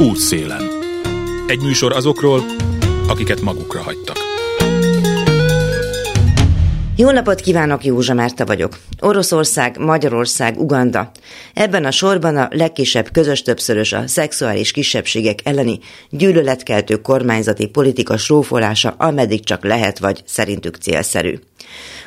Útszélen. 0.00 0.62
Egy 1.46 1.60
műsor 1.60 1.92
azokról, 1.92 2.42
akiket 3.08 3.40
magukra 3.40 3.82
hagytak. 3.82 4.16
Jó 6.96 7.10
napot 7.10 7.40
kívánok, 7.40 7.84
Józsa 7.84 8.14
Márta 8.14 8.44
vagyok. 8.44 8.78
Oroszország, 9.00 9.78
Magyarország, 9.78 10.60
Uganda. 10.60 11.10
Ebben 11.54 11.84
a 11.84 11.90
sorban 11.90 12.36
a 12.36 12.48
legkisebb 12.50 13.08
közös 13.12 13.42
többszörös 13.42 13.92
a 13.92 14.06
szexuális 14.06 14.70
kisebbségek 14.70 15.38
elleni 15.44 15.78
gyűlöletkeltő 16.10 16.96
kormányzati 16.96 17.66
politika 17.66 18.16
srófolása, 18.16 18.94
ameddig 18.98 19.44
csak 19.44 19.64
lehet 19.64 19.98
vagy 19.98 20.22
szerintük 20.26 20.76
célszerű. 20.76 21.38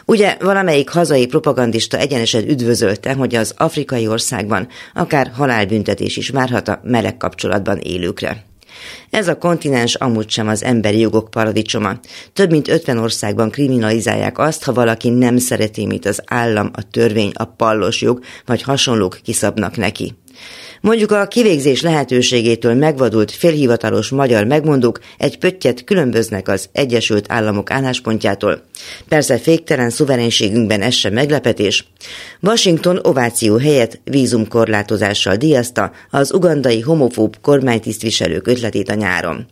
Ugye 0.06 0.38
valamelyik 0.40 0.90
hazai 0.90 1.26
propagandista 1.26 1.98
egyenesen 1.98 2.50
üdvözölte, 2.50 3.14
hogy 3.14 3.36
az 3.36 3.54
afrikai 3.58 4.08
országban 4.08 4.68
akár 4.94 5.32
halálbüntetés 5.34 6.18
is 6.18 6.30
várhat 6.30 6.68
a 6.68 6.80
meleg 6.84 7.18
kapcsolatban 7.18 7.78
élőkre. 7.78 8.50
Ez 9.10 9.28
a 9.28 9.38
kontinens 9.38 9.96
amúgy 9.96 10.30
sem 10.30 10.48
az 10.48 10.64
emberi 10.64 11.00
jogok 11.00 11.30
paradicsoma. 11.30 12.00
Több 12.34 12.52
mint 12.52 12.68
50 12.68 12.98
országban 12.98 13.50
kriminalizálják 13.50 14.38
azt, 14.38 14.64
ha 14.64 14.74
valaki 14.74 15.10
nem 15.10 15.38
szereti, 15.38 15.86
mit 15.86 16.06
az 16.06 16.22
állam, 16.26 16.70
a 16.74 16.90
törvény, 16.90 17.32
a 17.34 17.46
pallos 17.46 18.02
jog 18.02 18.20
vagy 18.46 18.62
hasonlók 18.62 19.20
kiszabnak 19.24 19.78
neki. 19.78 20.16
Mondjuk 20.82 21.12
a 21.12 21.28
kivégzés 21.28 21.82
lehetőségétől 21.82 22.74
megvadult 22.74 23.32
félhivatalos 23.32 24.10
magyar 24.10 24.46
megmondók 24.46 25.00
egy 25.18 25.38
pöttyet 25.38 25.84
különböznek 25.84 26.48
az 26.48 26.70
Egyesült 26.72 27.26
Államok 27.28 27.72
álláspontjától. 27.72 28.62
Persze 29.08 29.38
féktelen 29.38 29.90
szuverenségünkben 29.90 30.82
ez 30.82 30.94
sem 30.94 31.14
meglepetés. 31.14 31.86
Washington 32.42 33.00
ováció 33.02 33.58
helyett 33.58 34.00
vízumkorlátozással 34.04 35.36
díjazta 35.36 35.92
az 36.10 36.34
ugandai 36.34 36.80
homofób 36.80 37.36
kormánytisztviselők 37.42 38.48
ötletét 38.48 38.90
a 38.90 38.94
nyáron. 38.94 39.48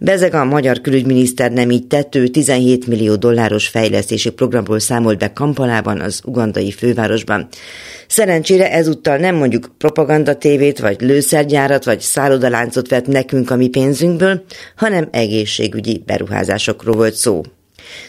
Bezeg 0.00 0.34
a 0.34 0.44
magyar 0.44 0.80
külügyminiszter 0.80 1.52
nem 1.52 1.70
így 1.70 1.86
tettő 1.86 2.28
17 2.28 2.86
millió 2.86 3.16
dolláros 3.16 3.68
fejlesztési 3.68 4.30
programról 4.30 4.78
számolt 4.78 5.18
be 5.18 5.32
Kampalában, 5.32 6.00
az 6.00 6.20
ugandai 6.24 6.70
fővárosban. 6.70 7.48
Szerencsére 8.06 8.72
ezúttal 8.72 9.16
nem 9.16 9.34
mondjuk 9.34 9.70
propaganda 9.78 10.34
tévét, 10.34 10.78
vagy 10.78 11.00
lőszergyárat, 11.00 11.84
vagy 11.84 12.00
szállodaláncot 12.00 12.88
vett 12.88 13.06
nekünk 13.06 13.50
a 13.50 13.56
mi 13.56 13.68
pénzünkből, 13.68 14.44
hanem 14.76 15.08
egészségügyi 15.10 16.02
beruházásokról 16.06 16.96
volt 16.96 17.14
szó. 17.14 17.42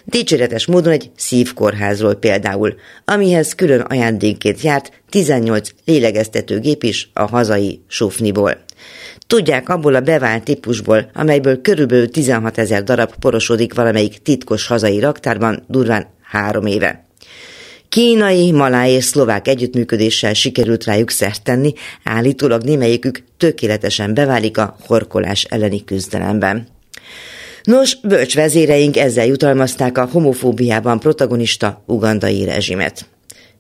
Dicséretes 0.06 0.66
módon 0.66 0.94
egy 0.94 1.12
szívkórházról 1.16 2.16
például, 2.16 2.76
amihez 3.06 3.56
külön 3.56 3.80
ajándékként 3.80 4.62
járt 4.62 4.92
18 5.10 5.70
lélegeztetőgép 5.86 6.84
is 6.84 7.10
a 7.14 7.28
hazai 7.28 7.82
sufniból. 7.88 8.68
Tudják 9.28 9.70
abból 9.70 9.96
a 9.96 10.00
bevált 10.00 10.44
típusból, 10.44 11.10
amelyből 11.14 11.62
körülbelül 11.62 12.10
16 12.10 12.58
ezer 12.58 12.84
darab 12.84 13.16
porosodik 13.20 13.74
valamelyik 13.74 14.22
titkos 14.22 14.68
hazai 14.68 15.00
raktárban 15.00 15.64
durván 15.68 16.08
három 16.22 16.66
éve. 16.66 17.06
Kínai, 17.90 18.52
maláj 18.52 18.92
és 18.92 19.04
szlovák 19.04 19.48
együttműködéssel 19.48 20.34
sikerült 20.34 20.84
rájuk 20.84 21.10
szert 21.10 21.44
tenni, 21.44 21.74
állítólag 22.04 22.64
némelyikük 22.64 23.24
tökéletesen 23.38 24.14
beválik 24.14 24.58
a 24.58 24.78
horkolás 24.88 25.44
elleni 25.44 25.84
küzdelemben. 25.84 26.68
Nos, 27.64 28.00
bölcs 28.02 28.36
vezéreink 28.36 28.98
ezzel 28.98 29.26
jutalmazták 29.26 29.98
a 29.98 30.10
homofóbiában 30.12 31.00
protagonista 31.00 31.84
ugandai 31.86 32.44
rezsimet. 32.44 33.06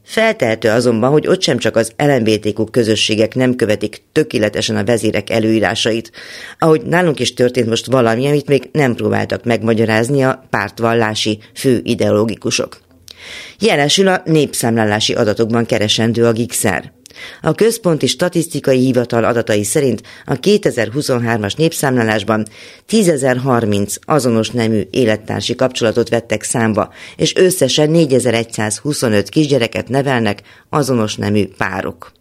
Feltehető 0.10 0.70
azonban, 0.70 1.12
hogy 1.12 1.28
ott 1.28 1.42
sem 1.42 1.58
csak 1.58 1.76
az 1.76 1.92
LMBTQ 1.98 2.64
közösségek 2.64 3.36
nem 3.36 3.56
követik 3.56 4.02
tökéletesen 4.12 4.76
a 4.76 4.84
vezérek 4.84 5.30
előírásait, 5.30 6.12
ahogy 6.60 6.82
nálunk 6.82 7.20
is 7.20 7.34
történt 7.34 7.68
most 7.68 7.86
valami, 7.86 8.28
amit 8.28 8.48
még 8.48 8.70
nem 8.72 8.96
próbáltak 8.96 9.44
megmagyarázni 9.44 10.24
a 10.24 10.44
pártvallási 10.50 11.40
fő 11.54 11.80
ideológikusok. 11.84 12.78
Jelesül 13.60 14.08
a 14.08 14.22
népszámlálási 14.26 15.14
adatokban 15.14 15.66
keresendő 15.66 16.26
a 16.26 16.32
gigszer. 16.32 16.92
A 17.42 17.54
Központi 17.54 18.08
Statisztikai 18.08 18.80
Hivatal 18.80 19.24
adatai 19.24 19.64
szerint 19.64 20.02
a 20.26 20.34
2023-as 20.34 21.58
népszámlálásban 21.58 22.46
10.030 22.90 23.96
azonos 24.02 24.50
nemű 24.50 24.88
élettársi 24.92 25.56
kapcsolatot 25.56 26.10
vettek 26.10 26.44
számba, 26.44 26.94
és 27.16 27.36
összesen 27.36 27.90
4125 27.90 29.30
kisgyereket 29.30 29.90
nevelnek 29.90 30.42
azonos 30.70 31.16
nemű 31.16 31.48
párok. 31.58 32.12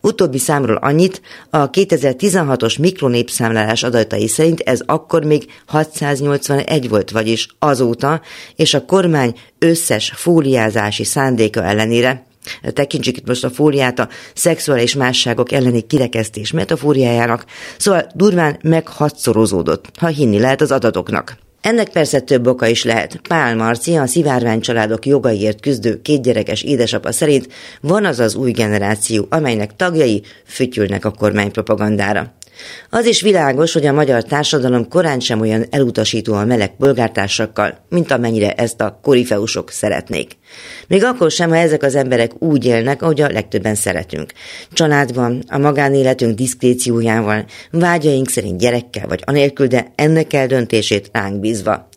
Utóbbi 0.00 0.38
számról 0.38 0.76
annyit, 0.76 1.22
a 1.50 1.70
2016-os 1.70 2.78
mikronépszámlálás 2.78 3.82
adatai 3.82 4.28
szerint 4.28 4.60
ez 4.60 4.80
akkor 4.86 5.24
még 5.24 5.44
681 5.66 6.88
volt, 6.88 7.10
vagyis 7.10 7.48
azóta, 7.58 8.20
és 8.56 8.74
a 8.74 8.84
kormány 8.84 9.38
összes 9.58 10.12
fóliázási 10.16 11.04
szándéka 11.04 11.64
ellenére 11.64 12.26
tekintsük 12.72 13.16
itt 13.16 13.26
most 13.26 13.44
a 13.44 13.50
fóliát 13.50 13.98
a 13.98 14.08
szexuális 14.34 14.94
másságok 14.94 15.52
elleni 15.52 15.80
kirekesztés 15.80 16.52
metafóriájának, 16.52 17.44
szóval 17.78 18.06
durván 18.14 18.58
meghatszorozódott, 18.62 19.90
ha 19.98 20.06
hinni 20.06 20.38
lehet 20.38 20.60
az 20.60 20.70
adatoknak. 20.70 21.36
Ennek 21.68 21.88
persze 21.88 22.20
több 22.20 22.46
oka 22.46 22.66
is 22.66 22.84
lehet. 22.84 23.20
Pál 23.28 23.56
Marci, 23.56 23.96
a 23.96 24.06
szivárvány 24.06 24.60
családok 24.60 25.06
jogaiért 25.06 25.60
küzdő 25.60 26.02
kétgyerekes 26.02 26.62
édesapa 26.62 27.12
szerint 27.12 27.48
van 27.80 28.04
az 28.04 28.20
az 28.20 28.34
új 28.34 28.50
generáció, 28.50 29.26
amelynek 29.30 29.76
tagjai 29.76 30.22
fütyülnek 30.44 31.04
a 31.04 31.10
kormány 31.10 31.50
propagandára. 31.50 32.32
Az 32.90 33.06
is 33.06 33.20
világos, 33.20 33.72
hogy 33.72 33.86
a 33.86 33.92
magyar 33.92 34.24
társadalom 34.24 34.88
korán 34.88 35.20
sem 35.20 35.40
olyan 35.40 35.64
elutasító 35.70 36.34
a 36.34 36.44
meleg 36.44 36.76
polgártársakkal, 36.76 37.84
mint 37.88 38.10
amennyire 38.10 38.52
ezt 38.52 38.80
a 38.80 38.98
korifeusok 39.02 39.70
szeretnék. 39.70 40.32
Még 40.88 41.04
akkor 41.04 41.30
sem, 41.30 41.48
ha 41.48 41.56
ezek 41.56 41.82
az 41.82 41.94
emberek 41.94 42.42
úgy 42.42 42.64
élnek, 42.64 43.02
ahogy 43.02 43.20
a 43.20 43.30
legtöbben 43.30 43.74
szeretünk. 43.74 44.32
Családban, 44.72 45.42
a 45.48 45.58
magánéletünk 45.58 46.34
diszkréciójával, 46.34 47.44
vágyaink 47.70 48.28
szerint 48.28 48.58
gyerekkel 48.58 49.06
vagy 49.06 49.22
anélkül, 49.24 49.66
de 49.66 49.92
ennek 49.94 50.32
eldöntését 50.32 51.10
ránk 51.12 51.40
bízva. 51.40 51.88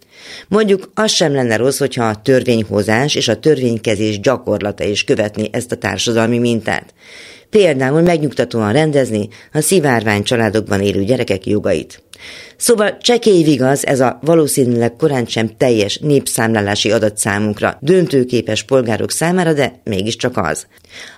Mondjuk 0.47 0.91
az 0.93 1.11
sem 1.11 1.33
lenne 1.33 1.55
rossz, 1.55 1.79
hogyha 1.79 2.05
a 2.05 2.21
törvényhozás 2.21 3.15
és 3.15 3.27
a 3.27 3.39
törvénykezés 3.39 4.19
gyakorlata 4.19 4.83
is 4.83 5.03
követni 5.03 5.49
ezt 5.51 5.71
a 5.71 5.75
társadalmi 5.75 6.37
mintát 6.37 6.93
például 7.51 8.01
megnyugtatóan 8.01 8.73
rendezni 8.73 9.27
a 9.53 9.59
szivárvány 9.61 10.23
családokban 10.23 10.81
élő 10.81 11.03
gyerekek 11.03 11.45
jogait. 11.45 12.03
Szóval 12.57 12.97
csekély 12.97 13.43
vigaz 13.43 13.85
ez 13.85 13.99
a 13.99 14.19
valószínűleg 14.21 14.95
korán 14.95 15.25
sem 15.25 15.57
teljes 15.57 15.97
népszámlálási 15.97 16.91
adat 16.91 17.17
számunkra, 17.17 17.77
döntőképes 17.81 18.63
polgárok 18.63 19.11
számára, 19.11 19.53
de 19.53 19.81
mégiscsak 19.83 20.37
az. 20.37 20.67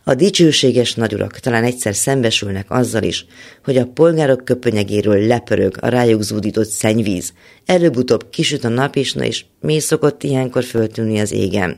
A 0.04 0.14
dicsőséges 0.14 0.94
nagyurak 0.94 1.40
talán 1.40 1.64
egyszer 1.64 1.96
szembesülnek 1.96 2.66
azzal 2.70 3.04
is, 3.04 3.26
hogy 3.64 3.78
a 3.78 3.86
polgárok 3.86 4.46
köpönyegéről 4.46 5.28
lepörög 5.28 5.78
a 5.80 5.88
rájuk 5.88 6.22
zúdított 6.22 6.70
szennyvíz. 6.70 7.34
Előbb-utóbb 7.66 8.30
kisüt 8.30 8.64
a 8.64 8.70
nap 8.70 8.96
is, 8.96 9.14
na 9.14 9.24
és 9.24 9.46
mi 9.60 9.80
szokott 9.80 10.24
ilyenkor 10.24 10.64
föltűnni 10.64 11.20
az 11.20 11.32
égen? 11.32 11.78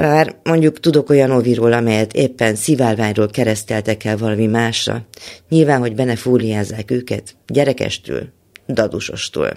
Bár 0.00 0.36
mondjuk 0.42 0.80
tudok 0.80 1.10
olyan 1.10 1.30
óviról, 1.30 1.72
amelyet 1.72 2.12
éppen 2.12 2.54
szivárványról 2.54 3.28
kereszteltek 3.28 4.04
el 4.04 4.16
valami 4.16 4.46
másra. 4.46 5.06
Nyilván, 5.48 5.80
hogy 5.80 5.94
benefóliázzák 5.94 6.90
őket, 6.90 7.36
gyerekestől, 7.46 8.28
dadusostól. 8.66 9.50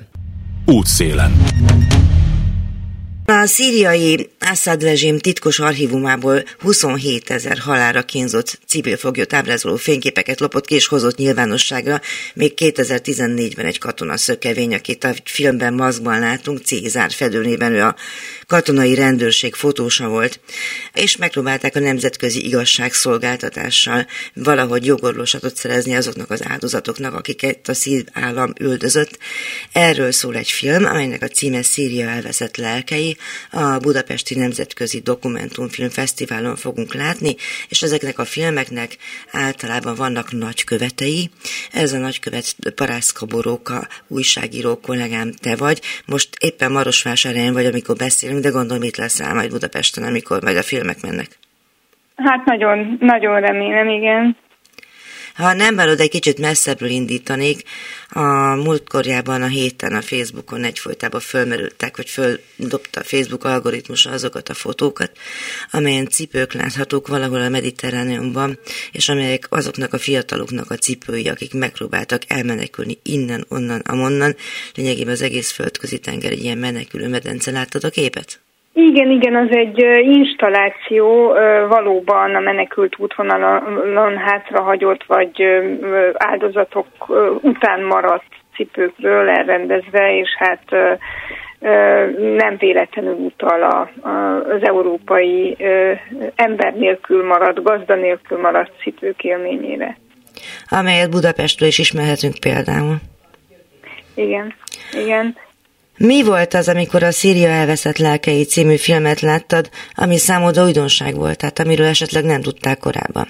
Útszélen. 0.65 1.31
A 3.39 3.45
szíriai 3.45 4.29
Assad 4.39 4.83
rezsim 4.83 5.19
titkos 5.19 5.59
archívumából 5.59 6.43
27 6.59 7.29
ezer 7.29 7.57
halára 7.57 8.03
kínzott 8.03 8.59
civilfoglyot 8.67 9.33
ábrázoló 9.33 9.75
fényképeket 9.75 10.39
lopott 10.39 10.65
ki 10.65 10.75
és 10.75 10.87
hozott 10.87 11.17
nyilvánosságra. 11.17 12.01
Még 12.33 12.53
2014-ben 12.55 13.65
egy 13.65 13.77
katona 13.79 14.17
szökevény, 14.17 14.73
akit 14.73 15.03
a 15.03 15.13
filmben 15.25 15.73
maszkban 15.73 16.19
látunk, 16.19 16.59
Cézár 16.63 17.11
fedőnében 17.11 17.71
ő 17.73 17.81
a 17.81 17.95
katonai 18.47 18.95
rendőrség 18.95 19.53
fotósa 19.53 20.07
volt, 20.07 20.39
és 20.93 21.17
megpróbálták 21.17 21.75
a 21.75 21.79
nemzetközi 21.79 22.45
igazságszolgáltatással 22.45 24.07
valahogy 24.33 24.85
jogorvoslatot 24.85 25.55
szerezni 25.55 25.95
azoknak 25.95 26.31
az 26.31 26.43
áldozatoknak, 26.47 27.13
akiket 27.13 27.69
a 27.69 27.73
szív 27.73 28.05
állam 28.13 28.53
üldözött. 28.59 29.17
Erről 29.71 30.11
szól 30.11 30.35
egy 30.35 30.51
film, 30.51 30.85
amelynek 30.85 31.21
a 31.21 31.27
címe 31.27 31.61
Szíria 31.61 32.09
elveszett 32.09 32.57
lelkei, 32.57 33.17
a 33.51 33.77
Budapesti 33.77 34.35
Nemzetközi 34.35 34.99
Dokumentumfilm 34.99 35.89
Fesztiválon 35.89 36.55
fogunk 36.55 36.93
látni, 36.93 37.35
és 37.69 37.81
ezeknek 37.81 38.19
a 38.19 38.25
filmeknek 38.25 38.97
általában 39.31 39.95
vannak 39.95 40.31
nagykövetei. 40.31 41.29
Ez 41.71 41.93
a 41.93 41.97
nagykövet 41.97 42.55
Parászka 42.75 43.25
Boróka, 43.25 43.87
újságíró 44.07 44.79
kollégám, 44.79 45.31
te 45.31 45.55
vagy. 45.55 45.81
Most 46.05 46.29
éppen 46.39 46.71
Marosvásárhelyen 46.71 47.53
vagy, 47.53 47.65
amikor 47.65 47.95
beszélünk, 47.95 48.41
de 48.41 48.49
gondolom 48.49 48.83
itt 48.83 48.97
leszel 48.97 49.33
majd 49.33 49.49
Budapesten, 49.49 50.03
amikor 50.03 50.43
majd 50.43 50.57
a 50.57 50.63
filmek 50.63 51.01
mennek. 51.01 51.27
Hát 52.15 52.45
nagyon, 52.45 52.97
nagyon 52.99 53.39
remélem, 53.39 53.89
igen. 53.89 54.37
Ha 55.41 55.53
nem 55.53 55.75
bárod, 55.75 55.99
egy 55.99 56.09
kicsit 56.09 56.39
messzebbről 56.39 56.89
indítanék, 56.89 57.63
a 58.09 58.55
múltkorjában 58.55 59.41
a 59.41 59.47
héten 59.47 59.93
a 59.93 60.01
Facebookon 60.01 60.63
egyfolytában 60.63 61.19
fölmerültek, 61.19 61.95
hogy 61.95 62.09
földobta 62.09 62.99
a 62.99 63.03
Facebook 63.03 63.43
algoritmus 63.43 64.05
azokat 64.05 64.49
a 64.49 64.53
fotókat, 64.53 65.11
amelyen 65.71 66.07
cipők 66.07 66.53
láthatók 66.53 67.07
valahol 67.07 67.41
a 67.41 67.49
Mediterráneumban, 67.49 68.59
és 68.91 69.09
amelyek 69.09 69.47
azoknak 69.49 69.93
a 69.93 69.97
fiataloknak 69.97 70.71
a 70.71 70.75
cipői, 70.75 71.27
akik 71.27 71.53
megpróbáltak 71.53 72.21
elmenekülni 72.27 72.97
innen, 73.03 73.45
onnan, 73.49 73.79
amonnan, 73.79 74.35
lényegében 74.75 75.13
az 75.13 75.21
egész 75.21 75.51
földközi 75.51 75.99
tenger 75.99 76.31
egy 76.31 76.43
ilyen 76.43 76.57
menekülő 76.57 77.07
medence. 77.07 77.51
Láttad 77.51 77.83
a 77.83 77.89
képet? 77.89 78.40
Igen, 78.73 79.09
igen, 79.09 79.35
az 79.35 79.47
egy 79.49 79.79
installáció 80.01 81.33
valóban 81.67 82.35
a 82.35 82.39
menekült 82.39 82.95
útvonalon 82.97 84.17
hátrahagyott 84.17 85.03
vagy 85.03 85.43
áldozatok 86.13 86.87
után 87.41 87.83
maradt 87.83 88.23
cipőkről 88.55 89.29
elrendezve, 89.29 90.17
és 90.17 90.29
hát 90.37 90.63
nem 92.37 92.57
véletlenül 92.57 93.13
utal 93.13 93.63
a, 93.63 94.07
a, 94.07 94.35
az 94.35 94.63
európai 94.63 95.57
ember 96.35 96.73
nélkül 96.73 97.25
maradt, 97.25 97.63
gazda 97.63 97.95
nélkül 97.95 98.39
maradt 98.39 98.71
cipők 98.81 99.23
élményére. 99.23 99.97
Amelyet 100.69 101.09
Budapestről 101.09 101.67
is 101.67 101.79
ismerhetünk 101.79 102.33
például. 102.39 102.95
Igen, 104.15 104.53
igen. 104.91 105.35
Mi 105.97 106.23
volt 106.23 106.53
az, 106.53 106.69
amikor 106.69 107.03
a 107.03 107.11
Szíria 107.11 107.49
elveszett 107.49 107.97
lelkei 107.97 108.43
című 108.43 108.75
filmet 108.75 109.19
láttad, 109.19 109.69
ami 109.95 110.17
számodra 110.17 110.63
újdonság 110.63 111.15
volt, 111.15 111.37
tehát 111.37 111.59
amiről 111.59 111.85
esetleg 111.85 112.23
nem 112.23 112.41
tudták 112.41 112.77
korábban? 112.77 113.27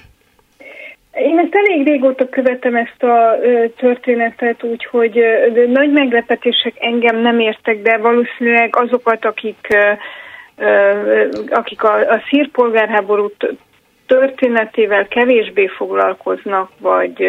Én 1.12 1.38
ezt 1.38 1.54
elég 1.54 1.86
régóta 1.86 2.28
követem 2.28 2.76
ezt 2.76 3.02
a 3.02 3.38
történetet, 3.76 4.62
úgyhogy 4.62 5.20
nagy 5.68 5.92
meglepetések 5.92 6.74
engem 6.78 7.16
nem 7.20 7.40
értek, 7.40 7.82
de 7.82 7.96
valószínűleg 7.96 8.76
azokat, 8.76 9.24
akik 9.24 9.68
akik 11.50 11.82
a, 11.82 11.94
a 11.94 12.22
szír 12.28 12.50
polgárháborút 12.50 13.54
történetével 14.18 15.08
kevésbé 15.08 15.66
foglalkoznak, 15.66 16.70
vagy, 16.78 17.28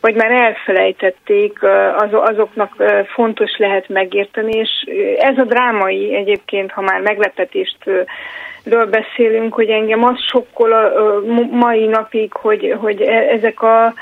vagy 0.00 0.14
már 0.14 0.30
elfelejtették, 0.30 1.62
az, 1.96 2.08
azoknak 2.12 2.82
fontos 3.14 3.56
lehet 3.56 3.88
megérteni, 3.88 4.58
és 4.58 4.70
ez 5.18 5.38
a 5.38 5.44
drámai 5.44 6.14
egyébként, 6.14 6.70
ha 6.72 6.80
már 6.80 7.00
meglepetést 7.00 7.76
ről 8.64 8.86
beszélünk, 8.86 9.54
hogy 9.54 9.68
engem 9.68 10.04
az 10.04 10.20
sokkol 10.30 10.72
a 10.72 11.20
mai 11.50 11.86
napig, 11.86 12.32
hogy, 12.32 12.74
hogy 12.78 13.00
e, 13.00 13.12
ezek 13.12 13.62
a 13.62 13.94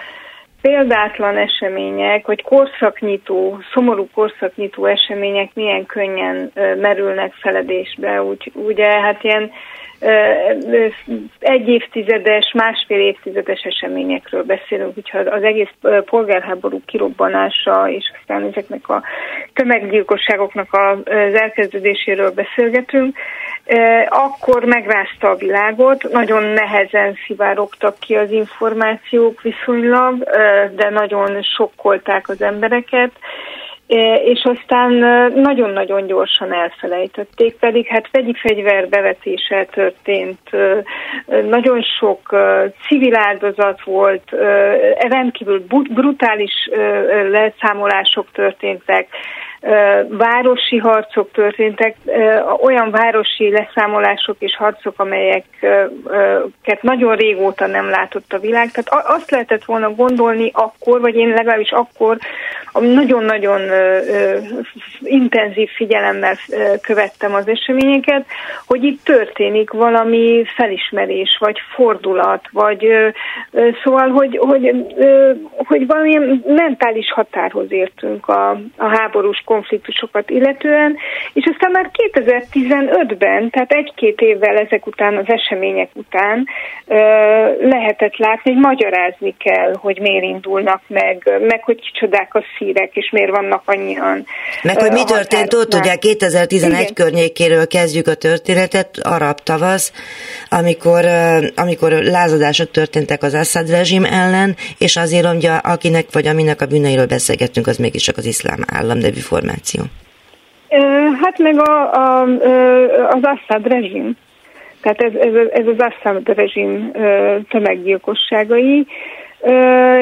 példátlan 0.62 1.36
események, 1.36 2.26
vagy 2.26 2.42
korszaknyitó, 2.42 3.58
szomorú 3.72 4.08
korszaknyitó 4.14 4.86
események 4.86 5.50
milyen 5.54 5.86
könnyen 5.86 6.52
merülnek 6.80 7.32
feledésbe. 7.32 8.22
Úgy, 8.22 8.50
ugye 8.54 9.00
hát 9.00 9.24
ilyen 9.24 9.50
egy 11.38 11.68
évtizedes, 11.68 12.52
másfél 12.54 13.00
évtizedes 13.00 13.62
eseményekről 13.62 14.42
beszélünk, 14.42 14.96
úgyhogy 14.96 15.26
az 15.26 15.42
egész 15.42 15.70
polgárháború 16.04 16.80
kirobbanása 16.86 17.88
és 17.88 18.12
aztán 18.20 18.42
ezeknek 18.42 18.88
a 18.88 19.02
tömeggyilkosságoknak 19.52 20.68
az 20.72 21.34
elkezdődéséről 21.34 22.30
beszélgetünk, 22.30 23.16
akkor 24.08 24.64
megrázta 24.64 25.30
a 25.30 25.36
világot, 25.36 26.08
nagyon 26.12 26.42
nehezen 26.42 27.16
szivárogtak 27.26 27.98
ki 27.98 28.14
az 28.14 28.30
információk 28.30 29.42
viszonylag, 29.42 30.18
de 30.74 30.90
nagyon 30.90 31.42
sokkolták 31.42 32.28
az 32.28 32.42
embereket, 32.42 33.10
és 34.24 34.42
aztán 34.42 34.92
nagyon-nagyon 35.34 36.06
gyorsan 36.06 36.52
elfelejtették, 36.52 37.56
pedig 37.58 37.86
hát 37.86 38.08
vegyi 38.12 38.34
fegyver 38.34 38.88
bevetése 38.88 39.64
történt, 39.64 40.50
nagyon 41.48 41.82
sok 41.82 42.36
civil 42.88 43.14
áldozat 43.16 43.82
volt, 43.84 44.30
rendkívül 45.08 45.64
brutális 45.90 46.70
leszámolások 47.30 48.26
történtek, 48.32 49.08
városi 50.08 50.76
harcok 50.76 51.30
történtek, 51.32 51.96
olyan 52.60 52.90
városi 52.90 53.50
leszámolások 53.50 54.36
és 54.38 54.56
harcok, 54.56 54.94
amelyeket 54.96 56.82
nagyon 56.82 57.16
régóta 57.16 57.66
nem 57.66 57.88
látott 57.88 58.32
a 58.32 58.38
világ. 58.38 58.70
Tehát 58.70 59.06
azt 59.06 59.30
lehetett 59.30 59.64
volna 59.64 59.94
gondolni 59.94 60.50
akkor, 60.54 61.00
vagy 61.00 61.14
én 61.14 61.28
legalábbis 61.28 61.70
akkor 61.70 62.18
nagyon-nagyon 62.78 63.60
intenzív 65.00 65.68
figyelemmel 65.68 66.34
követtem 66.82 67.34
az 67.34 67.48
eseményeket, 67.48 68.26
hogy 68.66 68.84
itt 68.84 69.04
történik 69.04 69.70
valami 69.70 70.44
felismerés, 70.56 71.36
vagy 71.40 71.58
fordulat, 71.74 72.44
vagy 72.52 72.86
szóval, 73.82 74.08
hogy, 74.08 74.36
hogy, 74.36 74.86
hogy 75.56 75.86
valamilyen 75.86 76.44
mentális 76.46 77.12
határhoz 77.12 77.72
értünk 77.72 78.28
a, 78.28 78.50
a 78.76 78.88
háborús 78.96 79.42
konfliktusokat 79.50 80.30
illetően, 80.30 80.96
és 81.32 81.44
aztán 81.52 81.70
már 81.70 81.90
2015-ben, 82.12 83.50
tehát 83.50 83.72
egy-két 83.72 84.20
évvel 84.20 84.56
ezek 84.56 84.86
után, 84.86 85.16
az 85.16 85.24
események 85.26 85.88
után 85.92 86.46
lehetett 87.60 88.16
látni, 88.16 88.52
hogy 88.52 88.60
magyarázni 88.60 89.34
kell, 89.38 89.74
hogy 89.74 89.98
miért 90.00 90.24
indulnak 90.24 90.82
meg, 90.86 91.40
meg 91.48 91.62
hogy 91.64 91.80
kicsodák 91.80 92.34
a 92.34 92.42
szírek, 92.58 92.90
és 92.96 93.10
miért 93.12 93.30
vannak 93.30 93.62
annyian. 93.64 94.26
Meg 94.62 94.80
hogy 94.80 94.92
mi 94.92 95.04
történt 95.04 95.54
ott, 95.54 95.74
ugye 95.74 95.94
2011 95.94 96.80
Igen. 96.80 96.94
környékéről 96.94 97.66
kezdjük 97.66 98.06
a 98.06 98.14
történetet, 98.14 98.98
arab 99.02 99.38
tavasz, 99.40 99.92
amikor, 100.48 101.04
amikor 101.56 101.90
lázadások 101.92 102.70
történtek 102.70 103.22
az 103.22 103.34
Assad 103.34 103.70
rezsim 103.70 104.04
ellen, 104.04 104.56
és 104.78 104.96
azért, 104.96 105.26
hogy 105.26 105.48
akinek 105.62 106.06
vagy 106.12 106.26
aminek 106.26 106.60
a 106.60 106.66
bűneiről 106.66 107.06
beszélgettünk, 107.06 107.66
az 107.66 107.76
mégis 107.76 108.02
csak 108.02 108.16
az 108.16 108.24
iszlám 108.24 108.64
állam 108.66 108.98
nevű 108.98 109.20
információ? 109.40 109.82
Hát 111.22 111.38
meg 111.38 111.58
a, 111.58 111.92
a, 111.92 112.22
az 113.10 113.22
Assad 113.22 113.66
rezsim. 113.66 114.16
Tehát 114.80 115.00
ez, 115.00 115.12
ez, 115.14 115.32
ez 115.52 115.66
az 115.66 115.76
Assad 115.78 116.28
rezsim 116.28 116.92
tömeggyilkosságai, 117.48 118.86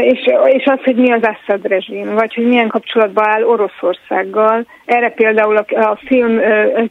és, 0.02 0.18
és 0.44 0.64
az, 0.64 0.78
hogy 0.84 0.96
mi 0.96 1.12
az 1.12 1.22
Assad 1.22 1.66
rezsim, 1.66 2.14
vagy 2.14 2.34
hogy 2.34 2.46
milyen 2.46 2.68
kapcsolatban 2.68 3.28
áll 3.28 3.42
Oroszországgal. 3.42 4.66
Erre 4.84 5.10
például 5.10 5.56
a, 5.56 5.64
a 5.78 5.98
film 6.06 6.40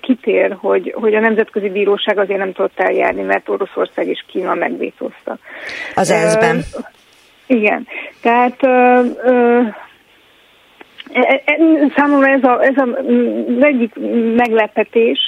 kitér, 0.01 0.55
hogy, 0.60 0.93
hogy 0.95 1.15
a 1.15 1.19
Nemzetközi 1.19 1.69
Bíróság 1.69 2.17
azért 2.17 2.39
nem 2.39 2.51
tudott 2.51 2.79
eljárni, 2.79 3.22
mert 3.22 3.50
Oroszország 3.50 4.07
és 4.07 4.24
Kína 4.27 4.53
megvétózta. 4.53 5.38
Az 5.95 6.12
ENSZ-ben. 6.12 6.62
Igen. 7.48 7.88
Tehát 8.22 8.63
E, 8.63 8.69
e, 8.69 9.87
számomra 11.95 12.27
ez, 12.27 12.43
a, 12.43 12.63
ez 12.63 12.77
a, 12.77 12.87
egyik 13.59 13.93
meglepetés, 14.35 15.19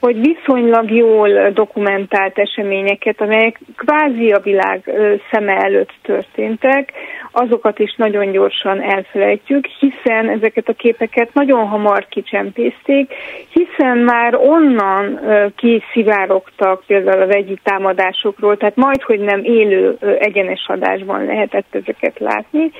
hogy 0.00 0.20
viszonylag 0.20 0.90
jól 0.90 1.50
dokumentált 1.50 2.38
eseményeket, 2.38 3.20
amelyek 3.20 3.60
kvázi 3.76 4.30
a 4.30 4.40
világ 4.40 4.90
szeme 5.30 5.52
előtt 5.52 5.92
történtek, 6.02 6.92
azokat 7.32 7.78
is 7.78 7.94
nagyon 7.96 8.30
gyorsan 8.30 8.80
elfelejtjük, 8.82 9.66
hiszen 9.66 10.28
ezeket 10.28 10.68
a 10.68 10.72
képeket 10.72 11.34
nagyon 11.34 11.66
hamar 11.66 12.06
kicsempészték, 12.08 13.14
hiszen 13.52 13.98
már 13.98 14.34
onnan 14.34 15.20
kiszivárogtak 15.56 16.82
például 16.86 17.22
a 17.22 17.26
vegyi 17.26 17.58
támadásokról, 17.62 18.56
tehát 18.56 18.76
majd, 18.76 19.02
hogy 19.02 19.20
nem 19.20 19.40
élő 19.44 19.96
egyenes 20.18 20.64
adásban 20.66 21.24
lehetett 21.24 21.74
ezeket 21.74 22.18
látni, 22.18 22.70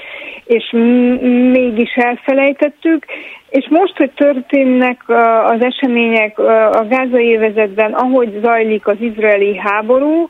és 0.45 0.71
mégis 1.53 1.95
elfelejtettük, 2.29 3.05
és 3.51 3.67
most, 3.71 3.97
hogy 3.97 4.11
történnek 4.11 5.03
az 5.45 5.63
események 5.63 6.39
a 6.39 6.87
gázai 6.89 7.27
évezetben, 7.27 7.93
ahogy 7.93 8.41
zajlik 8.43 8.87
az 8.87 8.97
izraeli 9.01 9.57
háború, 9.57 10.29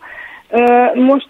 most 0.95 1.29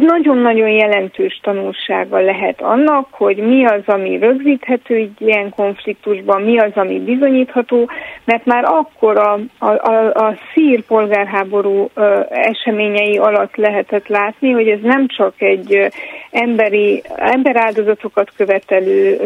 nagyon-nagyon 0.00 0.68
jelentős 0.68 1.40
tanulsága 1.42 2.20
lehet 2.20 2.60
annak, 2.60 3.08
hogy 3.10 3.36
mi 3.36 3.66
az, 3.66 3.82
ami 3.86 4.18
rögzíthető 4.18 4.94
egy 4.94 5.12
ilyen 5.18 5.50
konfliktusban, 5.50 6.42
mi 6.42 6.58
az, 6.58 6.70
ami 6.74 7.00
bizonyítható, 7.00 7.90
mert 8.24 8.44
már 8.44 8.64
akkor 8.64 9.18
a, 9.18 9.38
a, 9.58 9.70
a, 9.70 10.12
a 10.12 10.34
szír 10.54 10.82
polgárháború 10.82 11.90
eseményei 12.30 13.18
alatt 13.18 13.56
lehetett 13.56 14.08
látni, 14.08 14.50
hogy 14.50 14.68
ez 14.68 14.80
nem 14.82 15.06
csak 15.06 15.34
egy 15.42 15.88
emberi, 16.30 17.02
emberáldozatokat 17.16 18.30
követelő, 18.36 19.16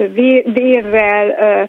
vérrel, 0.44 1.68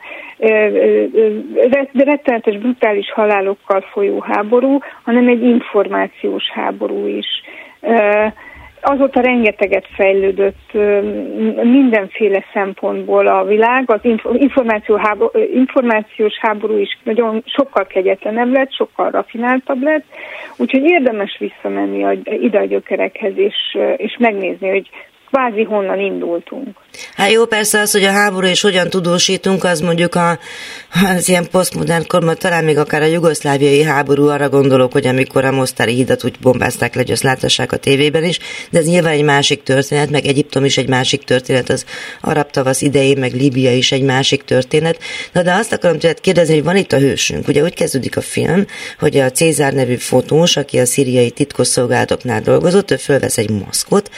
rettenetes, 1.93 2.57
brutális 2.57 3.11
halálokkal 3.11 3.81
folyó 3.81 4.19
háború, 4.19 4.79
hanem 5.03 5.27
egy 5.27 5.43
információs 5.43 6.49
háború 6.53 7.07
is 7.07 7.27
azóta 8.81 9.21
rengeteget 9.21 9.87
fejlődött 9.95 10.73
mindenféle 11.63 12.45
szempontból 12.53 13.27
a 13.27 13.43
világ, 13.43 13.91
az 13.91 13.99
információ 14.33 14.95
háború, 14.95 15.39
információs 15.53 16.37
háború 16.39 16.77
is 16.77 16.97
nagyon 17.03 17.43
sokkal 17.45 17.85
kegyetlenebb 17.85 18.53
lett, 18.53 18.73
sokkal 18.73 19.09
rafináltabb 19.09 19.81
lett, 19.81 20.05
úgyhogy 20.57 20.83
érdemes 20.83 21.37
visszamenni 21.39 22.19
ide 22.23 22.59
a 22.59 22.65
gyökerekhez, 22.65 23.37
és, 23.37 23.77
és 23.97 24.17
megnézni, 24.19 24.69
hogy 24.69 24.89
kvázi 25.31 25.63
honnan 25.63 25.99
indultunk. 25.99 26.67
Hát 27.15 27.31
jó, 27.31 27.45
persze 27.45 27.79
az, 27.79 27.91
hogy 27.91 28.03
a 28.03 28.11
háború 28.11 28.47
és 28.47 28.61
hogyan 28.61 28.89
tudósítunk, 28.89 29.63
az 29.63 29.79
mondjuk 29.79 30.15
a, 30.15 30.39
az 31.15 31.29
ilyen 31.29 31.47
posztmodern 31.51 32.07
korban, 32.07 32.35
talán 32.37 32.63
még 32.63 32.77
akár 32.77 33.01
a 33.01 33.05
jugoszláviai 33.05 33.83
háború, 33.83 34.27
arra 34.27 34.49
gondolok, 34.49 34.91
hogy 34.91 35.07
amikor 35.07 35.45
a 35.45 35.51
Mostári 35.51 35.93
hidat 35.93 36.23
úgy 36.23 36.35
bombázták 36.41 36.95
le, 36.95 37.01
hogy 37.01 37.11
azt 37.11 37.23
láthassák 37.23 37.71
a 37.71 37.77
tévében 37.77 38.23
is, 38.23 38.39
de 38.69 38.79
ez 38.79 38.85
nyilván 38.85 39.13
egy 39.13 39.23
másik 39.23 39.63
történet, 39.63 40.09
meg 40.09 40.25
Egyiptom 40.25 40.65
is 40.65 40.77
egy 40.77 40.89
másik 40.89 41.23
történet, 41.23 41.69
az 41.69 41.85
arab 42.21 42.49
tavasz 42.49 42.81
idején, 42.81 43.17
meg 43.17 43.33
Líbia 43.33 43.73
is 43.73 43.91
egy 43.91 44.03
másik 44.03 44.43
történet. 44.43 44.99
Na 45.31 45.41
de 45.41 45.53
azt 45.53 45.73
akarom 45.73 45.99
tőled 45.99 46.21
kérdezni, 46.21 46.53
hogy 46.53 46.63
van 46.63 46.75
itt 46.75 46.91
a 46.91 46.97
hősünk. 46.97 47.47
Ugye 47.47 47.63
úgy 47.63 47.73
kezdődik 47.73 48.17
a 48.17 48.21
film, 48.21 48.65
hogy 48.99 49.17
a 49.17 49.31
Cézár 49.31 49.73
nevű 49.73 49.95
fotós, 49.95 50.57
aki 50.57 50.79
a 50.79 50.85
szíriai 50.85 51.31
titkosszolgálatoknál 51.31 52.41
dolgozott, 52.41 52.91
ő 52.91 52.95
fölvesz 52.95 53.37
egy 53.37 53.49
maszkot, 53.49 54.09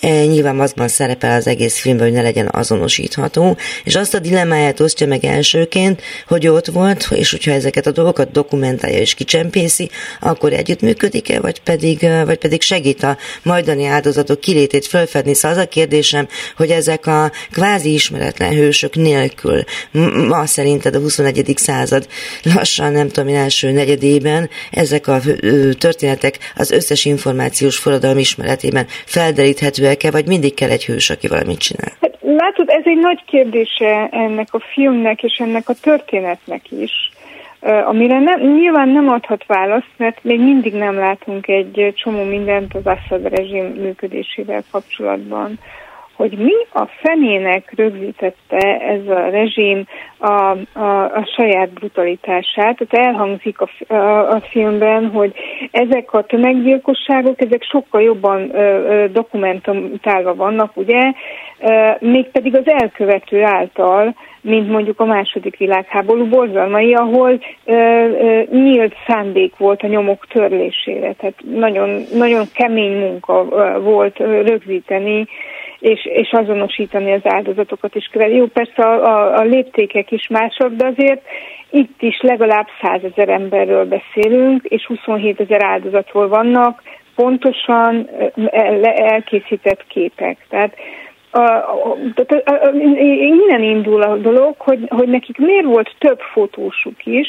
e, 0.00 0.24
nyilván 0.24 0.60
maszkban 0.62 0.88
szerepel 0.88 1.36
az 1.36 1.46
egész 1.46 1.78
filmben, 1.78 2.06
hogy 2.06 2.16
ne 2.16 2.22
legyen 2.22 2.48
azonosítható, 2.52 3.56
és 3.84 3.94
azt 3.94 4.14
a 4.14 4.18
dilemmáját 4.18 4.80
osztja 4.80 5.06
meg 5.06 5.24
elsőként, 5.24 6.02
hogy 6.26 6.48
ott 6.48 6.66
volt, 6.66 7.08
és 7.10 7.30
hogyha 7.30 7.50
ezeket 7.50 7.86
a 7.86 7.90
dolgokat 7.90 8.30
dokumentálja 8.30 8.98
és 8.98 9.14
kicsempészi, 9.14 9.90
akkor 10.20 10.52
együttműködik-e, 10.52 11.40
vagy 11.40 11.60
pedig, 11.60 12.08
vagy 12.24 12.38
pedig 12.38 12.62
segít 12.62 13.02
a 13.02 13.16
majdani 13.42 13.86
áldozatok 13.86 14.40
kilétét 14.40 14.86
fölfedni. 14.86 15.34
Szóval 15.34 15.58
az 15.58 15.64
a 15.64 15.68
kérdésem, 15.68 16.28
hogy 16.56 16.70
ezek 16.70 17.06
a 17.06 17.32
kvázi 17.52 17.92
ismeretlen 17.92 18.54
hősök 18.54 18.94
nélkül 18.94 19.64
ma 20.28 20.46
szerinted 20.46 20.94
a 20.94 20.98
21. 20.98 21.52
század 21.56 22.06
lassan, 22.42 22.92
nem 22.92 23.08
tudom 23.08 23.28
én, 23.28 23.36
első 23.36 23.70
negyedében 23.70 24.50
ezek 24.70 25.06
a 25.06 25.20
történetek 25.78 26.38
az 26.56 26.70
összes 26.70 27.04
információs 27.04 27.76
forradalom 27.76 28.18
ismeretében 28.18 28.86
felderíthetőek-e, 29.06 30.10
vagy 30.10 30.26
mindig 30.26 30.51
kell 30.54 30.70
egy 30.70 30.84
hős, 30.84 31.10
aki 31.10 31.28
valamit 31.28 31.58
csinál? 31.58 31.92
Hát 32.00 32.18
látod, 32.20 32.68
ez 32.68 32.82
egy 32.84 32.98
nagy 32.98 33.24
kérdése 33.26 34.08
ennek 34.10 34.48
a 34.50 34.60
filmnek 34.72 35.22
és 35.22 35.36
ennek 35.38 35.68
a 35.68 35.74
történetnek 35.82 36.70
is, 36.70 37.10
amire 37.60 38.18
nem, 38.18 38.40
nyilván 38.40 38.88
nem 38.88 39.08
adhat 39.08 39.44
választ, 39.46 39.90
mert 39.96 40.24
még 40.24 40.40
mindig 40.40 40.74
nem 40.74 40.94
látunk 40.94 41.48
egy 41.48 41.92
csomó 41.96 42.22
mindent 42.22 42.74
az 42.74 42.86
Assad 42.86 43.28
rezsim 43.28 43.64
működésével 43.64 44.64
kapcsolatban 44.70 45.58
hogy 46.22 46.38
mi 46.38 46.54
a 46.72 46.86
fenének 47.02 47.72
rögzítette 47.76 48.78
ez 48.78 49.08
a 49.08 49.28
rezsim 49.30 49.84
a, 50.18 50.56
a, 50.72 51.04
a 51.04 51.28
saját 51.36 51.72
brutalitását. 51.72 52.78
Tehát 52.88 53.06
elhangzik 53.06 53.60
a, 53.60 53.94
a, 53.94 54.30
a 54.30 54.40
filmben, 54.40 55.10
hogy 55.10 55.32
ezek 55.70 56.12
a 56.12 56.22
tömeggyilkosságok, 56.22 57.40
ezek 57.40 57.62
sokkal 57.62 58.02
jobban 58.02 58.54
ö, 58.54 58.58
ö, 58.58 59.08
dokumentálva 59.08 60.34
vannak, 60.34 60.76
ugye, 60.76 61.12
ö, 61.60 61.90
mégpedig 62.00 62.56
az 62.56 62.66
elkövető 62.66 63.42
által, 63.44 64.14
mint 64.40 64.68
mondjuk 64.70 65.00
a 65.00 65.04
második 65.04 65.56
világháború 65.56 66.28
borzalmai, 66.28 66.94
ahol 66.94 67.40
ö, 67.64 67.74
ö, 67.74 68.42
nyílt 68.50 68.94
szándék 69.06 69.56
volt 69.56 69.82
a 69.82 69.86
nyomok 69.86 70.26
törlésére. 70.26 71.12
Tehát 71.12 71.34
nagyon, 71.54 72.02
nagyon 72.14 72.44
kemény 72.54 72.98
munka 72.98 73.46
ö, 73.50 73.80
volt 73.80 74.18
rögzíteni 74.18 75.26
és, 75.82 76.06
és 76.06 76.32
azonosítani 76.32 77.12
az 77.12 77.20
áldozatokat 77.24 77.94
is 77.94 78.08
kell. 78.12 78.30
Jó, 78.30 78.46
persze 78.46 78.82
a, 78.82 79.04
a, 79.04 79.34
a 79.34 79.42
léptékek 79.42 80.10
is 80.10 80.28
mások, 80.28 80.72
de 80.72 80.86
azért 80.86 81.22
itt 81.70 82.02
is 82.02 82.20
legalább 82.20 82.66
százezer 82.82 83.28
emberről 83.28 83.84
beszélünk, 83.84 84.64
és 84.64 84.86
27 84.86 85.40
ezer 85.40 85.62
áldozatról 85.64 86.28
vannak 86.28 86.82
pontosan 87.14 88.08
elkészített 88.94 89.86
képek. 89.86 90.46
Tehát 90.48 90.74
a, 91.32 91.96
innen 93.20 93.62
indul 93.62 94.02
a 94.02 94.16
dolog, 94.16 94.54
hogy, 94.58 94.86
hogy 94.88 95.08
nekik 95.08 95.38
miért 95.38 95.64
volt 95.64 95.94
több 95.98 96.20
fotósuk 96.20 97.06
is, 97.06 97.28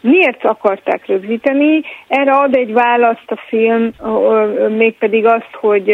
miért 0.00 0.44
akarták 0.44 1.06
rögzíteni. 1.06 1.80
Erre 2.08 2.32
ad 2.32 2.56
egy 2.56 2.72
választ 2.72 3.30
a 3.30 3.36
film, 3.48 3.90
mégpedig 4.76 5.26
azt, 5.26 5.50
hogy, 5.52 5.92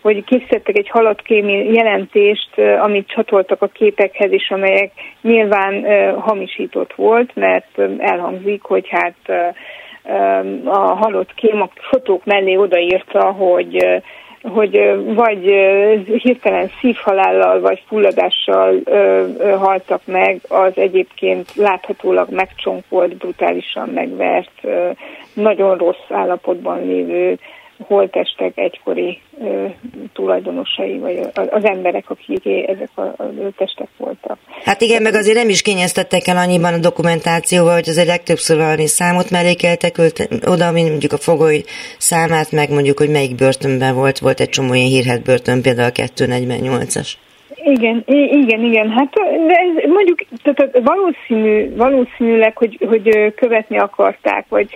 hogy 0.00 0.24
készítettek 0.24 0.78
egy 0.78 0.88
halatkémi 0.88 1.72
jelentést, 1.72 2.58
amit 2.80 3.08
csatoltak 3.08 3.62
a 3.62 3.66
képekhez 3.66 4.32
is, 4.32 4.50
amelyek 4.50 4.90
nyilván 5.22 5.84
hamisított 6.20 6.92
volt, 6.94 7.36
mert 7.36 7.78
elhangzik, 7.98 8.62
hogy 8.62 8.88
hát 8.88 9.52
a 10.64 10.78
halott 10.78 11.34
kém 11.34 11.62
a 11.62 11.68
fotók 11.74 12.24
mellé 12.24 12.56
odaírta, 12.56 13.24
hogy 13.24 14.02
hogy 14.42 15.04
vagy 15.14 15.42
hirtelen 16.22 16.70
szívhalállal, 16.80 17.60
vagy 17.60 17.82
fulladással 17.86 18.80
haltak 19.58 20.00
meg 20.04 20.40
az 20.48 20.72
egyébként 20.74 21.54
láthatólag 21.54 22.30
megcsonkolt, 22.30 23.16
brutálisan 23.16 23.88
megvert, 23.88 24.60
nagyon 25.32 25.76
rossz 25.76 26.10
állapotban 26.10 26.86
lévő 26.86 27.38
holtestek 27.86 28.52
egykori 28.58 29.20
ö, 29.40 29.66
tulajdonosai, 30.12 30.98
vagy 30.98 31.20
az 31.34 31.64
emberek, 31.64 32.10
akik 32.10 32.46
ezek 32.46 32.90
a, 32.94 33.00
a 33.00 33.32
testek 33.56 33.88
voltak. 33.96 34.38
Hát 34.64 34.80
igen, 34.80 35.02
meg 35.02 35.14
azért 35.14 35.36
nem 35.36 35.48
is 35.48 35.62
kényeztettek 35.62 36.26
el 36.26 36.36
annyiban 36.36 36.74
a 36.74 36.78
dokumentációval, 36.78 37.74
hogy 37.74 37.88
azért 37.88 38.06
legtöbbször 38.06 38.56
valami 38.56 38.86
számot 38.86 39.30
mellékeltek 39.30 39.96
oda, 40.46 40.70
mint 40.70 40.88
mondjuk 40.88 41.12
a 41.12 41.18
fogoly 41.18 41.62
számát, 41.98 42.52
meg 42.52 42.70
mondjuk, 42.70 42.98
hogy 42.98 43.10
melyik 43.10 43.34
börtönben 43.34 43.94
volt, 43.94 44.18
volt 44.18 44.40
egy 44.40 44.48
csomó 44.48 44.74
ilyen 44.74 44.88
hírhet 44.88 45.22
börtön, 45.22 45.62
például 45.62 45.88
a 45.88 46.02
248-as. 46.02 47.12
Igen, 47.64 48.02
igen, 48.06 48.60
igen. 48.64 48.90
Hát 48.90 49.12
de 49.46 49.54
ez 49.54 49.90
mondjuk 49.90 50.18
tehát 50.42 50.80
valószínű, 50.84 51.76
valószínűleg, 51.76 52.56
hogy, 52.56 52.78
hogy 52.88 53.34
követni 53.34 53.78
akarták, 53.78 54.44
vagy 54.48 54.70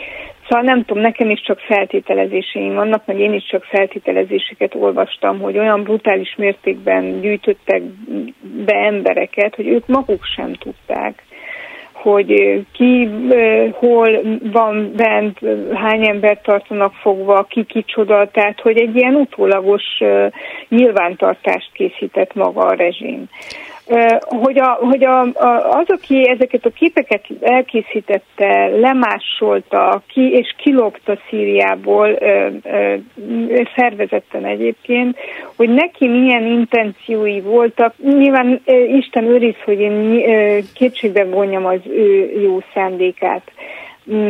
Szóval 0.48 0.64
nem 0.64 0.84
tudom, 0.84 1.02
nekem 1.02 1.30
is 1.30 1.40
csak 1.40 1.58
feltételezéseim 1.58 2.74
vannak, 2.74 3.06
meg 3.06 3.18
én 3.18 3.32
is 3.32 3.46
csak 3.46 3.64
feltételezéseket 3.64 4.74
olvastam, 4.74 5.40
hogy 5.40 5.58
olyan 5.58 5.82
brutális 5.82 6.34
mértékben 6.36 7.20
gyűjtöttek 7.20 7.82
be 8.66 8.76
embereket, 8.76 9.54
hogy 9.54 9.66
ők 9.66 9.86
maguk 9.86 10.24
sem 10.36 10.52
tudták 10.52 11.22
hogy 12.04 12.62
ki 12.72 13.08
hol 13.72 14.20
van 14.52 14.92
bent, 14.96 15.38
hány 15.74 16.08
embert 16.08 16.42
tartanak 16.42 16.92
fogva, 16.92 17.42
ki 17.42 17.64
kicsoda, 17.64 18.28
tehát 18.32 18.60
hogy 18.60 18.80
egy 18.80 18.96
ilyen 18.96 19.14
utólagos 19.14 19.82
nyilvántartást 20.68 21.70
készített 21.72 22.34
maga 22.34 22.60
a 22.60 22.74
rezsim 22.74 23.28
hogy, 24.20 24.58
a, 24.58 24.78
hogy 24.80 25.04
a, 25.04 25.20
a, 25.20 25.78
az, 25.78 25.86
aki 25.86 26.28
ezeket 26.28 26.64
a 26.64 26.70
képeket 26.70 27.24
elkészítette, 27.40 28.66
lemásolta 28.66 30.02
ki, 30.06 30.30
és 30.30 30.54
kilopta 30.56 31.18
Szíriából 31.28 32.08
ö, 32.08 32.46
ö, 32.62 32.94
szervezetten 33.76 34.44
egyébként, 34.44 35.16
hogy 35.56 35.68
neki 35.68 36.08
milyen 36.08 36.46
intenciói 36.46 37.40
voltak. 37.40 37.94
Nyilván 38.02 38.60
ö, 38.64 38.84
Isten 38.84 39.24
őriz, 39.24 39.56
hogy 39.64 39.80
én 39.80 40.28
ö, 40.28 40.58
kétségbe 40.74 41.24
vonjam 41.24 41.66
az 41.66 41.80
ő 41.86 42.40
jó 42.40 42.58
szándékát 42.74 43.52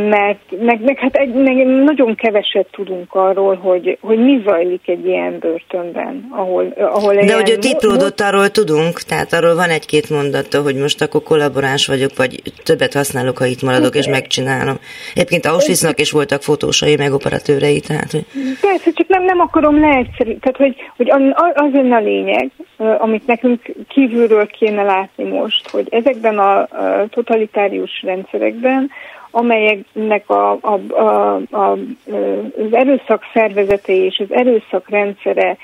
mert 0.08 0.38
meg, 0.60 0.80
meg 0.84 0.98
hát 0.98 1.14
egy, 1.14 1.32
meg 1.32 1.66
nagyon 1.66 2.14
keveset 2.14 2.66
tudunk 2.70 3.14
arról, 3.14 3.54
hogy, 3.54 3.98
hogy 4.00 4.18
mi 4.18 4.42
zajlik 4.44 4.88
egy 4.88 5.06
ilyen 5.06 5.38
börtönben, 5.38 6.28
ahol, 6.30 6.72
ahol 6.76 7.14
De 7.14 7.34
hogy 7.34 7.50
ő 7.50 7.56
tiplódott, 7.56 8.20
arról 8.20 8.48
tudunk, 8.48 9.00
tehát 9.00 9.32
arról 9.32 9.54
van 9.54 9.70
egy-két 9.70 10.10
mondata, 10.10 10.62
hogy 10.62 10.76
most 10.76 11.02
akkor 11.02 11.22
kollaboráns 11.22 11.86
vagyok, 11.86 12.10
vagy 12.16 12.42
többet 12.64 12.92
használok, 12.92 13.38
ha 13.38 13.44
itt 13.44 13.62
maradok, 13.62 13.94
és 13.94 14.08
megcsinálom. 14.08 14.76
Egyébként 15.14 15.46
Auschwitznak 15.46 16.00
is 16.00 16.10
voltak 16.10 16.42
fotósai, 16.42 16.96
meg 16.96 17.12
operatőrei, 17.12 17.80
tehát... 17.80 18.10
Hogy... 18.10 18.24
Persze, 18.60 18.90
csak 18.92 19.08
nem, 19.08 19.24
nem 19.24 19.40
akarom 19.40 19.80
leegyszerű, 19.80 20.36
tehát 20.36 20.56
hogy, 20.56 20.76
hogy 20.96 21.10
az 21.54 21.70
ön 21.72 21.92
a 21.92 22.00
lényeg, 22.00 22.50
amit 22.98 23.26
nekünk 23.26 23.62
kívülről 23.88 24.46
kéne 24.46 24.82
látni 24.82 25.24
most, 25.24 25.70
hogy 25.70 25.86
ezekben 25.90 26.38
a 26.38 26.68
totalitárius 27.10 28.02
rendszerekben 28.02 28.90
amelyeknek 29.34 30.30
a, 30.30 30.58
a, 30.60 30.80
a, 30.88 31.34
a, 31.50 31.70
az 31.70 32.72
erőszak 32.72 33.22
szervezete 33.32 33.92
és 33.92 34.18
az 34.18 34.32
erőszak 34.32 34.88
rendszere 34.88 35.56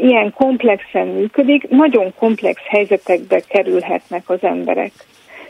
ilyen 0.00 0.32
komplexen 0.34 1.06
működik, 1.06 1.68
nagyon 1.68 2.14
komplex 2.18 2.60
helyzetekbe 2.66 3.40
kerülhetnek 3.48 4.30
az 4.30 4.38
emberek. 4.42 4.92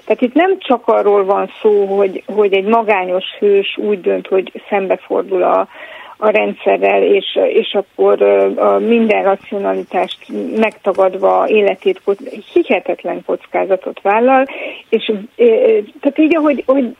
Tehát 0.04 0.22
itt 0.22 0.34
nem 0.34 0.58
csak 0.58 0.88
arról 0.88 1.24
van 1.24 1.50
szó, 1.60 1.84
hogy, 1.84 2.22
hogy 2.26 2.52
egy 2.52 2.64
magányos 2.64 3.24
hős 3.38 3.76
úgy 3.76 4.00
dönt, 4.00 4.26
hogy 4.26 4.62
szembefordul 4.68 5.42
a, 5.42 5.68
a 6.22 6.30
rendszerrel, 6.30 7.02
és, 7.02 7.38
és 7.48 7.74
akkor 7.74 8.22
a 8.56 8.78
minden 8.78 9.22
racionalitást 9.22 10.18
megtagadva 10.56 11.44
életét 11.48 12.02
hihetetlen 12.52 13.22
kockázatot 13.26 14.00
vállal, 14.00 14.46
és 14.88 15.12
tehát 16.00 16.18
így, 16.18 16.36
ahogy 16.36 16.62
hogy 16.66 16.96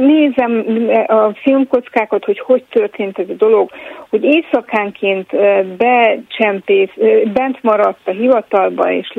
nézem 0.00 0.64
a 1.06 1.32
filmkockákat, 1.34 2.24
hogy 2.24 2.38
hogy 2.38 2.64
történt 2.70 3.18
ez 3.18 3.28
a 3.28 3.32
dolog, 3.32 3.70
hogy 4.08 4.24
éjszakánként 4.24 5.30
becsempész, 5.76 6.90
bent 7.32 7.62
maradt 7.62 8.08
a 8.08 8.10
hivatalba, 8.10 8.92
és 8.92 9.18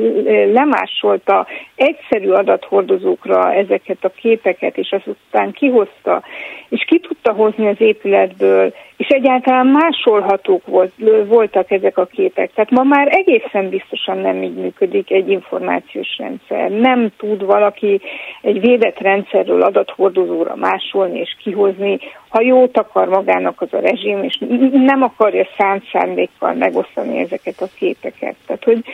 lemásolta 0.52 1.46
egyszerű 1.74 2.30
adathordozókra 2.30 3.52
ezeket 3.52 4.04
a 4.04 4.12
képeket, 4.16 4.76
és 4.76 4.90
azután 4.90 5.52
kihozta, 5.52 6.22
és 6.68 6.84
ki 6.86 6.98
tudta 6.98 7.32
hozni 7.32 7.66
az 7.66 7.80
épületből, 7.80 8.72
és 9.02 9.08
egyáltalán 9.08 9.66
másolhatók 9.66 10.66
volt, 10.66 10.92
voltak 11.26 11.70
ezek 11.70 11.98
a 11.98 12.04
képek. 12.04 12.52
Tehát 12.54 12.70
ma 12.70 12.82
már 12.82 13.08
egészen 13.10 13.68
biztosan 13.68 14.18
nem 14.18 14.42
így 14.42 14.54
működik 14.54 15.10
egy 15.10 15.28
információs 15.30 16.16
rendszer. 16.18 16.70
Nem 16.70 17.08
tud 17.16 17.44
valaki 17.44 18.00
egy 18.42 18.60
védett 18.60 18.98
rendszerről 18.98 19.62
adathordozóra 19.62 20.56
másolni 20.56 21.18
és 21.18 21.36
kihozni, 21.42 21.98
ha 22.28 22.42
jót 22.42 22.78
akar 22.78 23.08
magának 23.08 23.60
az 23.60 23.72
a 23.72 23.80
rezsim, 23.80 24.22
és 24.22 24.38
nem 24.72 25.02
akarja 25.02 25.46
szánt 25.58 25.84
szándékkal 25.92 26.54
megosztani 26.54 27.18
ezeket 27.18 27.60
a 27.60 27.68
képeket. 27.78 28.34
Tehát, 28.46 28.64
hogy 28.64 28.84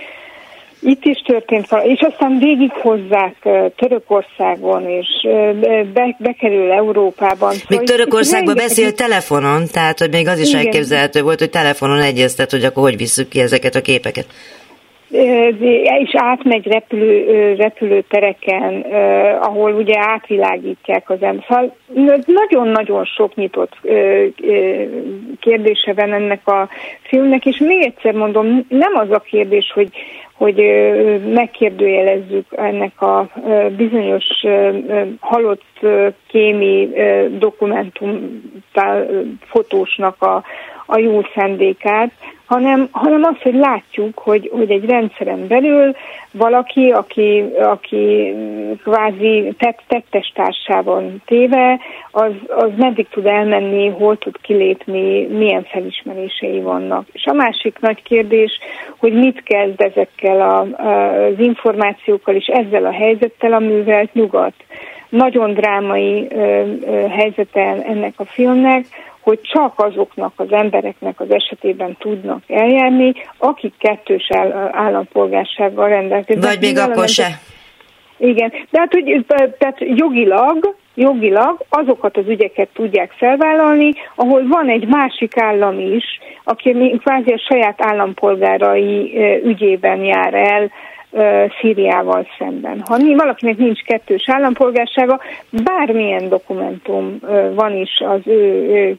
itt 0.81 1.05
is 1.05 1.19
történt 1.27 1.69
valami, 1.69 1.89
és 1.89 2.01
aztán 2.01 2.39
végighozzák 2.39 3.49
Törökországon, 3.77 4.89
és 4.89 5.07
be, 5.93 6.17
bekerül 6.19 6.71
Európában. 6.71 7.49
Még 7.49 7.61
szóval 7.69 7.85
Törökországban 7.85 8.55
beszél 8.55 8.93
telefonon, 8.93 9.63
tehát 9.73 9.99
hogy 9.99 10.11
még 10.11 10.29
az 10.29 10.39
is 10.39 10.49
Igen. 10.49 10.61
elképzelhető 10.61 11.23
volt, 11.23 11.39
hogy 11.39 11.51
telefonon 11.51 12.01
egyeztet, 12.01 12.51
hogy 12.51 12.65
akkor 12.65 12.83
hogy 12.83 12.97
visszük 12.97 13.29
ki 13.29 13.41
ezeket 13.41 13.75
a 13.75 13.81
képeket 13.81 14.27
és 15.99 16.11
átmegy 16.13 16.67
repülő, 16.67 17.55
repülőtereken, 17.55 18.81
ahol 19.41 19.73
ugye 19.73 19.95
átvilágítják 19.99 21.11
az 21.11 21.23
ember. 21.23 21.45
Szóval 21.49 21.77
nagyon-nagyon 22.27 23.05
sok 23.05 23.35
nyitott 23.35 23.73
kérdése 25.41 25.93
van 25.93 26.13
ennek 26.13 26.49
a 26.49 26.69
filmnek, 27.03 27.47
és 27.47 27.59
még 27.59 27.83
egyszer 27.83 28.13
mondom, 28.13 28.67
nem 28.69 28.97
az 28.97 29.11
a 29.11 29.19
kérdés, 29.19 29.73
hogy, 29.75 29.89
hogy 30.39 30.57
megkérdőjelezzük 31.35 32.47
ennek 32.51 33.03
a 33.03 33.29
bizonyos 33.77 34.25
halott 35.21 35.87
kémi 36.27 36.89
dokumentum 37.39 38.43
fotósnak 39.41 40.23
a, 40.23 40.45
a 40.91 40.99
jó 40.99 41.21
szendékát, 41.35 42.11
hanem, 42.45 42.89
hanem 42.91 43.23
az, 43.23 43.43
hogy 43.43 43.55
látjuk, 43.55 44.19
hogy, 44.19 44.51
hogy 44.53 44.71
egy 44.71 44.85
rendszeren 44.85 45.47
belül 45.47 45.95
valaki, 46.33 46.91
aki, 46.91 47.45
aki 47.61 48.35
kvázi 48.83 49.55
tett, 49.59 49.83
tettes 49.89 50.33
társában 50.35 51.23
téve, 51.27 51.81
az, 52.11 52.33
az 52.49 52.71
meddig 52.77 53.09
tud 53.09 53.27
elmenni, 53.27 53.89
hol 53.89 54.19
tud 54.19 54.41
kilépni, 54.41 55.27
milyen 55.27 55.65
felismerései 55.65 56.61
vannak. 56.61 57.07
És 57.13 57.25
a 57.25 57.33
másik 57.33 57.79
nagy 57.81 58.03
kérdés, 58.03 58.59
hogy 58.99 59.13
mit 59.13 59.43
kezd 59.43 59.81
ezekkel 59.81 60.41
a, 60.41 60.61
az 60.61 61.39
információkkal 61.39 62.35
és 62.35 62.47
ezzel 62.47 62.85
a 62.85 62.93
helyzettel 62.93 63.53
a 63.53 63.59
művelt 63.59 64.15
nyugat. 64.15 64.55
Nagyon 65.09 65.55
drámai 65.55 66.27
ö, 66.31 66.63
ö, 66.87 67.07
helyzete 67.09 67.61
ennek 67.87 68.15
a 68.17 68.25
filmnek, 68.25 68.87
hogy 69.21 69.41
csak 69.43 69.73
azoknak 69.77 70.33
az 70.37 70.53
embereknek 70.53 71.21
az 71.21 71.31
esetében 71.31 71.97
tudnak 71.99 72.43
eljárni, 72.49 73.13
akik 73.39 73.75
kettős 73.79 74.29
állampolgársággal 74.71 75.89
rendelkeznek. 75.89 76.51
Vagy 76.51 76.61
még 76.61 76.79
akkor 76.79 77.09
se. 77.09 77.27
Igen, 78.19 78.53
de 78.71 78.79
hát 78.79 78.93
hogy, 78.93 79.25
tehát 79.59 79.79
jogilag, 79.79 80.75
jogilag 80.95 81.65
azokat 81.69 82.17
az 82.17 82.29
ügyeket 82.29 82.69
tudják 82.73 83.13
felvállalni, 83.17 83.93
ahol 84.15 84.49
van 84.49 84.69
egy 84.69 84.87
másik 84.87 85.33
állam 85.37 85.79
is, 85.79 86.05
aki 86.45 86.99
kvázi 87.05 87.33
a 87.33 87.45
saját 87.49 87.83
állampolgárai 87.83 89.19
ügyében 89.45 90.05
jár 90.05 90.35
el, 90.35 90.71
Szíriával 91.61 92.27
szemben. 92.39 92.83
Ha 92.89 92.97
valakinek 93.17 93.57
nincs 93.57 93.83
kettős 93.83 94.29
állampolgársága, 94.29 95.21
bármilyen 95.65 96.29
dokumentum 96.29 97.19
van 97.55 97.77
is 97.77 98.03
az 98.05 98.21
ő 98.25 98.97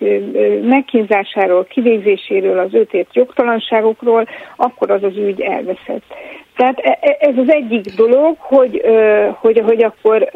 megkínzásáról, 0.63 1.63
kivégzéséről, 1.63 2.59
az 2.59 2.73
őtért 2.73 3.15
jogtalanságokról, 3.15 4.27
akkor 4.55 4.91
az 4.91 5.03
az 5.03 5.17
ügy 5.17 5.41
elveszett. 5.41 6.03
Tehát 6.59 6.79
e, 6.79 6.97
e, 7.01 7.17
ez 7.19 7.37
az 7.37 7.51
egyik 7.51 7.85
dolog, 7.95 8.35
hogy, 8.39 8.81
hogy, 9.33 9.61
hogy 9.65 9.83
akkor 9.83 10.29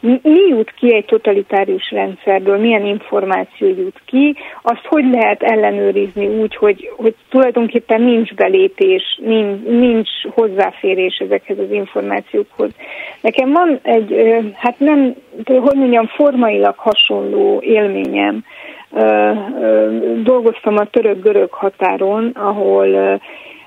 mi 0.00 0.46
jut 0.48 0.70
ki 0.70 0.94
egy 0.94 1.04
totalitárius 1.04 1.90
rendszerből, 1.90 2.58
milyen 2.58 2.86
információ 2.86 3.68
jut 3.68 4.00
ki, 4.04 4.36
azt 4.62 4.84
hogy 4.84 5.04
lehet 5.10 5.42
ellenőrizni 5.42 6.26
úgy, 6.26 6.56
hogy, 6.56 6.90
hogy 6.96 7.14
tulajdonképpen 7.28 8.00
nincs 8.00 8.34
belépés, 8.34 9.20
nincs, 9.24 9.62
nincs 9.62 10.10
hozzáférés 10.34 11.17
ezekhez 11.20 11.58
az 11.58 11.70
információkhoz. 11.70 12.70
Nekem 13.20 13.52
van 13.52 13.78
egy, 13.82 14.36
hát 14.54 14.78
nem, 14.78 15.14
hogy 15.44 15.76
mondjam, 15.76 16.06
formailag 16.06 16.74
hasonló 16.76 17.60
élményem. 17.60 18.44
Dolgoztam 20.22 20.76
a 20.76 20.84
török-görög 20.84 21.52
határon, 21.52 22.30
ahol 22.34 23.18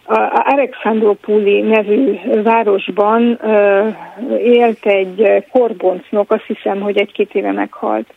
a 0.06 0.44
Alexandropuli 0.54 1.62
nevű 1.62 2.20
városban 2.44 3.40
élt 4.38 4.86
egy 4.86 5.46
korboncnok, 5.52 6.32
azt 6.32 6.46
hiszem, 6.48 6.82
hogy 6.82 6.98
egy-két 6.98 7.36
éve 7.36 7.52
meghalt, 7.52 8.14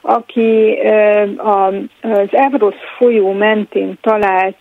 aki 0.00 0.78
az 1.36 2.28
Evrosz 2.30 2.82
folyó 2.96 3.32
mentén 3.32 3.98
talált 4.00 4.56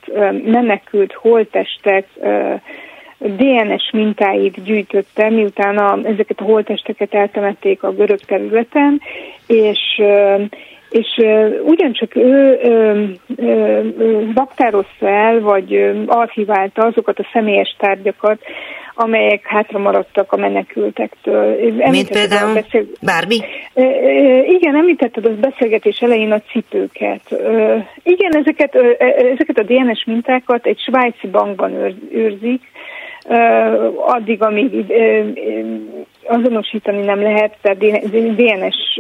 menekült 0.46 1.14
holtestek 1.14 2.08
DNS 3.18 3.92
mintáit 3.92 4.64
gyűjtötte, 4.64 5.30
miután 5.30 5.78
a, 5.78 5.98
ezeket 6.04 6.40
a 6.40 6.44
holtesteket 6.44 7.14
eltemették 7.14 7.84
a 7.84 7.92
görög 7.92 8.20
területen, 8.20 9.02
és 9.48 10.02
és 10.90 11.26
ugyancsak 11.64 12.16
ő 12.16 12.60
baktározta 14.34 15.08
el, 15.08 15.40
vagy 15.40 15.94
archiválta 16.06 16.86
azokat 16.86 17.20
a 17.20 17.30
személyes 17.34 17.76
tárgyakat, 17.80 18.40
amelyek 18.96 19.46
hátra 19.46 19.80
maradtak 19.80 20.32
a 20.32 20.38
menekültektől. 20.38 21.56
Mint 21.90 22.10
például 22.10 22.54
beszél... 22.54 22.86
bármi? 23.02 23.36
Igen, 24.48 24.76
említetted 24.76 25.26
az 25.26 25.36
beszélgetés 25.40 25.98
elején 25.98 26.32
a 26.32 26.42
cipőket. 26.42 27.22
Igen, 28.04 28.36
ezeket, 28.36 28.76
ezeket 29.34 29.58
a 29.58 29.64
DNS 29.64 30.04
mintákat 30.06 30.66
egy 30.66 30.80
svájci 30.80 31.28
bankban 31.28 31.74
őrzik, 32.12 32.62
addig, 34.06 34.42
amíg 34.42 34.94
azonosítani 36.28 37.04
nem 37.04 37.22
lehet, 37.22 37.58
tehát 37.62 37.78
DNS 38.36 39.00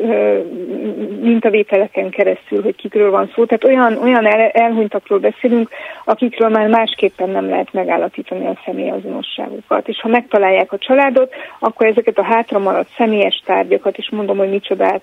mintavételeken 1.22 2.10
keresztül, 2.10 2.62
hogy 2.62 2.76
kikről 2.76 3.12
van 3.12 3.32
szó. 3.36 3.46
Tehát 3.46 3.64
olyan, 3.64 3.98
olyan 4.04 4.26
el, 4.26 4.50
elhunytakról 4.50 5.20
beszélünk, 5.20 5.70
akikről 6.06 6.50
már 6.50 6.68
másképpen 6.68 7.30
nem 7.30 7.50
lehet 7.50 7.74
megállapítani 7.74 8.46
a 8.46 8.60
személyazonosságukat. 8.66 9.88
És 9.88 10.00
ha 10.02 10.08
megtalálják 10.08 10.72
a 10.72 10.78
családot, 10.78 11.34
akkor 11.60 11.88
ezeket 11.88 12.18
a 12.18 12.24
hátra 12.24 12.60
maradt 12.60 12.90
személyes 12.98 13.42
tárgyakat, 13.46 13.98
és 13.98 14.10
mondom, 14.12 14.38
hogy 14.38 14.50
micsodát, 14.50 15.02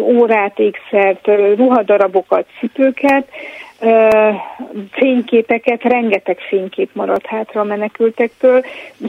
órát, 0.00 0.58
ékszert, 0.58 1.26
ruhadarabokat, 1.56 2.46
cipőket, 2.58 3.28
fényképeket, 4.90 5.82
rengeteg 5.82 6.38
fénykép 6.38 6.90
maradt 6.92 7.26
hátra 7.26 7.60
a 7.60 7.64
menekültektől. 7.64 8.64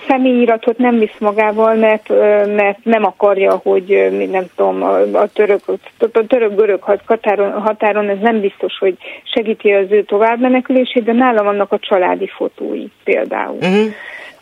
Személyiratot 0.08 0.78
nem 0.78 1.00
visz 1.00 1.18
magával, 1.20 1.76
mert, 1.76 2.10
mert 2.56 2.78
nem 2.84 3.04
akarja, 3.04 3.60
hogy 3.64 4.10
nem 4.32 4.46
tudom, 4.56 4.84
a 5.14 5.28
török, 5.34 5.62
a 6.00 6.26
török-görög 6.28 6.82
határon, 7.06 7.52
határon 7.52 8.10
ez 8.10 8.20
nem 8.22 8.40
biztos, 8.40 8.78
hogy 8.78 8.98
segíti 9.24 9.72
az 9.72 9.92
ő 9.92 10.04
tovább 10.04 10.40
menekülését, 10.40 11.04
de 11.04 11.14
nálam 11.14 11.46
vannak 11.46 11.72
a 11.72 11.80
családi 11.80 12.28
fotói 12.28 12.86
például. 13.04 13.58
Uh-huh 13.58 13.94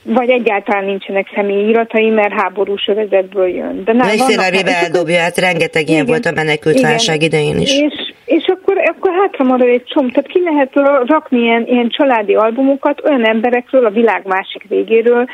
vagy 0.07 0.29
egyáltalán 0.29 0.85
nincsenek 0.85 1.31
személyi 1.35 1.67
iratai, 1.67 2.09
mert 2.09 2.41
háborús 2.41 2.87
övezetből 2.87 3.47
jön. 3.47 3.83
De 3.83 3.93
nem, 3.93 4.07
vannak, 4.17 4.67
eldobja, 4.83 5.19
hát 5.19 5.37
rengeteg 5.37 5.81
igen, 5.81 5.93
ilyen 5.93 6.05
volt 6.05 6.25
a 6.25 6.31
menekült 6.35 6.81
válság 6.81 7.21
idején 7.21 7.59
is. 7.59 7.79
És, 7.79 8.13
és 8.25 8.45
akkor, 8.47 8.77
akkor 8.85 9.11
hátra 9.21 9.43
marad 9.43 9.67
egy 9.67 9.83
csomó. 9.85 10.07
Tehát 10.09 10.29
ki 10.29 10.41
lehet 10.43 10.71
rakni 11.05 11.39
ilyen, 11.39 11.65
ilyen 11.67 11.89
családi 11.89 12.35
albumokat 12.35 13.01
olyan 13.05 13.25
emberekről 13.25 13.85
a 13.85 13.89
világ 13.89 14.21
másik 14.25 14.63
végéről. 14.67 15.25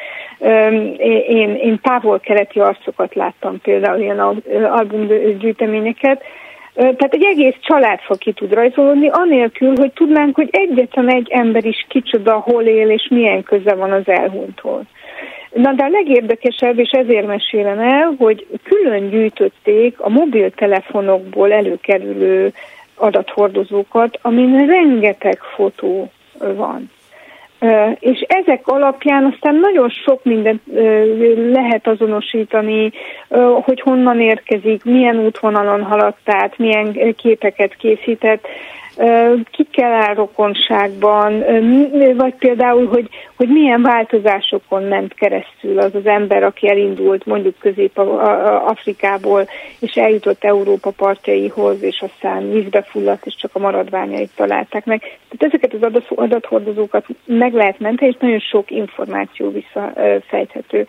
Én, 1.27 1.55
én 1.55 1.79
távol-keleti 1.81 2.59
arcokat 2.59 3.15
láttam 3.15 3.61
például 3.61 3.99
ilyen 3.99 4.19
albumgyűjteményeket, 4.63 6.23
Tehát 6.73 7.13
egy 7.13 7.23
egész 7.23 7.55
családfa 7.61 8.15
ki 8.15 8.31
tud 8.31 8.53
rajzolódni, 8.53 9.09
anélkül, 9.09 9.75
hogy 9.77 9.91
tudnánk, 9.91 10.35
hogy 10.35 10.49
egyetlen 10.51 11.09
egy 11.09 11.27
ember 11.29 11.65
is 11.65 11.85
kicsoda, 11.89 12.33
hol 12.33 12.63
él, 12.63 12.89
és 12.89 13.07
milyen 13.09 13.43
köze 13.43 13.73
van 13.75 13.91
az 13.91 14.07
elhunythoz. 14.07 14.83
Na 15.53 15.73
de 15.73 15.83
a 15.83 15.89
legérdekesebb, 15.89 16.79
és 16.79 16.89
ezért 16.89 17.27
mesélem 17.27 17.79
el, 17.79 18.15
hogy 18.17 18.47
külön 18.63 19.09
gyűjtötték 19.09 19.99
a 19.99 20.09
mobiltelefonokból 20.09 21.51
előkerülő 21.51 22.53
adathordozókat, 22.95 24.19
amin 24.21 24.65
rengeteg 24.65 25.39
fotó 25.55 26.11
van. 26.37 26.91
És 27.99 28.25
ezek 28.27 28.67
alapján 28.67 29.25
aztán 29.33 29.55
nagyon 29.55 29.89
sok 29.89 30.23
mindent 30.23 30.61
lehet 31.51 31.87
azonosítani, 31.87 32.91
hogy 33.61 33.81
honnan 33.81 34.19
érkezik, 34.19 34.83
milyen 34.83 35.17
útvonalon 35.17 35.83
haladt 35.83 36.17
át, 36.25 36.57
milyen 36.57 37.15
képeket 37.15 37.75
készített 37.75 38.47
kikkel 39.51 39.93
áll 39.93 40.13
rokonságban, 40.13 41.43
vagy 42.17 42.33
például, 42.35 42.87
hogy, 42.87 43.09
hogy 43.35 43.47
milyen 43.47 43.81
változásokon 43.81 44.83
ment 44.83 45.13
keresztül 45.13 45.79
az 45.79 45.95
az 45.95 46.05
ember, 46.05 46.43
aki 46.43 46.69
elindult 46.69 47.25
mondjuk 47.25 47.55
Közép-Afrikából, 47.59 49.47
és 49.79 49.95
eljutott 49.95 50.43
Európa 50.43 50.91
partjaihoz, 50.91 51.83
és 51.83 52.01
aztán 52.01 52.51
vízbe 52.51 52.81
fulladt, 52.81 53.25
és 53.25 53.35
csak 53.35 53.51
a 53.53 53.59
maradványait 53.59 54.31
találták 54.35 54.85
meg. 54.85 54.99
Tehát 54.99 55.53
ezeket 55.53 55.73
az 55.73 56.03
adathordozókat 56.15 57.05
meg 57.25 57.53
lehet 57.53 57.79
menteni, 57.79 58.11
és 58.11 58.17
nagyon 58.19 58.39
sok 58.39 58.71
információ 58.71 59.51
visszafejthető. 59.51 60.87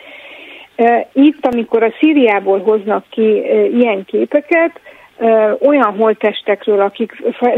Itt, 1.12 1.46
amikor 1.46 1.82
a 1.82 1.94
Szíriából 1.98 2.60
hoznak 2.60 3.04
ki 3.10 3.42
ilyen 3.76 4.04
képeket, 4.04 4.80
olyan 5.61 5.94
holtestekről, 5.96 6.81
akik 6.81 7.12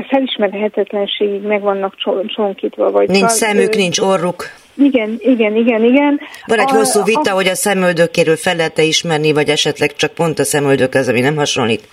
felismerhetetlenségig 0.08 1.42
meg 1.42 1.60
vannak 1.60 1.94
csonkítva. 2.26 2.90
Vagy 2.90 3.08
nincs 3.08 3.30
szemük, 3.30 3.74
nincs 3.74 3.98
orruk. 3.98 4.44
Igen, 4.74 5.16
igen, 5.18 5.56
igen, 5.56 5.84
igen. 5.84 6.20
Van 6.46 6.58
egy 6.58 6.72
a, 6.72 6.76
hosszú 6.76 7.04
vita, 7.04 7.30
a... 7.30 7.34
hogy 7.34 7.46
a 7.46 7.54
szemöldökéről 7.54 8.36
fel 8.36 8.56
lehet 8.56 8.78
ismerni, 8.78 9.32
vagy 9.32 9.48
esetleg 9.48 9.92
csak 9.92 10.14
pont 10.14 10.38
a 10.38 10.44
szemöldök 10.44 10.94
az, 10.94 11.08
ami 11.08 11.20
nem 11.20 11.36
hasonlít. 11.36 11.88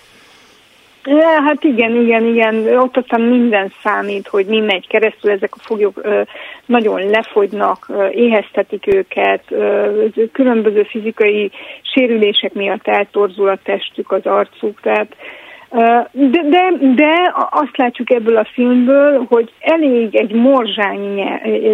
Ja, 1.06 1.42
hát 1.46 1.64
igen, 1.64 1.96
igen, 1.96 2.26
igen, 2.26 2.78
ott 2.78 2.96
aztán 2.96 3.20
minden 3.20 3.72
számít, 3.82 4.28
hogy 4.28 4.46
mi 4.46 4.60
megy 4.60 4.86
keresztül, 4.86 5.30
ezek 5.30 5.54
a 5.54 5.60
foglyok 5.60 6.00
ö, 6.02 6.22
nagyon 6.66 7.10
lefogynak, 7.10 7.86
ö, 7.88 8.08
éheztetik 8.08 8.86
őket, 8.86 9.42
ö, 9.48 10.04
különböző 10.32 10.82
fizikai 10.82 11.50
sérülések 11.82 12.52
miatt 12.52 12.88
eltorzul 12.88 13.48
a 13.48 13.58
testük, 13.62 14.12
az 14.12 14.26
arcuk, 14.26 14.80
tehát 14.80 15.16
de, 16.12 16.42
de, 16.48 16.72
de 16.94 17.32
azt 17.50 17.76
látjuk 17.76 18.10
ebből 18.10 18.36
a 18.36 18.48
filmből, 18.52 19.26
hogy 19.28 19.52
elég 19.60 20.14
egy 20.14 20.32
morzsány 20.32 21.18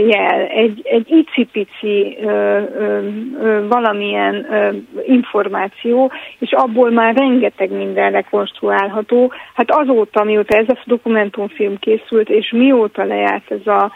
jel, 0.08 0.40
egy, 0.40 0.80
egy 0.84 1.10
icipici 1.10 2.16
ö, 2.22 2.28
ö, 2.28 2.98
ö, 3.42 3.66
valamilyen 3.68 4.46
ö, 4.52 4.68
információ, 5.06 6.12
és 6.38 6.52
abból 6.52 6.90
már 6.90 7.14
rengeteg 7.14 7.70
minden 7.70 8.12
rekonstruálható. 8.12 9.32
Hát 9.54 9.70
azóta, 9.70 10.24
mióta 10.24 10.56
ez 10.56 10.68
a 10.68 10.78
dokumentumfilm 10.84 11.78
készült, 11.78 12.28
és 12.28 12.50
mióta 12.50 13.04
lejárt 13.04 13.50
ez 13.50 13.66
a 13.66 13.92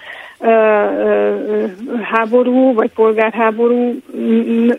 háború, 2.03 2.75
vagy 2.75 2.91
polgárháború, 2.93 3.97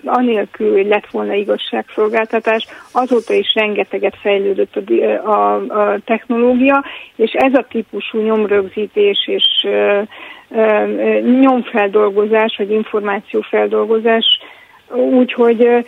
anélkül, 0.05 0.71
hogy 0.71 0.87
lett 0.87 1.07
volna 1.11 1.33
igazságszolgáltatás, 1.33 2.67
azóta 2.91 3.33
is 3.33 3.53
rengeteget 3.53 4.17
fejlődött 4.21 4.75
a, 4.75 4.81
a, 5.23 5.55
a 5.55 5.99
technológia, 6.05 6.83
és 7.15 7.31
ez 7.31 7.53
a 7.53 7.65
típusú 7.69 8.19
nyomrögzítés 8.19 9.27
és 9.27 9.67
nyomfeldolgozás, 11.41 12.55
vagy 12.57 12.71
információfeldolgozás, 12.71 14.25
úgyhogy 14.89 15.85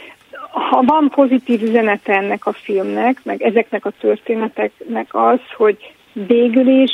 ha 0.51 0.83
van 0.85 1.09
pozitív 1.09 1.61
üzenete 1.61 2.13
ennek 2.13 2.45
a 2.45 2.51
filmnek, 2.51 3.19
meg 3.23 3.41
ezeknek 3.41 3.85
a 3.85 3.91
történeteknek 3.99 5.07
az, 5.11 5.39
hogy 5.55 5.77
végül 6.13 6.67
is 6.67 6.91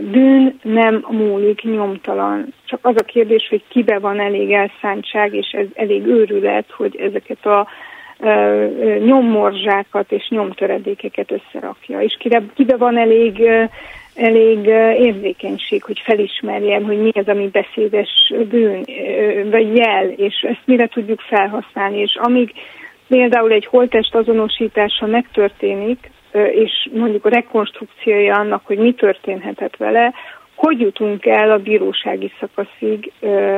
bűn 0.00 0.58
nem 0.62 1.04
múlik 1.10 1.62
nyomtalan. 1.62 2.54
Csak 2.64 2.78
az 2.82 2.94
a 2.96 3.04
kérdés, 3.04 3.46
hogy 3.48 3.62
kibe 3.68 3.98
van 3.98 4.20
elég 4.20 4.52
elszántság, 4.52 5.34
és 5.34 5.50
ez 5.50 5.66
elég 5.74 6.06
őrület, 6.06 6.70
hogy 6.70 6.96
ezeket 6.96 7.46
a 7.46 7.66
nyommorzsákat 9.04 10.12
és 10.12 10.28
nyomtöredékeket 10.28 11.30
összerakja. 11.30 12.00
És 12.00 12.16
kibe, 12.18 12.42
kibe 12.54 12.76
van 12.76 12.98
elég, 12.98 13.42
elég 14.14 14.66
érzékenység, 14.98 15.82
hogy 15.82 16.00
felismerjem, 16.04 16.82
hogy 16.82 16.98
mi 16.98 17.10
az, 17.14 17.28
ami 17.28 17.48
beszédes 17.48 18.32
bűn, 18.48 18.84
vagy 19.50 19.76
jel, 19.76 20.08
és 20.08 20.34
ezt 20.48 20.62
mire 20.64 20.86
tudjuk 20.86 21.20
felhasználni. 21.20 21.98
És 21.98 22.16
amíg 22.16 22.52
például 23.08 23.52
egy 23.52 23.66
holtest 23.66 24.14
azonosítása 24.14 25.06
megtörténik, 25.06 26.10
és 26.52 26.88
mondjuk 26.92 27.24
a 27.24 27.28
rekonstrukciója 27.28 28.36
annak, 28.36 28.66
hogy 28.66 28.78
mi 28.78 28.92
történhetett 28.92 29.76
vele, 29.76 30.12
hogy 30.54 30.80
jutunk 30.80 31.26
el 31.26 31.50
a 31.50 31.58
bírósági 31.58 32.32
szakaszig. 32.40 33.12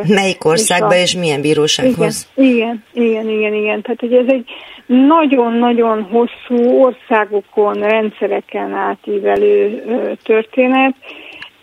Melyik 0.09 0.45
országba 0.45 0.95
és, 0.95 1.01
a... 1.01 1.03
és 1.03 1.17
milyen 1.17 1.41
bírósághoz? 1.41 2.31
Igen, 2.35 2.85
igen, 2.93 3.29
igen, 3.29 3.29
igen, 3.29 3.55
igen. 3.55 3.83
Tehát 3.83 4.01
hogy 4.01 4.15
ez 4.15 4.27
egy 4.27 4.45
nagyon-nagyon 4.87 6.03
hosszú 6.03 6.83
országokon, 6.83 7.75
rendszereken 7.75 8.73
átívelő 8.73 9.83
történet, 10.23 10.95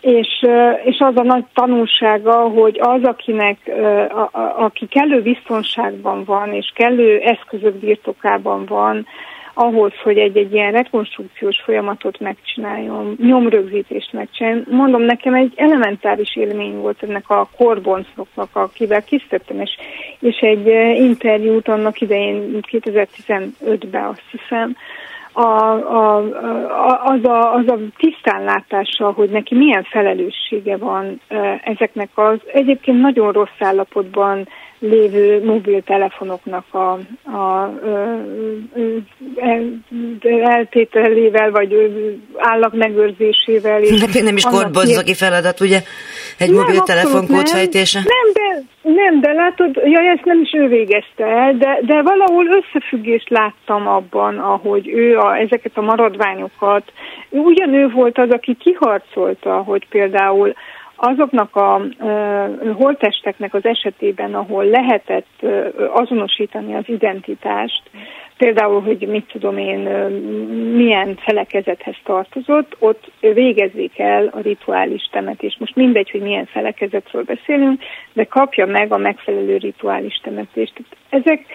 és, 0.00 0.46
és 0.84 0.98
az 0.98 1.16
a 1.16 1.22
nagy 1.22 1.44
tanulsága, 1.54 2.32
hogy 2.32 2.78
az, 2.80 3.02
akinek, 3.02 3.58
a, 4.10 4.38
a, 4.38 4.54
aki 4.56 4.86
kellő 4.86 5.22
biztonságban 5.22 6.24
van, 6.24 6.52
és 6.52 6.72
kellő 6.74 7.18
eszközök 7.18 7.74
birtokában 7.74 8.64
van, 8.66 9.06
ahhoz, 9.54 9.92
hogy 10.02 10.18
egy-egy 10.18 10.52
ilyen 10.52 10.72
rekonstrukciós 10.72 11.60
folyamatot 11.64 12.20
megcsináljon, 12.20 13.16
nyomrögzítést 13.20 14.12
megcsináljon. 14.12 14.64
Mondom, 14.70 15.02
nekem 15.02 15.34
egy 15.34 15.52
elementáris 15.56 16.36
élmény 16.36 16.76
volt 16.76 17.02
ennek 17.02 17.30
a 17.30 17.48
korboncoknak, 17.56 18.48
akivel 18.52 19.04
kisztettem, 19.04 19.60
és, 19.60 19.70
és 20.20 20.36
egy 20.36 20.68
eh, 20.68 20.96
interjút 20.98 21.68
annak 21.68 22.00
idején 22.00 22.58
2015-ben 22.70 24.04
azt 24.04 24.22
hiszem, 24.30 24.76
a, 25.32 25.40
a, 25.40 26.16
a, 26.16 27.04
az, 27.04 27.24
a, 27.24 27.54
az 27.54 27.68
a 27.68 27.78
tisztánlátása, 27.96 29.10
hogy 29.10 29.30
neki 29.30 29.54
milyen 29.54 29.82
felelőssége 29.82 30.76
van 30.76 31.20
eh, 31.28 31.60
ezeknek 31.64 32.08
az 32.14 32.38
egyébként 32.52 33.00
nagyon 33.00 33.32
rossz 33.32 33.60
állapotban 33.60 34.48
lévő 34.82 35.44
mobiltelefonoknak 35.44 36.64
a, 36.70 36.98
a, 37.30 37.72
eltételével, 40.42 41.50
vagy 41.50 41.74
állagmegőrzésével. 42.36 43.82
És 43.82 44.22
nem 44.22 44.36
is 44.36 44.44
korbozzaki 44.44 45.14
feladat, 45.14 45.60
ugye? 45.60 45.80
Egy 46.38 46.50
nem, 46.50 46.60
mobiltelefon? 46.60 47.24
Nem, 47.28 47.42
nem, 48.04 48.32
de, 48.32 48.62
nem, 48.82 49.20
de 49.20 49.32
látod, 49.32 49.76
ja, 49.84 50.00
ezt 50.00 50.24
nem 50.24 50.40
is 50.40 50.52
ő 50.52 50.68
végezte 50.68 51.24
el, 51.24 51.56
de, 51.56 51.78
de 51.82 52.02
valahol 52.02 52.46
összefüggést 52.46 53.28
láttam 53.28 53.88
abban, 53.88 54.38
ahogy 54.38 54.88
ő 54.88 55.18
a, 55.18 55.36
ezeket 55.36 55.72
a 55.74 55.80
maradványokat, 55.80 56.92
ugyan 57.30 57.74
ő 57.74 57.88
volt 57.88 58.18
az, 58.18 58.30
aki 58.30 58.56
kiharcolta, 58.60 59.56
hogy 59.56 59.88
például 59.88 60.54
azoknak 61.04 61.56
a 61.56 61.82
holtesteknek 62.76 63.54
az 63.54 63.64
esetében, 63.64 64.34
ahol 64.34 64.64
lehetett 64.64 65.46
azonosítani 65.92 66.74
az 66.74 66.84
identitást, 66.86 67.82
például, 68.38 68.80
hogy 68.80 69.08
mit 69.08 69.26
tudom 69.32 69.58
én, 69.58 69.78
milyen 70.74 71.16
felekezethez 71.16 71.96
tartozott, 72.04 72.76
ott 72.78 73.10
végezzék 73.20 73.98
el 73.98 74.26
a 74.26 74.40
rituális 74.40 75.08
temetést. 75.12 75.58
Most 75.60 75.76
mindegy, 75.76 76.10
hogy 76.10 76.20
milyen 76.20 76.46
felekezetről 76.46 77.22
beszélünk, 77.22 77.80
de 78.12 78.24
kapja 78.24 78.66
meg 78.66 78.92
a 78.92 78.96
megfelelő 78.98 79.56
rituális 79.56 80.20
temetést. 80.22 80.72
Ezek 81.08 81.46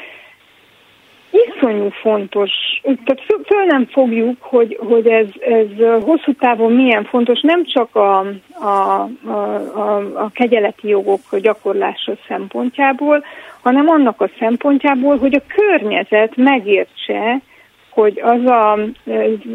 iszonyú 1.32 1.90
fontos, 1.90 2.52
tehát 2.82 3.22
föl, 3.46 3.64
nem 3.66 3.86
fogjuk, 3.86 4.42
hogy, 4.42 4.78
hogy 4.88 5.08
ez, 5.08 5.26
ez 5.40 6.02
hosszú 6.04 6.34
távon 6.34 6.72
milyen 6.72 7.04
fontos, 7.04 7.42
nem 7.42 7.66
csak 7.66 7.96
a, 7.96 8.20
a, 8.60 9.10
a, 9.26 9.96
a, 10.14 10.30
kegyeleti 10.34 10.88
jogok 10.88 11.38
gyakorlása 11.38 12.14
szempontjából, 12.28 13.24
hanem 13.62 13.90
annak 13.90 14.22
a 14.22 14.30
szempontjából, 14.40 15.18
hogy 15.18 15.36
a 15.36 15.54
környezet 15.56 16.36
megértse, 16.36 17.42
hogy 17.90 18.22
az 18.24 18.46
a 18.46 18.80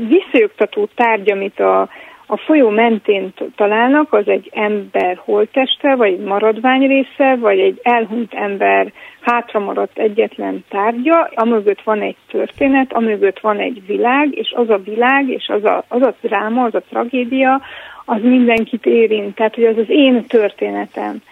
visszajogtató 0.09 0.89
tárgy, 0.95 1.31
amit 1.31 1.61
a, 1.61 1.89
a 2.27 2.37
folyó 2.37 2.69
mentén 2.69 3.33
találnak, 3.57 4.13
az 4.13 4.29
egy 4.29 4.51
ember 4.55 5.21
holteste, 5.25 5.95
vagy 5.95 6.13
egy 6.13 6.25
maradvány 6.25 6.87
része, 6.87 7.37
vagy 7.37 7.59
egy 7.59 7.81
elhunyt 7.83 8.35
ember 8.35 8.93
hátra 9.23 9.61
maradt 9.61 9.99
egyetlen 9.99 10.65
tárgya, 10.69 11.31
amögött 11.35 11.83
van 11.83 12.01
egy 12.01 12.17
történet, 12.31 12.93
amögött 12.93 13.41
van 13.41 13.59
egy 13.59 13.87
világ, 13.87 14.39
és 14.39 14.53
az 14.57 14.71
a 14.71 14.79
világ, 14.85 15.29
és 15.29 15.49
az 15.49 15.65
a, 15.65 15.85
az 15.89 16.03
a 16.03 16.15
dráma, 16.21 16.65
az 16.65 16.75
a 16.75 16.83
tragédia, 16.89 17.61
az 18.05 18.23
mindenkit 18.23 18.87
érint. 18.87 19.35
Tehát, 19.35 19.55
hogy 19.55 19.65
az 19.65 19.79
az 19.79 19.89
én 19.89 20.27
történetem. 20.27 21.23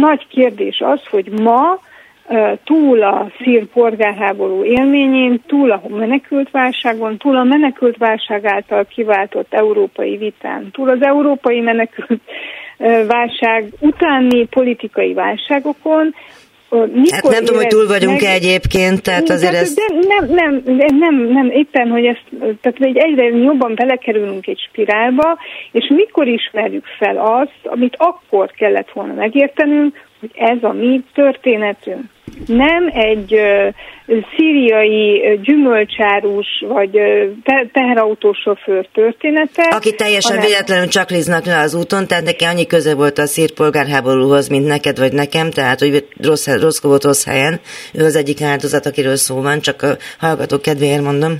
Nagy 0.00 0.26
kérdés 0.28 0.80
az, 0.80 1.06
hogy 1.06 1.30
ma 1.42 1.80
túl 2.64 3.02
a 3.02 3.30
szír 3.42 3.66
polgárháború 3.66 4.64
élményén, 4.64 5.42
túl 5.46 5.70
a 5.70 5.82
menekült 5.88 6.50
válságon, 6.50 7.16
túl 7.16 7.36
a 7.36 7.42
menekült 7.42 7.96
válság 7.96 8.44
által 8.44 8.84
kiváltott 8.84 9.54
európai 9.54 10.16
vitán, 10.16 10.70
túl 10.72 10.88
az 10.88 11.02
európai 11.02 11.60
menekült 11.60 12.20
válság 13.06 13.72
utáni 13.80 14.46
politikai 14.46 15.14
válságokon, 15.14 16.14
Mikor 16.70 17.12
hát 17.12 17.22
nem 17.22 17.44
tudom, 17.44 17.56
hogy 17.56 17.66
túl 17.66 17.86
vagyunk-e 17.86 18.30
egyébként, 18.30 19.02
tehát 19.02 19.28
azért 19.28 19.54
ez... 19.54 19.74
De 19.74 19.82
nem, 20.08 20.24
nem, 20.34 20.62
nem, 20.98 21.14
nem, 21.14 21.50
éppen, 21.50 21.88
hogy 21.88 22.04
ezt, 22.04 22.24
tehát 22.38 22.78
egy 22.80 22.96
egyre 22.96 23.24
jobban 23.24 23.74
belekerülünk 23.74 24.46
egy 24.46 24.60
spirálba, 24.68 25.38
és 25.72 25.92
mikor 25.94 26.26
ismerjük 26.26 26.84
fel 26.98 27.16
azt, 27.18 27.58
amit 27.64 27.94
akkor 27.98 28.50
kellett 28.50 28.90
volna 28.92 29.12
megértenünk, 29.12 30.06
hogy 30.20 30.30
ez 30.34 30.62
a 30.62 30.72
mi 30.72 31.04
történetünk. 31.14 32.04
Nem 32.46 32.90
egy 32.92 33.34
uh, 33.34 33.74
szíriai 34.36 35.38
gyümölcsárus 35.42 36.64
vagy 36.68 36.90
te- 37.44 37.66
teherautósofőr 37.72 38.88
története. 38.92 39.62
Aki 39.62 39.94
teljesen 39.94 40.36
hanem... 40.36 40.50
véletlenül 40.50 40.88
csakliznak 40.88 41.44
le 41.44 41.58
az 41.58 41.74
úton, 41.74 42.06
tehát 42.06 42.24
neki 42.24 42.44
annyi 42.44 42.66
köze 42.66 42.94
volt 42.94 43.18
a 43.18 43.26
szír 43.26 43.52
polgárháborúhoz, 43.52 44.48
mint 44.48 44.66
neked 44.66 44.98
vagy 44.98 45.12
nekem, 45.12 45.50
tehát 45.50 45.78
hogy 45.78 46.06
rossz, 46.22 46.46
rossz 46.60 46.82
volt 46.82 47.04
rossz 47.04 47.26
helyen. 47.26 47.60
Ő 47.94 48.04
az 48.04 48.16
egyik 48.16 48.42
áldozat, 48.42 48.86
akiről 48.86 49.16
szó 49.16 49.42
van, 49.42 49.60
csak 49.60 49.82
a 49.82 49.96
hallgatók 50.18 50.62
kedvéért 50.62 51.02
mondom. 51.02 51.32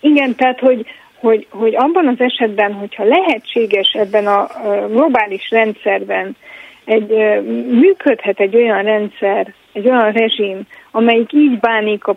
Igen, 0.00 0.34
tehát 0.34 0.60
hogy 0.60 0.86
hogy, 1.20 1.46
hogy 1.50 1.74
abban 1.76 2.08
az 2.08 2.20
esetben, 2.20 2.72
hogyha 2.72 3.04
lehetséges 3.04 3.92
ebben 3.92 4.26
a 4.26 4.48
globális 4.88 5.50
rendszerben 5.50 6.36
egy, 6.84 7.08
működhet 7.70 8.40
egy 8.40 8.56
olyan 8.56 8.82
rendszer, 8.82 9.54
egy 9.72 9.88
olyan 9.88 10.12
rezsim, 10.12 10.60
amelyik 10.90 11.32
így 11.32 11.58
bánik 11.58 12.06
a 12.06 12.16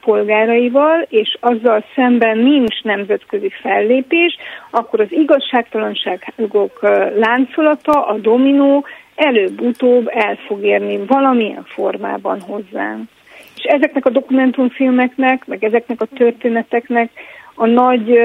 polgáraival, 0.00 1.06
és 1.08 1.36
azzal 1.40 1.84
szemben 1.94 2.38
nincs 2.38 2.82
nemzetközi 2.82 3.50
fellépés, 3.62 4.36
akkor 4.70 5.00
az 5.00 5.12
igazságtalanságok 5.12 6.78
láncolata, 7.16 8.06
a 8.06 8.18
dominó 8.18 8.84
előbb-utóbb 9.14 10.08
el 10.14 10.38
fog 10.46 10.64
érni 10.64 10.98
valamilyen 11.06 11.64
formában 11.64 12.40
hozzánk. 12.40 13.08
És 13.56 13.64
ezeknek 13.64 14.06
a 14.06 14.10
dokumentumfilmeknek, 14.10 15.46
meg 15.46 15.64
ezeknek 15.64 16.00
a 16.00 16.06
történeteknek 16.14 17.10
a 17.54 17.66
nagy 17.66 18.18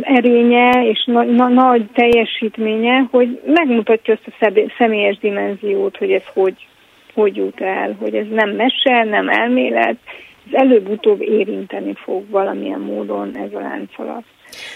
erénye 0.00 0.88
és 0.88 1.04
na, 1.04 1.22
na, 1.22 1.48
nagy 1.48 1.86
teljesítménye, 1.92 3.06
hogy 3.10 3.40
megmutatja 3.46 4.14
azt 4.14 4.40
a 4.40 4.70
személyes 4.78 5.18
dimenziót, 5.18 5.96
hogy 5.96 6.12
ez 6.12 6.22
hogy, 6.34 6.66
hogy 7.14 7.36
jut 7.36 7.60
el, 7.60 7.96
hogy 8.00 8.14
ez 8.14 8.26
nem 8.30 8.50
mese, 8.50 9.04
nem 9.04 9.28
elmélet, 9.28 9.96
ez 10.46 10.52
előbb-utóbb 10.52 11.20
érinteni 11.20 11.94
fog 11.94 12.30
valamilyen 12.30 12.80
módon 12.80 13.36
ez 13.36 13.52
a 13.52 13.60
láncolat. 13.60 14.24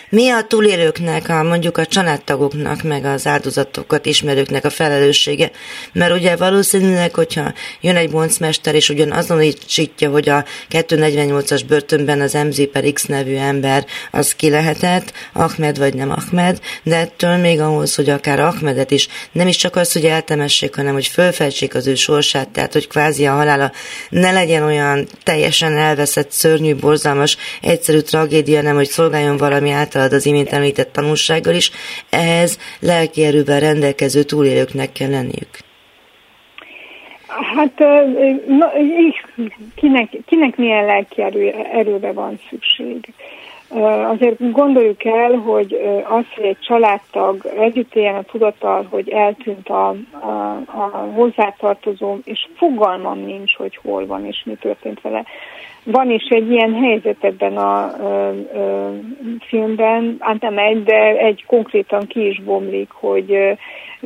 Mi 0.09 0.31
a 0.31 0.43
túlélőknek, 0.43 1.29
a, 1.29 1.43
mondjuk 1.43 1.79
a 1.79 1.87
családtagoknak, 1.87 2.83
meg 2.83 3.05
az 3.05 3.27
áldozatokat 3.27 4.07
ismerőknek 4.07 4.65
a 4.65 4.71
felelőssége? 4.71 5.51
Mert 5.93 6.13
ugye 6.13 6.37
valószínűleg, 6.37 7.15
hogyha 7.15 7.53
jön 7.81 7.97
egy 7.97 8.11
boncmester, 8.11 8.75
és 8.75 8.89
ugyan 8.89 9.13
azonosítja, 9.13 10.11
hogy 10.11 10.29
a 10.29 10.45
248-as 10.71 11.63
börtönben 11.69 12.21
az 12.21 12.33
MZ 12.33 12.61
per 12.73 12.85
X 12.93 13.05
nevű 13.05 13.37
ember 13.37 13.87
az 14.11 14.35
ki 14.35 14.51
lehetett, 14.51 15.13
Ahmed 15.33 15.79
vagy 15.79 15.95
nem 15.95 16.11
Ahmed, 16.11 16.59
de 16.83 16.97
ettől 16.97 17.37
még 17.37 17.61
ahhoz, 17.61 17.95
hogy 17.95 18.11
akár 18.11 18.41
Ahmedet 18.41 18.91
is, 18.91 19.09
nem 19.33 19.49
is 19.49 19.57
csak 19.57 19.77
az, 19.77 19.93
hogy 19.93 20.05
eltemessék, 20.05 20.75
hanem 20.75 20.93
hogy 20.93 21.07
fölfeltsék 21.07 21.75
az 21.75 21.87
ő 21.87 21.95
sorsát, 21.95 22.49
tehát 22.49 22.73
hogy 22.73 22.89
kvázi 22.89 23.27
a 23.27 23.33
halála 23.33 23.73
ne 24.09 24.33
legyen 24.33 24.63
olyan 24.63 25.07
teljesen 25.23 25.77
elveszett, 25.77 26.31
szörnyű, 26.31 26.75
borzalmas, 26.75 27.37
egyszerű 27.61 27.99
tragédia, 27.99 28.63
nem 28.63 28.75
hogy 28.75 28.89
szolgáljon 28.89 29.37
valami 29.37 29.62
ami 29.63 29.71
általad 29.71 30.13
az 30.13 30.27
imént 30.27 30.53
említett 30.53 30.93
tanulsággal 30.93 31.55
is, 31.55 31.71
ehhez 32.11 32.59
lelki 32.81 33.25
erővel 33.25 33.61
rendelkező 33.61 34.23
túlélőknek 34.23 34.93
kell 34.93 35.11
lenniük. 35.11 35.51
Hát 37.57 37.79
na, 38.47 38.73
kinek, 39.75 40.09
kinek 40.27 40.57
milyen 40.57 40.85
lelki 40.85 41.23
erő, 41.23 41.55
erőre 41.73 42.13
van 42.13 42.41
szükség? 42.51 43.13
Azért 44.09 44.51
gondoljuk 44.51 45.05
el, 45.05 45.33
hogy 45.33 45.73
az, 46.09 46.25
hogy 46.35 46.45
egy 46.45 46.59
családtag 46.61 47.47
együtt 47.59 47.95
éljen 47.95 48.15
a 48.15 48.23
tudattal, 48.23 48.87
hogy 48.91 49.09
eltűnt 49.09 49.69
a, 49.69 49.89
a, 50.11 50.63
a 50.67 51.11
hozzátartozó, 51.15 52.19
és 52.25 52.49
fogalmam 52.57 53.19
nincs, 53.19 53.55
hogy 53.57 53.79
hol 53.83 54.07
van 54.07 54.27
és 54.27 54.43
mi 54.45 54.55
történt 54.55 55.01
vele. 55.01 55.25
Van 55.85 56.11
is 56.11 56.29
egy 56.29 56.51
ilyen 56.51 56.75
helyzet 56.75 57.25
ebben 57.25 57.57
a 57.57 57.93
ö, 58.01 58.31
ö, 58.55 58.91
filmben, 59.47 60.17
hát 60.19 60.41
nem 60.41 60.59
egy, 60.59 60.83
de 60.83 61.17
egy 61.17 61.45
konkrétan 61.47 62.07
ki 62.07 62.27
is 62.27 62.43
bomlik, 62.43 62.91
hogy 62.91 63.57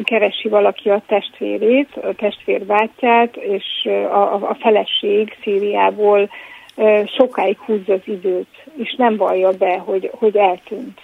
keresi 0.03 0.49
valaki 0.49 0.91
a 0.91 1.03
testvérét, 1.07 1.89
a 1.97 2.15
testvérbátyját, 2.15 3.37
és 3.37 3.89
a, 4.11 4.35
a 4.35 4.57
feleség 4.61 5.37
Szíriából 5.43 6.31
ö, 6.77 7.03
sokáig 7.17 7.59
húzza 7.59 7.93
az 7.93 8.03
időt, 8.05 8.65
és 8.77 8.95
nem 8.99 9.17
vallja 9.17 9.51
be, 9.59 9.79
hogy, 9.79 10.11
hogy 10.19 10.37
eltűnt 10.37 11.01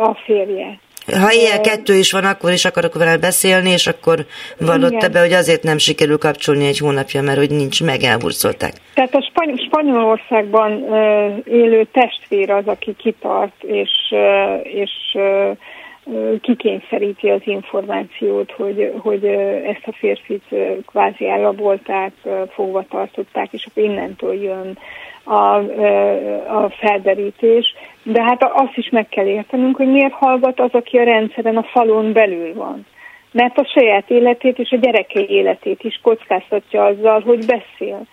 a 0.00 0.14
férje. 0.14 0.78
Ha 1.12 1.32
ilyen 1.32 1.62
kettő 1.62 1.94
is 1.94 2.12
van, 2.12 2.24
akkor 2.24 2.52
is 2.52 2.64
akarok 2.64 2.94
vele 2.94 3.16
beszélni, 3.18 3.70
és 3.70 3.86
akkor 3.86 4.26
vallotta 4.58 5.08
be, 5.08 5.20
hogy 5.20 5.32
azért 5.32 5.62
nem 5.62 5.78
sikerül 5.78 6.18
kapcsolni 6.18 6.66
egy 6.66 6.78
hónapja, 6.78 7.22
mert 7.22 7.38
hogy 7.38 7.50
nincs 7.50 7.82
meg, 7.82 8.02
elburcolták. 8.02 8.72
Tehát 8.94 9.14
a 9.14 9.22
Spany- 9.30 9.60
Spanyolországban 9.66 10.84
élő 11.44 11.86
testvér 11.92 12.50
az, 12.50 12.66
aki 12.66 12.94
kitart, 12.96 13.62
és, 13.62 14.14
és 14.62 14.90
kikényszeríti 16.40 17.28
az 17.28 17.40
információt, 17.44 18.50
hogy, 18.50 18.92
hogy 18.98 19.24
ezt 19.66 19.86
a 19.86 19.92
férfit 19.92 20.44
kvázi 20.86 21.28
ellabolták, 21.28 22.12
fogva 22.54 22.84
tartották, 22.90 23.52
és 23.52 23.66
akkor 23.70 23.82
innentől 23.82 24.34
jön 24.34 24.78
a, 25.24 25.54
a 26.64 26.70
felderítés. 26.70 27.74
De 28.02 28.22
hát 28.22 28.42
azt 28.42 28.76
is 28.76 28.88
meg 28.88 29.08
kell 29.08 29.26
értenünk, 29.26 29.76
hogy 29.76 29.90
miért 29.90 30.12
hallgat 30.12 30.60
az, 30.60 30.70
aki 30.72 30.98
a 30.98 31.04
rendszeren 31.04 31.56
a 31.56 31.62
falon 31.62 32.12
belül 32.12 32.54
van. 32.54 32.86
Mert 33.32 33.58
a 33.58 33.70
saját 33.74 34.10
életét 34.10 34.58
és 34.58 34.70
a 34.70 34.76
gyerekei 34.76 35.30
életét 35.30 35.82
is 35.82 36.00
kockáztatja 36.02 36.84
azzal, 36.84 37.20
hogy 37.20 37.46
beszél. 37.46 38.06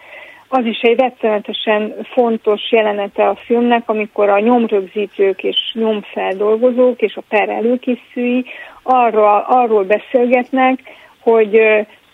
Az 0.49 0.65
is 0.65 0.79
egy 0.79 0.99
rettenetesen 0.99 1.93
fontos 2.13 2.71
jelenete 2.71 3.27
a 3.27 3.35
filmnek, 3.35 3.83
amikor 3.85 4.29
a 4.29 4.39
nyomrögzítők 4.39 5.43
és 5.43 5.57
nyomfeldolgozók 5.73 7.01
és 7.01 7.15
a 7.15 7.23
per 7.29 7.49
előkészülői 7.49 8.45
arról, 8.83 9.45
arról 9.47 9.83
beszélgetnek, 9.83 10.79
hogy 11.19 11.59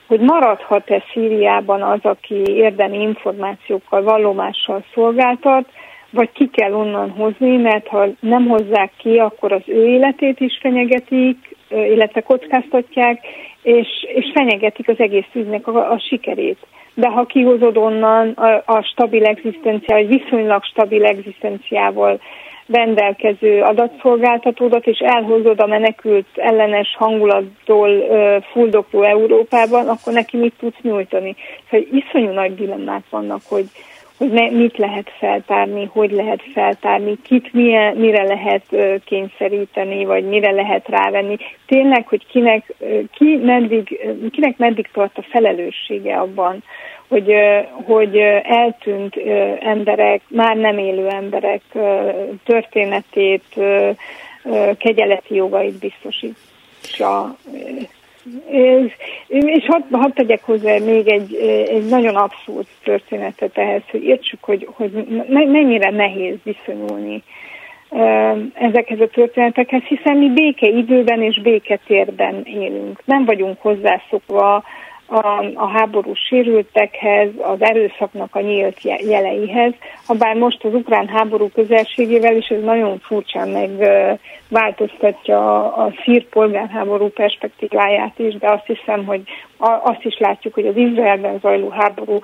hogy 0.08 0.20
maradhat-e 0.20 1.04
Szíriában 1.14 1.82
az, 1.82 2.00
aki 2.02 2.42
érdemi 2.46 3.02
információkkal, 3.02 4.04
vallomással 4.04 4.84
szolgáltat, 4.94 5.66
vagy 6.14 6.32
ki 6.32 6.50
kell 6.50 6.74
onnan 6.74 7.10
hozni, 7.10 7.58
mert 7.58 7.88
ha 7.88 8.08
nem 8.20 8.48
hozzák 8.48 8.92
ki, 8.98 9.18
akkor 9.18 9.52
az 9.52 9.62
ő 9.66 9.88
életét 9.88 10.40
is 10.40 10.60
fenyegetik, 10.62 11.56
illetve 11.70 12.22
kockáztatják, 12.22 13.26
és, 13.62 13.88
és 14.16 14.32
fenyegetik 14.34 14.90
az 14.90 15.00
egész 15.00 15.30
ügynek 15.34 15.68
a, 15.68 15.92
a 15.92 16.00
sikerét. 16.00 16.58
De 16.94 17.08
ha 17.08 17.26
kihozod 17.26 17.78
onnan 17.78 18.30
a, 18.30 18.64
a 18.66 18.82
stabil 18.82 19.26
egzisztenciával, 19.26 20.06
vagy 20.06 20.20
viszonylag 20.22 20.64
stabil 20.64 21.06
egzisztenciával 21.06 22.20
rendelkező 22.68 23.62
adatszolgáltatódat, 23.62 24.88
és 24.88 25.00
elhozod 25.00 25.60
a 25.60 25.68
menekült 25.68 26.28
ellenes 26.36 26.96
hangulattól 26.98 27.90
fuldokló 28.52 29.02
Európában, 29.02 29.88
akkor 29.88 30.14
neki 30.14 30.38
mit 30.38 30.54
tudsz 30.60 30.82
nyújtani? 30.82 31.36
Szóval 31.70 31.88
iszonyú 31.92 32.32
nagy 32.32 32.56
dilemmák 32.56 33.04
vannak, 33.10 33.42
hogy, 33.50 33.66
hogy 34.18 34.32
ne, 34.32 34.50
mit 34.50 34.78
lehet 34.78 35.12
feltárni, 35.20 35.90
hogy 35.92 36.12
lehet 36.12 36.42
feltárni, 36.54 37.18
kit 37.24 37.54
milyen, 37.54 37.96
mire 37.96 38.24
lehet 38.24 38.64
kényszeríteni, 39.06 40.06
vagy 40.06 40.26
mire 40.26 40.52
lehet 40.52 40.88
rávenni. 40.88 41.38
Tényleg, 41.66 42.08
hogy 42.08 42.26
kinek, 42.26 42.74
ki 43.14 43.36
meddig, 43.36 44.00
kinek 44.32 44.58
meddig 44.58 44.90
tart 44.94 45.18
a 45.18 45.22
felelőssége 45.22 46.18
abban, 46.18 46.64
hogy, 47.08 47.34
hogy 47.84 48.18
eltűnt 48.44 49.16
emberek, 49.60 50.22
már 50.28 50.56
nem 50.56 50.78
élő 50.78 51.08
emberek 51.08 51.62
történetét, 52.44 53.60
kegyeleti 54.78 55.36
jogait 55.36 55.80
biztosítsa. 55.80 57.36
És 59.28 59.66
hadd 59.68 59.84
had 59.92 60.14
tegyek 60.14 60.44
hozzá 60.44 60.78
még 60.78 61.08
egy, 61.08 61.36
egy 61.70 61.86
nagyon 61.86 62.16
abszurd 62.16 62.66
történetet 62.84 63.58
ehhez, 63.58 63.82
hogy 63.92 64.04
értsük, 64.04 64.44
hogy, 64.44 64.68
hogy 64.72 64.92
mennyire 65.28 65.90
nehéz 65.90 66.36
viszonyulni 66.44 67.24
ezekhez 68.54 69.00
a 69.00 69.08
történetekhez, 69.08 69.82
hiszen 69.82 70.18
mi 70.18 70.30
békeidőben 70.30 71.22
és 71.22 71.42
béketérben 71.42 72.44
élünk. 72.46 73.02
Nem 73.06 73.26
vagyunk 73.26 73.62
hozzászokva 73.62 74.64
a, 75.06 75.46
a 75.54 75.68
háború 75.68 76.14
sérültekhez, 76.14 77.30
az 77.42 77.62
erőszaknak 77.62 78.36
a 78.36 78.42
nyílt 78.42 78.82
jeleihez, 79.02 79.74
ha 80.06 80.14
bár 80.14 80.36
most 80.36 80.64
az 80.64 80.74
ukrán 80.74 81.08
háború 81.08 81.50
közelségével 81.54 82.36
is 82.36 82.48
ez 82.48 82.64
nagyon 82.64 83.00
furcsán 83.00 83.50
megváltoztatja 83.50 85.38
a, 85.38 85.86
a 85.86 85.94
szír 86.04 86.28
polgárháború 86.28 87.08
perspektíváját 87.08 88.20
is, 88.20 88.38
de 88.38 88.52
azt 88.52 88.66
hiszem, 88.66 89.06
hogy 89.06 89.22
azt 89.84 90.04
is 90.04 90.18
látjuk, 90.20 90.54
hogy 90.54 90.68
az 90.68 90.76
Izraelben 90.76 91.40
zajló 91.40 91.70
háború 91.70 92.20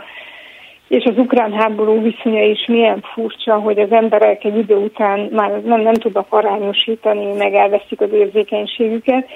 és 0.89 1.03
az 1.03 1.17
ukrán 1.17 1.53
háború 1.53 2.01
viszonya 2.01 2.43
is 2.43 2.65
milyen 2.67 3.03
furcsa, 3.13 3.55
hogy 3.55 3.79
az 3.79 3.91
emberek 3.91 4.43
egy 4.43 4.57
idő 4.57 4.75
után 4.75 5.19
már 5.19 5.61
nem, 5.61 5.81
nem 5.81 5.93
tudnak 5.93 6.25
arányosítani, 6.29 7.33
meg 7.33 7.53
elveszik 7.53 8.01
az 8.01 8.11
érzékenységüket. 8.11 9.27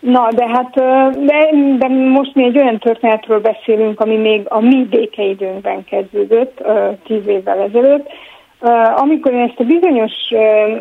Na, 0.00 0.28
de 0.34 0.48
hát 0.48 0.74
de, 1.24 1.48
de 1.78 1.88
most 1.88 2.34
mi 2.34 2.44
egy 2.44 2.58
olyan 2.58 2.78
történetről 2.78 3.40
beszélünk, 3.40 4.00
ami 4.00 4.16
még 4.16 4.42
a 4.48 4.60
mi 4.60 4.86
békeidőnkben 4.90 5.84
kezdődött, 5.84 6.62
tíz 7.04 7.26
évvel 7.26 7.58
ezelőtt, 7.58 8.08
amikor 8.96 9.32
én 9.32 9.40
ezt 9.40 9.60
a 9.60 9.64
bizonyos 9.64 10.12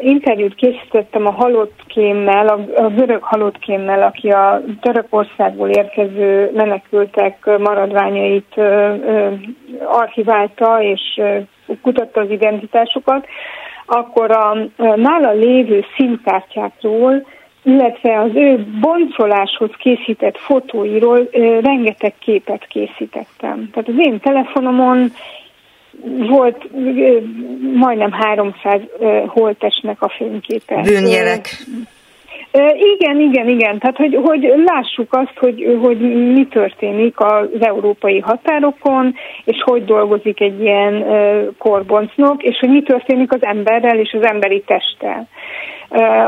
interjút 0.01 0.55
készítettem 0.55 1.25
a 1.25 1.31
halott 1.31 1.79
kémmel, 1.87 2.47
a, 2.47 2.87
görög 2.87 3.23
halott 3.23 3.59
kémmel, 3.59 4.03
aki 4.03 4.29
a 4.29 4.61
Törökországból 4.81 5.69
érkező 5.69 6.51
menekültek 6.53 7.45
maradványait 7.57 8.61
archiválta 9.85 10.81
és 10.81 11.21
kutatta 11.81 12.21
az 12.21 12.29
identitásokat, 12.29 13.27
akkor 13.85 14.31
a 14.31 14.57
nála 14.95 15.31
lévő 15.31 15.83
színkártyákról 15.97 17.25
illetve 17.63 18.19
az 18.19 18.31
ő 18.33 18.65
boncoláshoz 18.81 19.69
készített 19.77 20.37
fotóiról 20.37 21.29
rengeteg 21.61 22.13
képet 22.19 22.67
készítettem. 22.67 23.69
Tehát 23.71 23.87
az 23.87 23.93
én 23.97 24.19
telefonomon 24.19 25.11
volt 26.29 26.69
majdnem 27.73 28.11
300 28.11 28.81
holtesnek 29.27 30.01
a 30.01 30.09
fényképe. 30.09 30.81
Bűnjelek. 30.81 31.47
Igen, 32.97 33.19
igen, 33.19 33.47
igen. 33.47 33.79
Tehát, 33.79 33.97
hogy, 33.97 34.19
hogy 34.23 34.53
lássuk 34.65 35.13
azt, 35.13 35.33
hogy, 35.35 35.77
hogy 35.81 35.97
mi 36.33 36.47
történik 36.47 37.19
az 37.19 37.47
európai 37.59 38.19
határokon, 38.19 39.15
és 39.43 39.61
hogy 39.65 39.85
dolgozik 39.85 40.39
egy 40.39 40.61
ilyen 40.61 41.05
korboncnok, 41.57 42.43
és 42.43 42.57
hogy 42.59 42.69
mi 42.69 42.81
történik 42.81 43.33
az 43.33 43.43
emberrel 43.43 43.99
és 43.99 44.17
az 44.19 44.25
emberi 44.25 44.63
testtel 44.65 45.27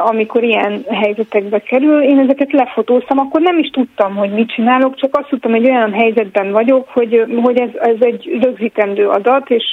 amikor 0.06 0.44
ilyen 0.44 0.86
helyzetekbe 0.90 1.60
kerül. 1.60 2.04
Én 2.04 2.20
ezeket 2.20 2.52
lefotóztam, 2.52 3.18
akkor 3.18 3.42
nem 3.42 3.58
is 3.60 3.70
tudtam, 3.70 4.16
hogy 4.16 4.34
mit 4.34 4.54
csinálok, 4.54 4.96
csak 4.96 5.18
azt 5.18 5.30
tudtam, 5.30 5.52
hogy 5.52 5.66
olyan 5.66 5.94
helyzetben 5.94 6.52
vagyok, 6.52 6.88
hogy, 6.90 7.26
hogy 7.42 7.60
ez, 7.60 7.70
ez 7.74 7.96
egy 8.00 8.40
rögzítendő 8.42 9.08
adat, 9.08 9.50
és 9.50 9.64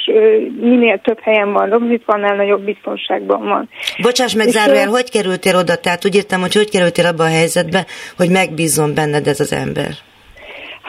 minél 0.61 0.97
több 0.97 1.19
helyen 1.19 1.53
van 1.53 1.69
rögzítve, 1.69 2.13
annál 2.13 2.35
nagyobb 2.35 2.61
biztonságban 2.61 3.47
van. 3.47 3.69
Bocsáss 4.01 4.35
meg, 4.35 4.47
zárójel, 4.47 4.87
hogy 4.87 5.09
kerültél 5.09 5.55
oda? 5.55 5.75
Tehát 5.75 6.05
úgy 6.05 6.15
értem, 6.15 6.39
hogy 6.39 6.53
hogy 6.53 6.69
kerültél 6.69 7.05
abba 7.05 7.23
a 7.23 7.35
helyzetbe, 7.37 7.85
hogy 8.17 8.29
megbízom 8.29 8.93
benned 8.93 9.27
ez 9.27 9.39
az 9.39 9.53
ember? 9.53 10.08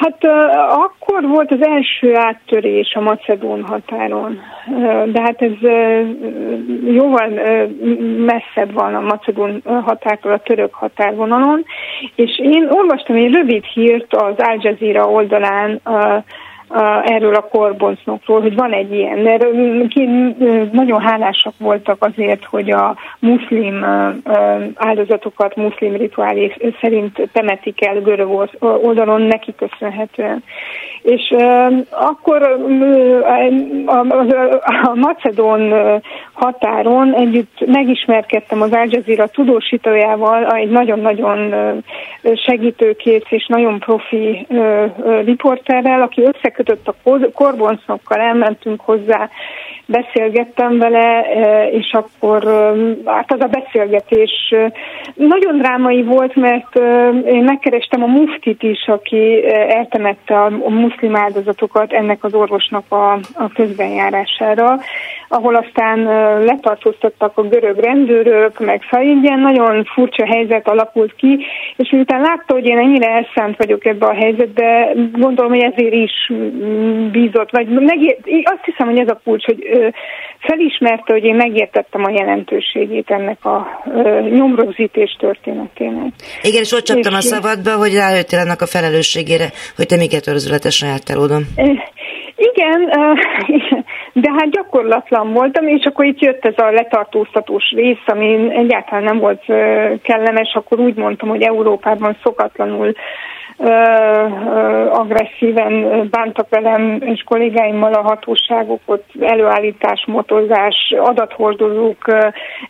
Hát 0.01 0.25
akkor 0.69 1.23
volt 1.23 1.53
az 1.53 1.67
első 1.67 2.17
áttörés 2.17 2.95
a 2.95 3.01
Macedón 3.01 3.63
határon, 3.63 4.41
de 5.07 5.21
hát 5.21 5.43
ez 5.43 5.71
jóval 6.85 7.29
messzebb 8.17 8.73
van 8.73 8.95
a 8.95 9.01
Macedón 9.01 9.63
határtól 9.65 10.33
a 10.33 10.39
török 10.39 10.75
határvonalon, 10.75 11.65
és 12.15 12.39
én 12.39 12.69
olvastam 12.71 13.17
egy 13.17 13.33
rövid 13.33 13.65
hírt 13.65 14.15
az 14.15 14.35
Al 14.37 14.59
Jazeera 14.61 15.11
oldalán 15.11 15.81
erről 17.05 17.35
a 17.35 17.49
korboncnokról, 17.49 18.41
hogy 18.41 18.55
van 18.55 18.73
egy 18.73 18.93
ilyen. 18.93 19.19
Mert 19.19 19.47
nagyon 20.73 21.01
hálásak 21.01 21.55
voltak 21.59 22.05
azért, 22.05 22.45
hogy 22.45 22.71
a 22.71 22.97
muszlim 23.19 23.85
áldozatokat 24.75 25.57
muszlim 25.57 25.97
rituálé 25.97 26.55
szerint 26.81 27.29
temetik 27.33 27.87
el 27.87 28.01
görög 28.01 28.49
oldalon 28.61 29.23
neki 29.23 29.55
köszönhetően. 29.55 30.43
És 31.03 31.35
akkor 31.91 32.43
a 34.83 34.95
Macedón 34.95 35.73
határon 36.33 37.15
együtt 37.15 37.67
megismerkedtem 37.67 38.63
az 38.63 38.73
Al 38.73 38.87
Jazeera 38.89 39.27
tudósítójával, 39.27 40.55
egy 40.55 40.71
nagyon-nagyon 40.71 41.55
segítőkész 42.47 43.27
és 43.29 43.47
nagyon 43.47 43.79
profi 43.79 44.47
riporterrel, 45.25 46.03
aki 46.03 46.23
összekötött 46.23 46.89
a 46.89 46.95
korboncnokkal, 47.35 48.21
elmentünk 48.21 48.81
hozzá, 48.81 49.29
beszélgettem 49.87 50.79
vele, 50.79 51.23
e, 51.23 51.69
és 51.69 51.93
akkor 51.93 52.47
e, 52.47 52.73
hát 53.05 53.33
az 53.33 53.41
a 53.41 53.47
beszélgetés 53.47 54.31
e, 54.51 54.73
nagyon 55.15 55.59
drámai 55.59 56.03
volt, 56.03 56.35
mert 56.35 56.79
én 57.27 57.45
megkerestem 57.45 58.03
a 58.03 58.07
muftit 58.07 58.63
is, 58.63 58.87
aki 58.87 59.45
eltemette 59.53 60.43
a 60.43 60.51
muszlim 60.69 61.17
áldozatokat 61.17 61.93
ennek 61.93 62.25
az 62.25 62.35
orvosnak 62.35 62.85
a, 62.89 63.13
a 63.13 63.49
közbenjárására, 63.55 64.79
ahol 65.33 65.55
aztán 65.55 66.03
letartóztattak 66.45 67.39
a 67.39 67.43
görög 67.43 67.79
rendőrök, 67.79 68.59
meg 68.59 68.83
szóval 68.91 69.37
nagyon 69.37 69.85
furcsa 69.85 70.27
helyzet 70.27 70.69
alakult 70.69 71.15
ki, 71.15 71.45
és 71.77 71.91
miután 71.91 72.21
látta, 72.21 72.55
hogy 72.55 72.67
én 72.67 72.79
ennyire 72.79 73.07
elszánt 73.07 73.57
vagyok 73.57 73.87
ebbe 73.87 74.07
a 74.07 74.15
helyzetbe, 74.15 74.93
gondolom, 75.13 75.51
hogy 75.51 75.73
ezért 75.73 75.95
is 75.95 76.33
bízott, 77.13 77.51
vagy 77.51 77.69
megért, 77.69 78.19
azt 78.43 78.65
hiszem, 78.65 78.89
hogy 78.89 78.99
ez 78.99 79.09
a 79.09 79.21
kulcs, 79.25 79.45
hogy 79.45 79.67
felismerte, 80.39 81.13
hogy 81.13 81.25
én 81.25 81.35
megértettem 81.35 82.05
a 82.05 82.11
jelentőségét 82.11 83.11
ennek 83.11 83.45
a 83.45 83.83
nyomrögzítés 84.31 85.17
történetének. 85.19 86.13
Igen, 86.43 86.63
és 86.63 86.73
ott 86.73 86.85
csaptam 86.85 87.13
és 87.13 87.19
a 87.19 87.21
szabadba, 87.21 87.77
hogy 87.77 87.95
rájöttél 87.95 88.39
ennek 88.39 88.61
a 88.61 88.67
felelősségére, 88.67 89.49
hogy 89.77 89.87
te 89.87 89.97
miket 89.97 90.27
őrzületesen 90.27 90.89
jártál 90.89 91.19
oda. 91.19 91.39
Igen, 92.37 92.91
de 94.13 94.31
hát 94.31 94.51
gyakorlatlan 94.51 95.33
voltam, 95.33 95.67
és 95.67 95.85
akkor 95.85 96.05
itt 96.05 96.21
jött 96.21 96.45
ez 96.45 96.59
a 96.59 96.71
letartóztatós 96.71 97.71
rész, 97.71 98.03
ami 98.07 98.57
egyáltalán 98.57 99.05
nem 99.05 99.19
volt 99.19 99.45
kellemes, 100.03 100.55
akkor 100.55 100.79
úgy 100.79 100.97
mondtam, 100.97 101.29
hogy 101.29 101.43
Európában 101.43 102.17
szokatlanul 102.23 102.93
agresszíven 104.91 106.07
bántak 106.11 106.49
velem 106.49 106.99
és 107.01 107.23
kollégáimmal 107.23 107.93
a 107.93 108.03
hatóságok, 108.03 108.81
ott 108.87 109.09
előállítás, 109.21 110.05
motozás, 110.07 110.95
adathordozók 110.99 112.05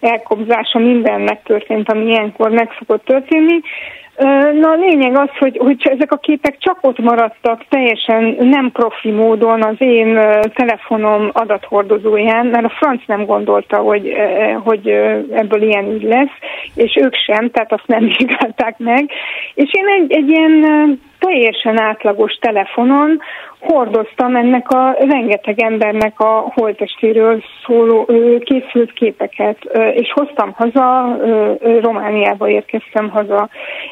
elkobzása, 0.00 0.78
minden 0.78 1.20
megtörtént, 1.20 1.92
ami 1.92 2.04
ilyenkor 2.04 2.50
meg 2.50 2.68
szokott 2.78 3.04
történni. 3.04 3.60
Na 4.60 4.70
a 4.70 4.74
lényeg 4.74 5.16
az, 5.16 5.28
hogy, 5.38 5.56
hogy 5.56 5.76
ezek 5.80 6.12
a 6.12 6.16
képek 6.16 6.58
csak 6.58 6.78
ott 6.80 6.98
maradtak 6.98 7.64
teljesen 7.68 8.36
nem 8.40 8.72
profi 8.72 9.10
módon 9.10 9.62
az 9.62 9.74
én 9.78 10.20
telefonom 10.54 11.30
adathordozóján, 11.32 12.46
mert 12.46 12.64
a 12.64 12.74
franc 12.78 13.02
nem 13.06 13.24
gondolta, 13.24 13.76
hogy, 13.76 14.12
hogy 14.64 14.88
ebből 15.30 15.62
ilyen 15.62 15.86
így 15.86 16.02
lesz, 16.02 16.34
és 16.74 16.96
ők 17.00 17.14
sem, 17.14 17.50
tehát 17.50 17.72
azt 17.72 17.86
nem 17.86 18.04
vizsgálták 18.18 18.78
meg. 18.78 19.10
És 19.54 19.70
én 19.72 19.86
egy, 19.86 20.12
egy 20.12 20.28
ilyen 20.28 21.00
teljesen 21.20 21.80
átlagos 21.80 22.32
telefonon 22.40 23.20
hordoztam 23.60 24.36
ennek 24.36 24.70
a 24.70 24.96
rengeteg 24.98 25.62
embernek 25.62 26.20
a 26.20 26.52
holtestéről 26.54 27.42
szóló 27.66 28.08
készült 28.38 28.92
képeket, 28.92 29.58
és 29.92 30.12
hoztam 30.12 30.52
haza, 30.52 31.16
Romániába 31.80 32.48
érkeztem 32.48 33.08
haza. 33.10 33.48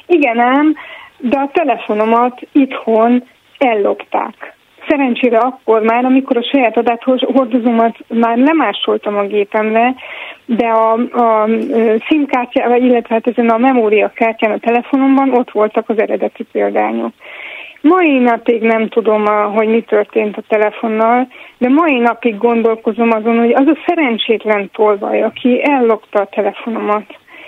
Igen 0.06 0.38
ám, 0.38 0.74
de 1.18 1.38
a 1.38 1.50
telefonomat 1.52 2.40
itthon 2.52 3.24
ellopták. 3.58 4.57
Szerencsére 4.88 5.38
akkor 5.38 5.82
már, 5.82 6.04
amikor 6.04 6.36
a 6.36 6.48
saját 6.52 6.76
adathordozómat 6.76 7.96
már 8.08 8.36
lemásoltam 8.38 9.16
a 9.16 9.26
gépemre, 9.26 9.94
de 10.46 10.66
a, 10.66 10.92
a 10.92 11.48
SIM-kártya, 12.08 12.76
illetve 12.76 13.14
hát 13.14 13.26
ezen 13.26 13.48
a 13.48 13.58
memóriakártyán 13.58 14.52
a 14.52 14.58
telefonomban 14.58 15.34
ott 15.34 15.50
voltak 15.50 15.88
az 15.88 15.98
eredeti 15.98 16.44
példányok. 16.52 17.12
Mai 17.80 18.18
napig 18.18 18.62
nem 18.62 18.88
tudom, 18.88 19.24
hogy 19.26 19.68
mi 19.68 19.82
történt 19.82 20.36
a 20.36 20.42
telefonnal, 20.48 21.28
de 21.58 21.68
mai 21.68 21.98
napig 21.98 22.38
gondolkozom 22.38 23.10
azon, 23.10 23.38
hogy 23.38 23.52
az 23.52 23.66
a 23.66 23.78
szerencsétlen 23.86 24.70
tolvaj, 24.72 25.22
aki 25.22 25.60
ellopta 25.62 26.20
a 26.20 26.28
telefonomat, 26.30 27.04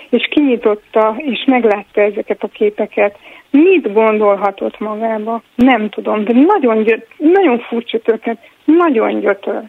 és 0.09 0.27
kinyitotta, 0.31 1.15
és 1.17 1.43
meglátta 1.45 2.01
ezeket 2.01 2.43
a 2.43 2.47
képeket, 2.47 3.17
mit 3.51 3.93
gondolhatott 3.93 4.79
magába? 4.79 5.41
Nem 5.55 5.89
tudom, 5.89 6.23
de 6.23 6.33
nagyon, 6.33 6.83
gyöt, 6.83 7.07
nagyon 7.17 7.59
furcsa 7.59 7.99
történet, 7.99 8.39
nagyon 8.65 9.19
gyötör. 9.19 9.63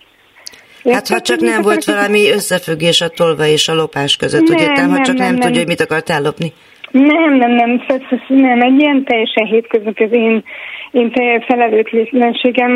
Hát 0.90 1.08
ha 1.08 1.20
csak 1.20 1.40
nem 1.40 1.62
volt 1.62 1.84
valami 1.84 2.30
összefüggés 2.30 3.00
a 3.00 3.08
tolva 3.08 3.46
és 3.46 3.68
a 3.68 3.74
lopás 3.74 4.16
között, 4.16 4.48
nem, 4.48 4.56
ugye? 4.56 4.72
Nem, 4.72 4.90
ha 4.90 5.00
csak 5.00 5.16
nem, 5.16 5.24
nem, 5.26 5.34
nem 5.34 5.40
tudja, 5.40 5.58
hogy 5.58 5.68
mit 5.68 5.80
akart 5.80 6.18
lopni. 6.22 6.52
Nem, 6.90 7.34
nem, 7.34 7.50
nem, 7.50 7.82
nem, 8.28 8.60
egy 8.60 8.80
ilyen 8.80 9.04
teljesen 9.04 9.46
hétköznapi 9.46 10.04
az 10.04 10.12
én, 10.12 10.44
én 10.90 11.12
felelőtlenségem, 11.46 12.72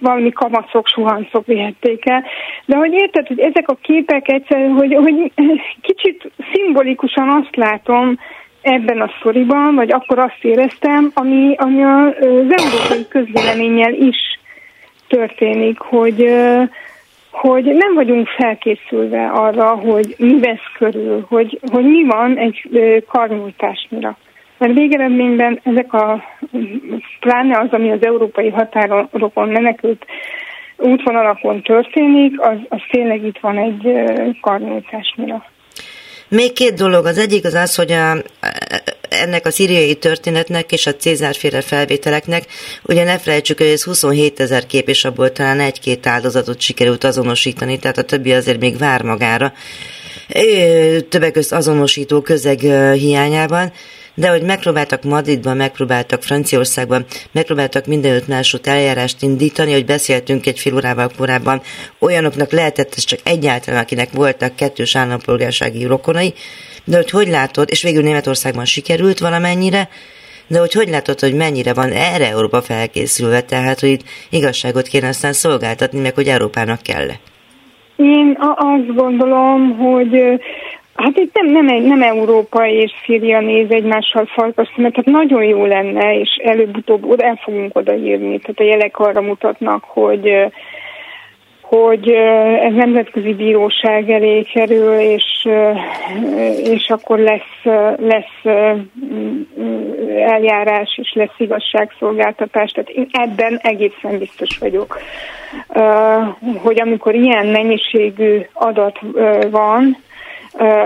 valami 0.00 0.32
kamaszok, 0.32 0.88
suhanszok 0.88 1.46
vihették 1.46 2.08
el. 2.08 2.24
De 2.64 2.76
hogy 2.76 2.92
érted, 2.92 3.26
hogy 3.26 3.40
ezek 3.40 3.68
a 3.68 3.78
képek 3.82 4.28
egyszer, 4.28 4.70
hogy, 4.70 4.94
hogy 4.94 5.32
kicsit 5.80 6.30
szimbolikusan 6.52 7.28
azt 7.28 7.56
látom, 7.56 8.18
ebben 8.62 9.00
a 9.00 9.10
sztoriban, 9.18 9.74
vagy 9.74 9.92
akkor 9.92 10.18
azt 10.18 10.38
éreztem, 10.44 11.10
ami, 11.14 11.54
ami 11.56 11.82
az 11.82 12.14
európai 12.48 13.06
közvéleménnyel 13.08 13.92
is 13.92 14.16
történik, 15.08 15.78
hogy, 15.78 16.30
hogy 17.30 17.64
nem 17.64 17.94
vagyunk 17.94 18.28
felkészülve 18.28 19.26
arra, 19.26 19.68
hogy 19.68 20.14
mi 20.18 20.40
vesz 20.40 20.72
körül, 20.78 21.26
hogy, 21.28 21.60
hogy 21.70 21.84
mi 21.84 22.04
van 22.04 22.36
egy 22.36 22.68
karnyújtásnyira. 23.08 24.16
Mert 24.58 24.74
végeredményben 24.74 25.60
ezek 25.62 25.92
a, 25.92 26.22
pláne 27.20 27.58
az, 27.58 27.68
ami 27.70 27.90
az 27.90 28.04
európai 28.04 28.50
határokon 28.50 29.48
menekült 29.48 30.06
útvonalakon 30.76 31.62
történik, 31.62 32.40
az, 32.40 32.56
az 32.68 32.80
tényleg 32.90 33.24
itt 33.24 33.38
van 33.38 33.58
egy 33.58 33.92
karnyújtásnyira. 34.40 35.44
Még 36.32 36.52
két 36.52 36.74
dolog. 36.74 37.06
Az 37.06 37.18
egyik 37.18 37.44
az 37.44 37.54
az, 37.54 37.74
hogy 37.74 37.92
a, 37.92 38.22
ennek 39.08 39.46
a 39.46 39.50
szíriai 39.50 39.94
történetnek 39.94 40.72
és 40.72 40.86
a 40.86 40.94
Cézárféle 40.94 41.60
felvételeknek, 41.60 42.46
ugye 42.82 43.04
ne 43.04 43.18
felejtsük, 43.18 43.58
hogy 43.58 43.66
ez 43.66 43.82
27 43.82 44.40
ezer 44.40 44.66
kép, 44.66 44.88
és 44.88 45.04
abból 45.04 45.32
talán 45.32 45.60
egy-két 45.60 46.06
áldozatot 46.06 46.60
sikerült 46.60 47.04
azonosítani, 47.04 47.78
tehát 47.78 47.98
a 47.98 48.02
többi 48.02 48.32
azért 48.32 48.60
még 48.60 48.78
vár 48.78 49.02
magára. 49.02 49.52
Többek 51.08 51.32
között 51.32 51.58
azonosító 51.58 52.20
közeg 52.20 52.58
hiányában 52.92 53.72
de 54.14 54.28
hogy 54.28 54.42
megpróbáltak 54.42 55.02
Madridban, 55.02 55.56
megpróbáltak 55.56 56.22
Franciaországban, 56.22 57.04
megpróbáltak 57.32 57.86
mindenütt 57.86 58.28
másút 58.28 58.66
eljárást 58.66 59.22
indítani, 59.22 59.72
hogy 59.72 59.84
beszéltünk 59.84 60.46
egy 60.46 60.58
fél 60.58 60.74
órával 60.74 61.10
korábban, 61.16 61.60
olyanoknak 61.98 62.50
lehetett 62.50 62.94
ez 62.96 63.04
csak 63.04 63.18
egyáltalán, 63.24 63.80
akinek 63.80 64.10
voltak 64.12 64.56
kettős 64.56 64.96
állampolgársági 64.96 65.84
rokonai, 65.84 66.34
de 66.84 66.96
hogy 66.96 67.10
hogy 67.10 67.28
látod, 67.28 67.68
és 67.70 67.82
végül 67.82 68.02
Németországban 68.02 68.64
sikerült 68.64 69.18
valamennyire, 69.18 69.88
de 70.46 70.58
hogy 70.58 70.72
hogy 70.72 70.88
látod, 70.88 71.20
hogy 71.20 71.34
mennyire 71.34 71.74
van 71.74 71.90
erre 71.90 72.28
Európa 72.28 72.62
felkészülve, 72.62 73.40
tehát 73.40 73.80
hogy 73.80 73.88
itt 73.88 74.04
igazságot 74.30 74.86
kéne 74.86 75.08
aztán 75.08 75.32
szolgáltatni, 75.32 76.00
meg 76.00 76.14
hogy 76.14 76.28
Európának 76.28 76.82
kell 76.82 77.08
-e? 77.08 77.20
Én 77.96 78.36
azt 78.56 78.94
gondolom, 78.94 79.76
hogy 79.76 80.40
Hát 80.94 81.18
itt 81.18 81.34
nem, 81.34 81.64
nem, 81.64 81.82
nem 81.82 82.02
Európa 82.02 82.66
és 82.66 82.92
Szíria 83.04 83.40
néz 83.40 83.70
egymással 83.70 84.26
farkas 84.26 84.72
mert 84.76 84.94
tehát 84.94 85.22
nagyon 85.22 85.44
jó 85.44 85.64
lenne, 85.64 86.18
és 86.18 86.40
előbb-utóbb 86.44 87.20
el 87.20 87.38
fogunk 87.42 87.76
odaírni. 87.76 88.38
Tehát 88.38 88.60
a 88.60 88.62
jelek 88.62 88.98
arra 88.98 89.20
mutatnak, 89.20 89.84
hogy 89.84 90.52
hogy 91.62 92.08
ez 92.60 92.72
nemzetközi 92.74 93.34
bíróság 93.34 94.10
elé 94.10 94.42
kerül, 94.42 94.98
és, 94.98 95.48
és 96.64 96.88
akkor 96.88 97.18
lesz, 97.18 97.74
lesz 97.98 98.54
eljárás, 100.26 100.98
és 101.02 101.12
lesz 101.14 101.34
igazságszolgáltatás. 101.38 102.70
Tehát 102.70 102.88
én 102.88 103.06
ebben 103.12 103.58
egészen 103.62 104.18
biztos 104.18 104.58
vagyok, 104.58 104.98
hogy 106.62 106.80
amikor 106.80 107.14
ilyen 107.14 107.46
mennyiségű 107.46 108.40
adat 108.52 108.98
van, 109.50 109.96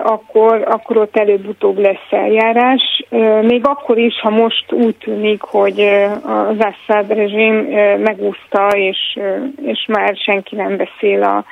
akkor, 0.02 0.64
akkor 0.70 0.96
ott 0.96 1.16
előbb-utóbb 1.16 1.78
lesz 1.78 2.10
eljárás. 2.10 3.04
Még 3.42 3.66
akkor 3.66 3.98
is, 3.98 4.20
ha 4.20 4.30
most 4.30 4.72
úgy 4.72 4.96
tűnik, 4.96 5.42
hogy 5.42 5.80
az 6.22 6.56
Assad 6.58 7.08
rezsim 7.08 7.54
megúszta, 7.98 8.68
és, 8.68 9.18
és 9.62 9.86
már 9.88 10.16
senki 10.16 10.56
nem 10.56 10.76
beszél 10.76 11.22
a, 11.22 11.44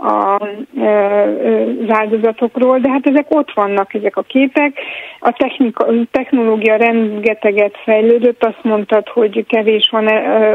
az 0.00 1.88
áldozatokról, 1.88 2.78
de 2.78 2.90
hát 2.90 3.06
ezek 3.06 3.26
ott 3.28 3.52
vannak, 3.54 3.94
ezek 3.94 4.16
a 4.16 4.22
képek. 4.22 4.78
A 5.18 5.32
technika, 5.32 5.86
technológia 6.10 6.76
rengeteget 6.76 7.76
fejlődött, 7.84 8.44
azt 8.44 8.62
mondtad, 8.62 9.08
hogy 9.08 9.46
kevés 9.46 9.88
van 9.90 10.06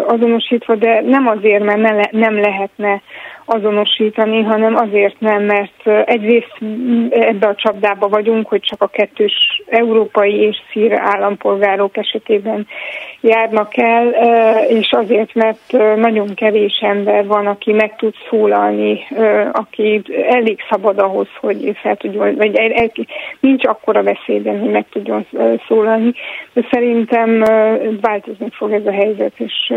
azonosítva, 0.07 0.75
de 0.75 1.01
nem 1.01 1.27
azért, 1.27 1.63
mert 1.63 1.81
ne 1.81 1.91
le, 1.91 2.09
nem 2.11 2.39
lehetne 2.39 3.01
azonosítani, 3.45 4.43
hanem 4.43 4.75
azért 4.75 5.19
nem, 5.19 5.43
mert 5.43 6.07
egyrészt 6.09 6.57
ebbe 7.09 7.47
a 7.47 7.55
csapdába 7.55 8.07
vagyunk, 8.07 8.47
hogy 8.47 8.61
csak 8.61 8.81
a 8.81 8.87
kettős 8.87 9.61
európai 9.69 10.33
és 10.33 10.57
szír 10.71 10.93
állampolgárok 10.93 11.97
esetében 11.97 12.67
járnak 13.27 13.77
el, 13.77 14.07
és 14.67 14.91
azért, 14.91 15.33
mert 15.33 15.71
nagyon 15.95 16.33
kevés 16.33 16.79
ember 16.81 17.25
van, 17.25 17.47
aki 17.47 17.71
meg 17.71 17.95
tud 17.95 18.13
szólalni, 18.29 18.99
aki 19.51 20.01
elég 20.29 20.59
szabad 20.69 20.99
ahhoz, 20.99 21.27
hogy 21.39 21.77
fel 21.81 21.95
tudjon, 21.95 22.35
vagy 22.35 22.59
nincs 23.39 23.65
akkora 23.65 24.03
veszélyben, 24.03 24.59
hogy 24.59 24.71
meg 24.71 24.85
tudjon 24.89 25.27
szólalni, 25.67 26.13
de 26.53 26.67
szerintem 26.71 27.43
változni 28.01 28.49
fog 28.51 28.71
ez 28.71 28.85
a 28.85 28.91
helyzet, 28.91 29.33
és 29.37 29.73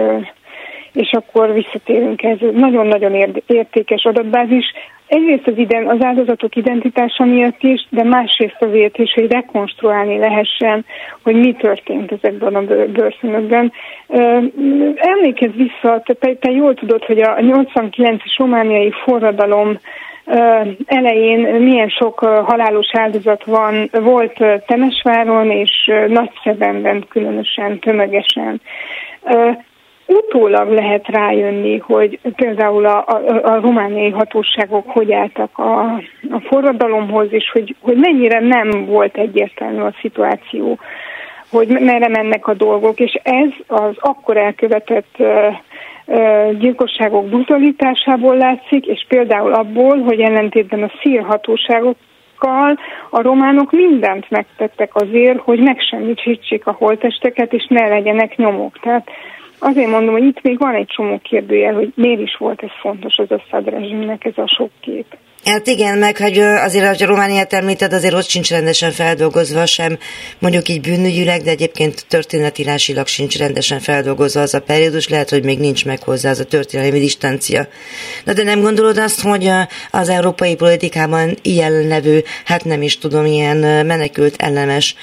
és 0.92 1.10
akkor 1.12 1.52
visszatérünk 1.52 2.22
ez. 2.22 2.38
Nagyon-nagyon 2.52 3.14
értékes 3.46 4.04
adatbázis. 4.04 4.64
Egyrészt 5.06 5.46
az, 5.46 5.58
iden, 5.58 5.86
az 5.86 6.04
áldozatok 6.04 6.56
identitása 6.56 7.24
miatt 7.24 7.62
is, 7.62 7.86
de 7.90 8.04
másrészt 8.04 8.56
azért 8.58 8.98
is, 8.98 9.12
hogy 9.14 9.32
rekonstruálni 9.32 10.18
lehessen, 10.18 10.84
hogy 11.22 11.34
mi 11.34 11.52
történt 11.52 12.12
ezekben 12.12 12.54
a 12.54 12.62
bőrszínökben. 12.92 13.72
Emlékezz 14.96 15.54
vissza, 15.54 16.02
te, 16.04 16.34
te 16.34 16.50
jól 16.50 16.74
tudod, 16.74 17.04
hogy 17.04 17.20
a 17.20 17.34
89-es 17.34 18.34
romániai 18.36 18.92
forradalom 19.04 19.78
elején 20.86 21.40
milyen 21.40 21.88
sok 21.88 22.18
halálos 22.18 22.88
áldozat 22.92 23.44
van, 23.44 23.90
volt 23.92 24.44
Temesváron 24.66 25.50
és 25.50 25.90
Nagyszebenben 26.08 27.04
különösen 27.08 27.78
tömegesen 27.78 28.60
utólag 30.08 30.70
lehet 30.70 31.06
rájönni, 31.06 31.78
hogy 31.78 32.18
például 32.36 32.86
a, 32.86 33.04
a, 33.06 33.20
a 33.42 33.60
romániai 33.60 34.10
hatóságok 34.10 34.90
hogy 34.90 35.12
álltak 35.12 35.58
a, 35.58 35.82
a 36.30 36.40
forradalomhoz, 36.40 37.26
és 37.30 37.50
hogy, 37.52 37.74
hogy 37.80 37.96
mennyire 37.96 38.40
nem 38.40 38.86
volt 38.86 39.16
egyértelmű 39.16 39.80
a 39.80 39.94
szituáció, 40.00 40.78
hogy 41.50 41.68
merre 41.68 42.08
mennek 42.08 42.46
a 42.46 42.54
dolgok, 42.54 43.00
és 43.00 43.20
ez 43.22 43.48
az 43.66 43.94
akkor 43.98 44.36
elkövetett 44.36 45.16
gyilkosságok 46.58 47.28
brutalitásából 47.28 48.36
látszik, 48.36 48.86
és 48.86 49.04
például 49.08 49.52
abból, 49.52 49.98
hogy 50.02 50.20
ellentétben 50.20 50.82
a 50.82 50.90
szír 51.02 51.22
hatóságokkal 51.22 52.78
a 53.10 53.22
románok 53.22 53.72
mindent 53.72 54.30
megtettek 54.30 54.94
azért, 54.94 55.38
hogy 55.38 55.60
megsemmisítsék 55.60 56.66
a 56.66 56.76
holtesteket, 56.78 57.52
és 57.52 57.66
ne 57.68 57.88
legyenek 57.88 58.36
nyomok. 58.36 58.78
Tehát 58.80 59.10
Azért 59.58 59.90
mondom, 59.90 60.12
hogy 60.12 60.24
itt 60.24 60.42
még 60.42 60.58
van 60.58 60.74
egy 60.74 60.86
csomó 60.86 61.18
kérdőjel, 61.22 61.74
hogy 61.74 61.92
miért 61.94 62.20
is 62.20 62.36
volt 62.36 62.62
ez 62.62 62.70
fontos 62.80 63.16
az 63.16 63.30
Assad 63.30 63.68
rezsimnek 63.68 64.24
ez 64.24 64.38
a 64.38 64.46
sok 64.46 64.70
kép. 64.80 65.16
Hát 65.44 65.66
igen, 65.66 65.98
meg 65.98 66.16
hogy 66.16 66.38
azért, 66.38 66.86
hogy 66.86 67.02
a 67.02 67.06
Romániát 67.06 67.52
említed, 67.52 67.92
azért 67.92 68.14
ott 68.14 68.28
sincs 68.28 68.50
rendesen 68.50 68.92
feldolgozva 68.92 69.66
sem, 69.66 69.98
mondjuk 70.38 70.68
így 70.68 70.80
bűnügyileg, 70.80 71.42
de 71.42 71.50
egyébként 71.50 72.04
történetilásilag 72.08 73.06
sincs 73.06 73.38
rendesen 73.38 73.80
feldolgozva 73.80 74.40
az 74.40 74.54
a 74.54 74.60
periódus, 74.60 75.08
lehet, 75.08 75.30
hogy 75.30 75.44
még 75.44 75.58
nincs 75.58 75.84
meg 75.84 76.02
hozzá 76.02 76.30
az 76.30 76.40
a 76.40 76.44
történelmi 76.44 76.98
distancia. 76.98 77.68
Na 78.24 78.32
de 78.32 78.42
nem 78.42 78.60
gondolod 78.60 78.98
azt, 78.98 79.20
hogy 79.20 79.50
az 79.90 80.08
európai 80.08 80.54
politikában 80.54 81.36
ilyen 81.42 81.86
levő, 81.86 82.24
hát 82.44 82.64
nem 82.64 82.82
is 82.82 82.98
tudom, 82.98 83.26
ilyen 83.26 83.86
menekült 83.86 84.42
ellenes 84.42 84.94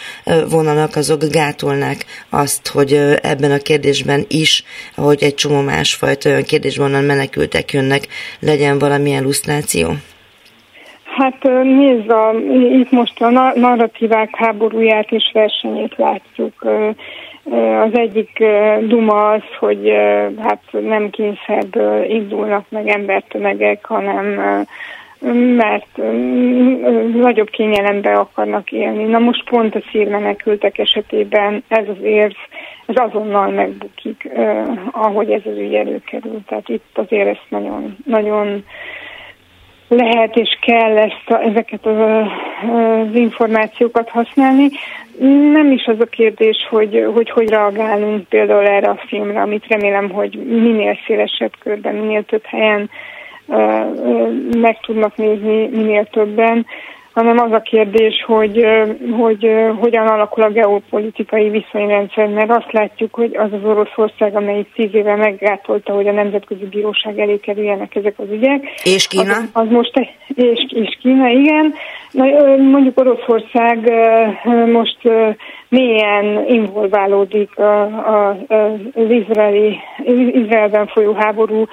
vonalak, 0.50 0.96
azok 0.96 1.24
gátolnák 1.24 2.06
azt, 2.30 2.68
hogy 2.68 2.94
ebben 3.22 3.52
a 3.52 3.58
kérdésben 3.58 4.26
is, 4.28 4.64
ahogy 4.96 5.24
egy 5.24 5.36
csomó 5.36 5.62
másfajta 5.62 6.30
olyan 6.30 6.44
kérdésben 6.44 6.86
onnan 6.86 7.04
menekültek 7.04 7.74
jönnek, 7.74 8.08
legyen 8.40 8.80
valamilyen 8.80 9.24
lusztráció? 9.24 9.96
Hát 11.18 11.43
nézd, 11.63 12.09
a, 12.09 12.34
itt 12.72 12.91
most 12.91 13.22
a 13.22 13.30
narratívák 13.55 14.36
háborúját 14.36 15.11
és 15.11 15.30
versenyét 15.34 15.95
látjuk. 15.97 16.66
Az 17.82 17.97
egyik 17.97 18.43
duma 18.82 19.30
az, 19.30 19.43
hogy 19.59 19.93
hát 20.38 20.61
nem 20.72 21.09
kényszerből 21.09 22.03
indulnak 22.03 22.66
meg 22.70 22.88
embertömegek, 22.88 23.86
hanem 23.86 24.26
mert 25.57 25.97
nagyobb 27.13 27.49
kényelembe 27.49 28.13
akarnak 28.13 28.72
élni. 28.72 29.03
Na 29.03 29.20
most 29.20 29.49
pont 29.49 29.76
a 29.76 29.84
szírmenekültek 29.91 30.78
esetében 30.78 31.63
ez 31.68 31.88
az 31.88 32.03
érv, 32.03 32.36
ez 32.86 32.95
azonnal 32.95 33.49
megbukik, 33.49 34.30
ahogy 34.91 35.32
ez 35.32 35.41
az 35.45 35.57
ügy 35.57 35.74
előkerül. 35.74 36.39
Tehát 36.47 36.70
itt 36.70 36.91
azért 36.93 37.28
ezt 37.28 37.45
nagyon, 37.49 37.97
nagyon 38.05 38.63
lehet 39.88 40.36
és 40.36 40.58
kell 40.62 40.98
ezt 40.98 41.30
a, 41.30 41.42
ezeket 41.42 41.86
az, 41.86 41.98
az 42.72 43.16
információkat 43.16 44.10
használni. 44.10 44.70
Nem 45.54 45.72
is 45.72 45.86
az 45.86 46.00
a 46.00 46.06
kérdés, 46.06 46.58
hogy, 46.70 47.06
hogy 47.14 47.30
hogy 47.30 47.50
reagálunk 47.50 48.28
például 48.28 48.68
erre 48.68 48.90
a 48.90 49.02
filmre, 49.08 49.42
amit 49.42 49.68
remélem, 49.68 50.10
hogy 50.10 50.36
minél 50.46 50.98
szélesebb 51.06 51.52
körben, 51.60 51.96
minél 51.96 52.24
több 52.24 52.46
helyen 52.46 52.90
meg 54.58 54.80
tudnak 54.82 55.16
nézni 55.16 55.68
minél 55.68 56.06
többen, 56.06 56.66
hanem 57.16 57.38
az 57.38 57.51
a 57.51 57.61
kérdés, 57.61 58.24
hogy, 58.28 58.66
hogy 59.18 59.47
hogyan 59.80 60.07
alakul 60.07 60.43
a 60.43 60.49
geopolitikai 60.49 61.49
viszonyrendszer, 61.49 62.28
mert 62.28 62.49
azt 62.49 62.72
látjuk, 62.72 63.13
hogy 63.13 63.36
az 63.36 63.53
az 63.53 63.63
Oroszország, 63.63 64.36
amelyik 64.36 64.74
tíz 64.74 64.93
éve 64.93 65.16
meggátolta, 65.16 65.93
hogy 65.93 66.07
a 66.07 66.11
Nemzetközi 66.11 66.66
Bíróság 66.66 67.20
elé 67.20 67.38
kerüljenek 67.38 67.95
ezek 67.95 68.13
az 68.18 68.26
ügyek. 68.32 68.63
És 68.84 69.07
Kína? 69.07 69.34
Az, 69.34 69.49
az 69.53 69.68
most, 69.70 69.99
és, 70.36 70.66
és 70.70 70.97
Kína, 71.01 71.28
igen. 71.28 71.74
Na, 72.11 72.26
mondjuk 72.55 72.99
Oroszország 72.99 73.91
most 74.72 74.97
mélyen 75.70 76.45
involválódik 76.47 77.57
a, 77.57 77.82
a, 77.84 78.38
az 78.93 79.09
izraeli, 79.09 79.78
Izraelben 80.32 80.88
folyó 80.88 81.13
háború 81.13 81.66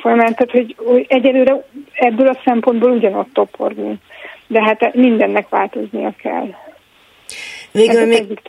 folyamán, 0.00 0.34
tehát 0.34 0.50
hogy, 0.50 0.74
hogy 0.76 1.06
egyelőre 1.08 1.64
ebből 1.92 2.28
a 2.28 2.40
szempontból 2.44 2.90
ugyanott 2.90 3.28
toporgunk 3.32 3.98
de 4.46 4.62
hát 4.62 4.94
mindennek 4.94 5.48
változnia 5.48 6.14
kell. 6.22 6.48
Végül 7.72 8.00
Ez 8.00 8.08
még... 8.08 8.18
egyik 8.18 8.40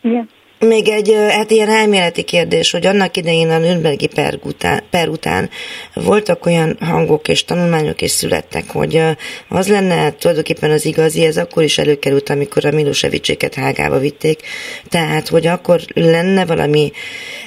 Igen. 0.00 0.28
Még 0.60 0.88
egy 0.88 1.14
hát 1.28 1.50
ilyen 1.50 1.68
elméleti 1.68 2.22
kérdés, 2.22 2.70
hogy 2.70 2.86
annak 2.86 3.16
idején 3.16 3.50
a 3.50 3.58
Nürnbergi 3.58 4.06
per 4.06 4.38
után, 4.42 4.82
per 4.90 5.08
után 5.08 5.50
voltak 5.94 6.46
olyan 6.46 6.76
hangok 6.80 7.28
és 7.28 7.44
tanulmányok 7.44 8.02
is 8.02 8.10
születtek, 8.10 8.70
hogy 8.70 9.02
az 9.48 9.68
lenne 9.68 10.12
tulajdonképpen 10.12 10.70
az 10.70 10.84
igazi, 10.84 11.24
ez 11.24 11.36
akkor 11.36 11.62
is 11.62 11.78
előkerült, 11.78 12.28
amikor 12.28 12.64
a 12.64 12.70
Milosevicséket 12.70 13.54
hágába 13.54 13.98
vitték, 13.98 14.40
tehát, 14.88 15.28
hogy 15.28 15.46
akkor 15.46 15.80
lenne 15.94 16.46
valami, 16.46 16.92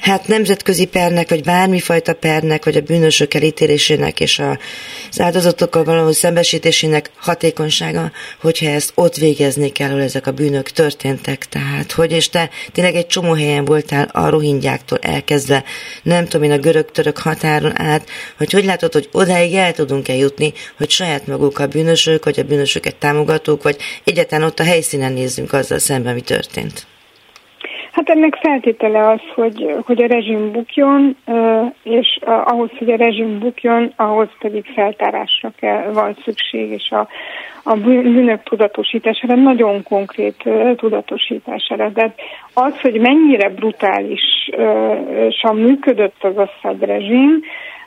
hát 0.02 0.28
nemzetközi 0.28 0.86
pernek, 0.86 1.30
vagy 1.30 1.44
bármifajta 1.44 2.14
pernek, 2.14 2.66
vagy 2.66 2.76
a 2.76 2.82
bűnösök 2.82 3.34
elítélésének 3.34 4.20
és 4.20 4.40
az 4.40 5.22
áldozatokkal 5.22 5.84
való 5.84 6.12
szembesítésének 6.12 7.12
hatékonysága, 7.16 8.12
hogyha 8.42 8.70
ezt 8.70 8.92
ott 8.96 9.16
végezni 9.16 9.70
kell, 9.70 9.90
ahol 9.90 10.02
ezek 10.02 10.28
a 10.28 10.32
bűnök 10.32 10.70
történtek, 10.70 11.46
tehát, 11.46 11.92
hogy 11.92 12.12
és 12.12 12.30
te 12.30 12.50
tényleg 12.72 12.96
egy 12.96 13.01
csomó 13.08 13.34
helyen 13.34 13.66
voltál 13.66 14.10
a 14.12 14.30
rohingyáktól 14.30 14.98
elkezdve, 15.02 15.64
nem 16.04 16.24
tudom 16.24 16.44
én 16.44 16.52
a 16.52 16.58
görög-török 16.58 17.18
határon 17.18 17.80
át, 17.82 18.10
hogy 18.38 18.52
hogy 18.52 18.66
látod, 18.66 18.94
hogy 18.94 19.10
odáig 19.12 19.54
el 19.54 19.74
tudunk-e 19.74 20.16
jutni, 20.16 20.54
hogy 20.78 20.90
saját 20.90 21.28
maguk 21.28 21.60
a 21.60 21.68
bűnösök, 21.68 22.26
vagy 22.26 22.40
a 22.40 22.44
bűnösöket 22.44 22.96
támogatók, 22.96 23.64
vagy 23.64 23.78
egyáltalán 24.04 24.48
ott 24.48 24.60
a 24.60 24.64
helyszínen 24.64 25.14
nézzünk 25.14 25.54
azzal 25.54 25.80
szemben, 25.80 26.14
mi 26.14 26.22
történt. 26.22 26.91
Hát 27.92 28.10
ennek 28.10 28.36
feltétele 28.36 29.10
az, 29.10 29.20
hogy, 29.36 29.76
hogy 29.86 30.04
a 30.04 30.08
rezsim 30.08 30.52
bukjon, 30.52 31.18
és 31.84 32.20
ahhoz, 32.24 32.70
hogy 32.78 32.92
a 32.92 32.96
rezsim 32.96 33.40
bukjon, 33.40 33.94
ahhoz 33.96 34.28
pedig 34.40 34.66
feltárásra 34.66 35.52
kell, 35.60 35.92
van 35.94 36.18
szükség, 36.24 36.72
és 36.72 36.92
a, 36.92 37.08
a 37.64 37.76
bűnök 37.76 38.44
tudatosítására, 38.44 39.36
nagyon 39.36 39.84
konkrét 39.84 40.44
tudatosítására. 40.76 41.90
De 41.90 42.14
az, 42.54 42.82
hogy 42.82 43.00
mennyire 43.00 43.50
brutálisan 43.50 45.56
működött 45.56 46.24
az 46.24 46.38
Assad 46.38 46.84
rezsim, 46.84 47.44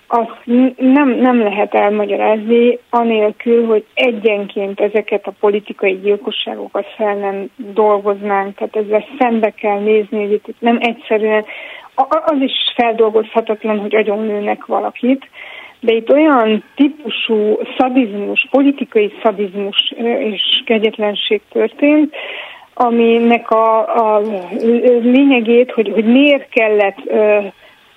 azt 0.07 0.41
nem, 0.77 1.09
nem 1.09 1.43
lehet 1.43 1.75
elmagyarázni, 1.75 2.79
anélkül, 2.91 3.67
hogy 3.67 3.85
egyenként 3.95 4.81
ezeket 4.81 5.27
a 5.27 5.35
politikai 5.41 5.99
gyilkosságokat 6.03 6.87
fel 6.97 7.15
nem 7.15 7.47
dolgoznánk, 7.57 8.55
tehát 8.57 8.77
ezzel 8.77 9.05
szembe 9.19 9.51
kell 9.51 9.79
nézni, 9.79 10.21
hogy 10.21 10.33
itt 10.33 10.55
nem 10.59 10.79
egyszerűen, 10.81 11.45
az 12.25 12.41
is 12.41 12.53
feldolgozhatatlan, 12.77 13.79
hogy 13.79 13.95
agyonlőnek 13.95 14.67
valakit, 14.67 15.29
de 15.81 15.93
itt 15.93 16.11
olyan 16.11 16.65
típusú 16.75 17.59
szadizmus, 17.79 18.47
politikai 18.51 19.13
szadizmus 19.23 19.95
és 20.19 20.63
kegyetlenség 20.65 21.41
történt, 21.53 22.15
aminek 22.75 23.51
a, 23.51 23.97
a 23.97 24.21
lényegét, 25.01 25.71
hogy, 25.71 25.91
hogy 25.95 26.05
miért 26.05 26.49
kellett 26.49 26.99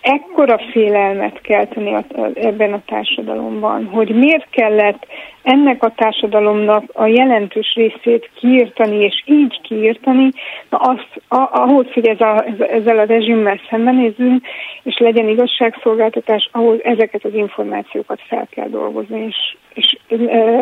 ekkora 0.08 0.60
félelmet 0.72 1.41
kelteni 1.41 1.93
a, 1.93 2.03
a, 2.16 2.30
ebben 2.34 2.74
a 2.74 2.82
társadalomban, 2.86 3.86
hogy 3.86 4.16
miért 4.16 4.49
kellett 4.49 5.08
ennek 5.43 5.84
a 5.84 5.93
társadalomnak 5.95 6.84
a 6.93 7.05
jelentős 7.05 7.74
részét 7.76 8.30
kiírtani, 8.36 8.95
és 8.95 9.24
így 9.26 9.62
kiírtani, 9.62 10.30
na 10.70 10.78
azt, 10.78 11.22
a, 11.28 11.49
ahhoz, 11.51 11.86
hogy 11.93 12.08
ez 12.08 12.22
a, 12.22 12.45
ezzel 12.60 12.99
a 12.99 13.05
rezsimmel 13.05 13.60
szembenézzünk, 13.70 14.45
és 14.84 14.97
legyen 14.97 15.28
igazságszolgáltatás, 15.28 16.49
ahhoz 16.51 16.84
ezeket 16.84 17.24
az 17.26 17.34
információkat 17.34 18.22
fel 18.28 18.47
kell 18.49 18.68
dolgozni, 18.68 19.26
és, 19.26 19.58
és, 19.74 19.97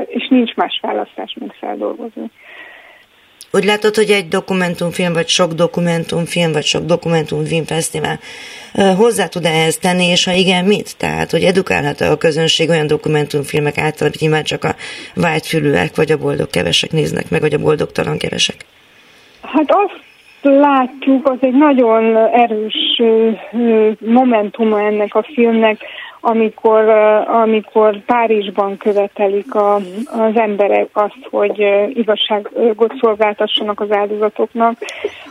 és 0.08 0.28
nincs 0.28 0.56
más 0.56 0.80
választás, 0.82 1.36
mint 1.40 1.56
feldolgozni. 1.60 2.32
Úgy 3.56 3.64
látod, 3.64 3.96
hogy 3.96 4.10
egy 4.10 4.28
dokumentumfilm, 4.28 5.14
vagy 5.14 5.28
sok 5.28 5.52
dokumentumfilm, 5.52 6.52
vagy 6.52 6.64
sok 6.64 6.84
dokumentumfilmfesztivál 6.84 8.20
hozzá 8.98 9.28
tud 9.28 9.46
ehhez 9.46 9.78
tenni, 9.78 10.06
és 10.06 10.26
ha 10.26 10.32
igen, 10.32 10.66
mit? 10.66 10.98
Tehát, 10.98 11.32
hogy 11.32 11.44
edukálhat 11.44 12.02
a 12.02 12.18
közönség 12.18 12.70
olyan 12.70 12.88
dokumentumfilmek 12.88 13.78
által, 13.78 14.10
hogy 14.20 14.30
már 14.30 14.44
csak 14.44 14.64
a 14.64 14.76
vágyfülűek, 15.16 15.96
vagy 15.96 16.12
a 16.12 16.18
boldog 16.18 16.50
kevesek 16.50 16.92
néznek 16.92 17.30
meg, 17.30 17.42
vagy 17.42 17.54
a 17.54 17.58
boldogtalan 17.58 18.18
kevesek? 18.18 18.56
Hát 19.42 19.68
azt 19.68 20.02
látjuk, 20.42 21.30
az 21.30 21.38
egy 21.42 21.54
nagyon 21.54 22.16
erős 22.34 23.02
momentuma 24.00 24.82
ennek 24.82 25.16
a 25.16 25.26
filmnek, 25.34 25.78
amikor, 26.28 26.90
amikor 27.28 28.00
Párizsban 28.06 28.78
követelik 28.78 29.56
a, 29.56 29.76
az 30.06 30.36
emberek 30.36 30.88
azt, 30.94 31.28
hogy 31.30 31.60
igazságot 31.94 32.94
szolgáltassanak 33.00 33.80
az 33.80 33.92
áldozatoknak, 33.92 34.78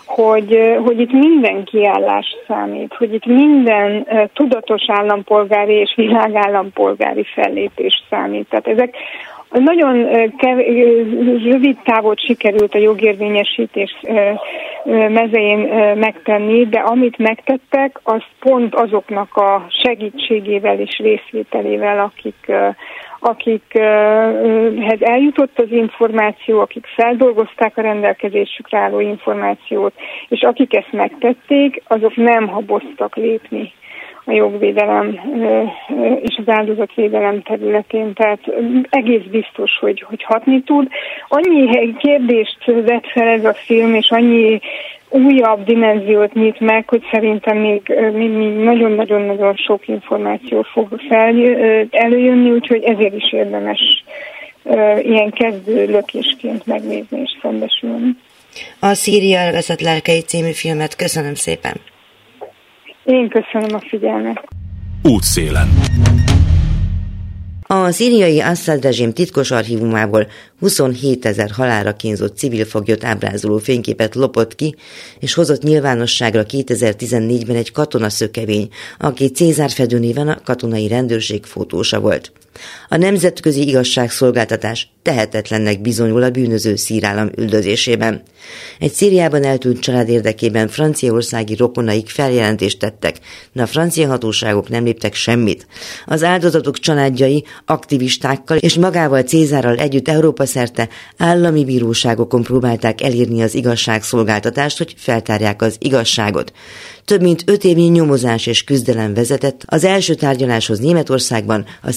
hogy, 0.07 0.79
hogy 0.85 1.01
itt 1.01 1.13
minden 1.13 1.65
kiállás 1.65 2.27
számít, 2.47 2.95
hogy 2.95 3.15
itt 3.15 3.27
minden 3.27 4.07
tudatos 4.33 4.83
állampolgári 4.87 5.75
és 5.75 5.93
világállampolgári 5.97 7.25
fellépés 7.35 8.05
számít. 8.11 8.49
Tehát 8.49 8.67
ezek 8.67 8.95
nagyon 9.63 10.05
rövid 11.45 11.77
távot 11.85 12.21
sikerült 12.27 12.75
a 12.75 12.79
jogérvényesítés 12.79 14.01
mezején 15.09 15.59
megtenni, 15.97 16.67
de 16.67 16.79
amit 16.79 17.19
megtettek, 17.19 18.01
az 18.03 18.23
pont 18.41 18.75
azoknak 18.75 19.35
a 19.35 19.67
segítségével 19.83 20.79
és 20.81 20.99
részvételével, 20.99 21.99
akik 21.99 22.53
akikhez 23.27 24.99
eljutott 25.01 25.59
az 25.59 25.71
információ, 25.71 26.61
akik 26.61 26.87
feldolgozták 26.87 27.77
a 27.77 27.83
rendelkezésükre 27.83 28.79
álló 28.79 29.01
információt, 29.01 29.93
és 30.29 30.43
akik 30.43 30.77
ezt 30.77 30.93
megtették, 30.93 31.83
azok 31.87 32.17
nem 32.17 32.49
haboztak 32.49 33.17
lépni 33.17 33.73
a 34.25 34.33
jogvédelem 34.33 35.21
és 36.23 36.37
az 36.37 36.49
áldozatvédelem 36.49 37.43
területén, 37.43 38.13
tehát 38.13 38.41
egész 38.91 39.23
biztos, 39.31 39.79
hogy, 39.81 40.05
hogy 40.09 40.23
hatni 40.23 40.63
tud. 40.63 40.89
Annyi 41.29 41.95
kérdést 41.97 42.65
vett 42.65 43.07
fel 43.07 43.29
ez 43.29 43.45
a 43.45 43.55
film, 43.55 43.95
és 43.95 44.11
annyi 44.11 44.61
újabb 45.09 45.65
dimenziót 45.65 46.35
nyit 46.35 46.61
meg, 46.61 46.89
hogy 46.89 47.03
szerintem 47.11 47.59
még, 47.59 47.83
még 48.13 48.31
nagyon-nagyon-nagyon 48.57 49.55
sok 49.55 49.89
információ 49.89 50.63
fog 50.63 51.01
fel, 51.09 51.35
előjönni, 51.91 52.51
úgyhogy 52.51 52.83
ezért 52.83 53.15
is 53.15 53.33
érdemes 53.33 54.05
ilyen 55.03 55.31
kezdő 55.31 55.87
lökésként 55.87 56.67
megnézni 56.67 57.21
és 57.21 57.31
szembesülni. 57.43 58.17
A 58.81 58.95
Szíria 58.95 59.39
elveszett 59.39 59.81
lelkei 59.81 60.21
című 60.21 60.53
filmet 60.53 60.97
köszönöm 60.97 61.35
szépen. 61.35 61.75
Én 63.05 63.29
köszönöm 63.29 63.75
a 63.75 63.81
figyelmet. 63.89 64.45
Útszélen. 65.03 65.69
A 67.67 67.91
szíriai 67.91 68.41
Assad 68.41 68.83
rezsim 68.83 69.13
titkos 69.13 69.51
archívumából 69.51 70.27
27 70.59 71.25
ezer 71.25 71.51
halára 71.51 71.93
kínzott 71.93 72.37
civil 72.37 72.65
foglyot 72.65 73.05
ábrázoló 73.05 73.59
fényképet 73.59 74.15
lopott 74.15 74.55
ki, 74.55 74.75
és 75.19 75.35
hozott 75.35 75.63
nyilvánosságra 75.63 76.43
2014-ben 76.49 77.57
egy 77.57 77.73
katonaszökevény, 77.73 78.69
aki 78.99 79.31
Cézár 79.31 79.71
Fedő 79.71 79.99
néven 79.99 80.29
a 80.29 80.41
katonai 80.45 80.89
rendőrség 80.89 81.45
fotósa 81.45 82.01
volt. 82.01 82.33
A 82.89 82.97
nemzetközi 82.97 83.69
igazságszolgáltatás 83.69 84.89
tehetetlennek 85.05 85.81
bizonyul 85.81 86.23
a 86.23 86.31
bűnöző 86.31 86.77
szírállam 86.77 87.31
üldözésében. 87.37 88.23
Egy 88.79 88.93
Szíriában 88.93 89.45
eltűnt 89.45 89.81
család 89.81 90.09
érdekében 90.09 90.69
franciaországi 90.69 91.55
rokonaik 91.55 92.09
feljelentést 92.09 92.79
tettek, 92.79 93.17
de 93.53 93.63
a 93.63 93.67
francia 93.67 94.09
hatóságok 94.09 94.69
nem 94.69 94.85
léptek 94.85 95.15
semmit. 95.15 95.67
Az 96.07 96.23
áldozatok 96.23 96.79
családjai 96.79 97.45
aktivistákkal 97.67 98.57
és 98.57 98.75
magával 98.75 99.23
Cézárral 99.23 99.77
együtt 99.77 100.09
Európa 100.09 100.47
szerte 100.47 100.89
állami 101.17 101.65
bíróságokon 101.65 102.43
próbálták 102.43 103.03
elírni 103.03 103.43
az 103.43 103.55
igazságszolgáltatást, 103.55 104.79
hogy 104.79 104.95
feltárják 104.97 105.63
az 105.63 105.77
igazságot. 105.79 106.53
Több 107.05 107.23
mint 107.23 107.43
öt 107.47 107.65
évnyi 107.65 107.87
nyomozás 107.87 108.47
és 108.47 108.65
küzdelem 108.65 109.15
vezetett 109.15 109.63
az 109.67 109.85
első 109.85 110.15
tárgyaláshoz 110.15 110.79
Németországban 110.79 111.67
a 111.83 111.91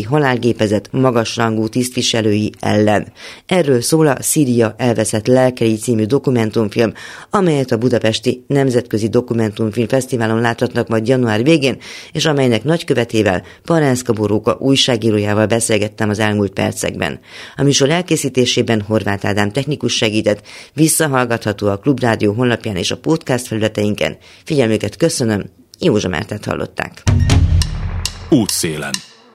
szíriai 0.00 0.20
halálgépezet 0.20 0.88
magasrangú 0.92 1.68
tisztviselői 1.68 2.52
ellen. 2.60 3.12
Erről 3.46 3.80
szól 3.80 4.06
a 4.06 4.22
Szíria 4.22 4.74
elveszett 4.78 5.26
lelkei 5.26 5.76
című 5.76 6.04
dokumentumfilm, 6.04 6.92
amelyet 7.30 7.70
a 7.70 7.76
Budapesti 7.76 8.44
Nemzetközi 8.46 9.08
Dokumentumfilm 9.08 9.88
Fesztiválon 9.88 10.40
láthatnak 10.40 10.88
majd 10.88 11.08
január 11.08 11.42
végén, 11.42 11.76
és 12.12 12.24
amelynek 12.24 12.64
nagykövetével, 12.64 13.42
Paránszka 13.64 14.12
Boróka 14.12 14.56
újságírójával 14.60 15.46
beszélgettem 15.46 16.08
az 16.08 16.18
elmúlt 16.18 16.52
percekben. 16.52 17.20
A 17.56 17.62
műsor 17.62 17.90
elkészítésében 17.90 18.80
Horváth 18.80 19.26
Ádám 19.26 19.50
technikus 19.52 19.92
segített, 19.92 20.46
visszahallgatható 20.74 21.68
a 21.68 21.76
Klubrádió 21.76 22.32
honlapján 22.32 22.76
és 22.76 22.90
a 22.90 22.96
podcast 22.96 23.46
felületeinken. 23.46 24.16
Figyelmüket 24.44 24.96
köszönöm, 24.96 25.44
Józsa 25.78 26.08
Mártát 26.08 26.44
hallották. 26.44 27.02
Útszélen. 28.30 29.09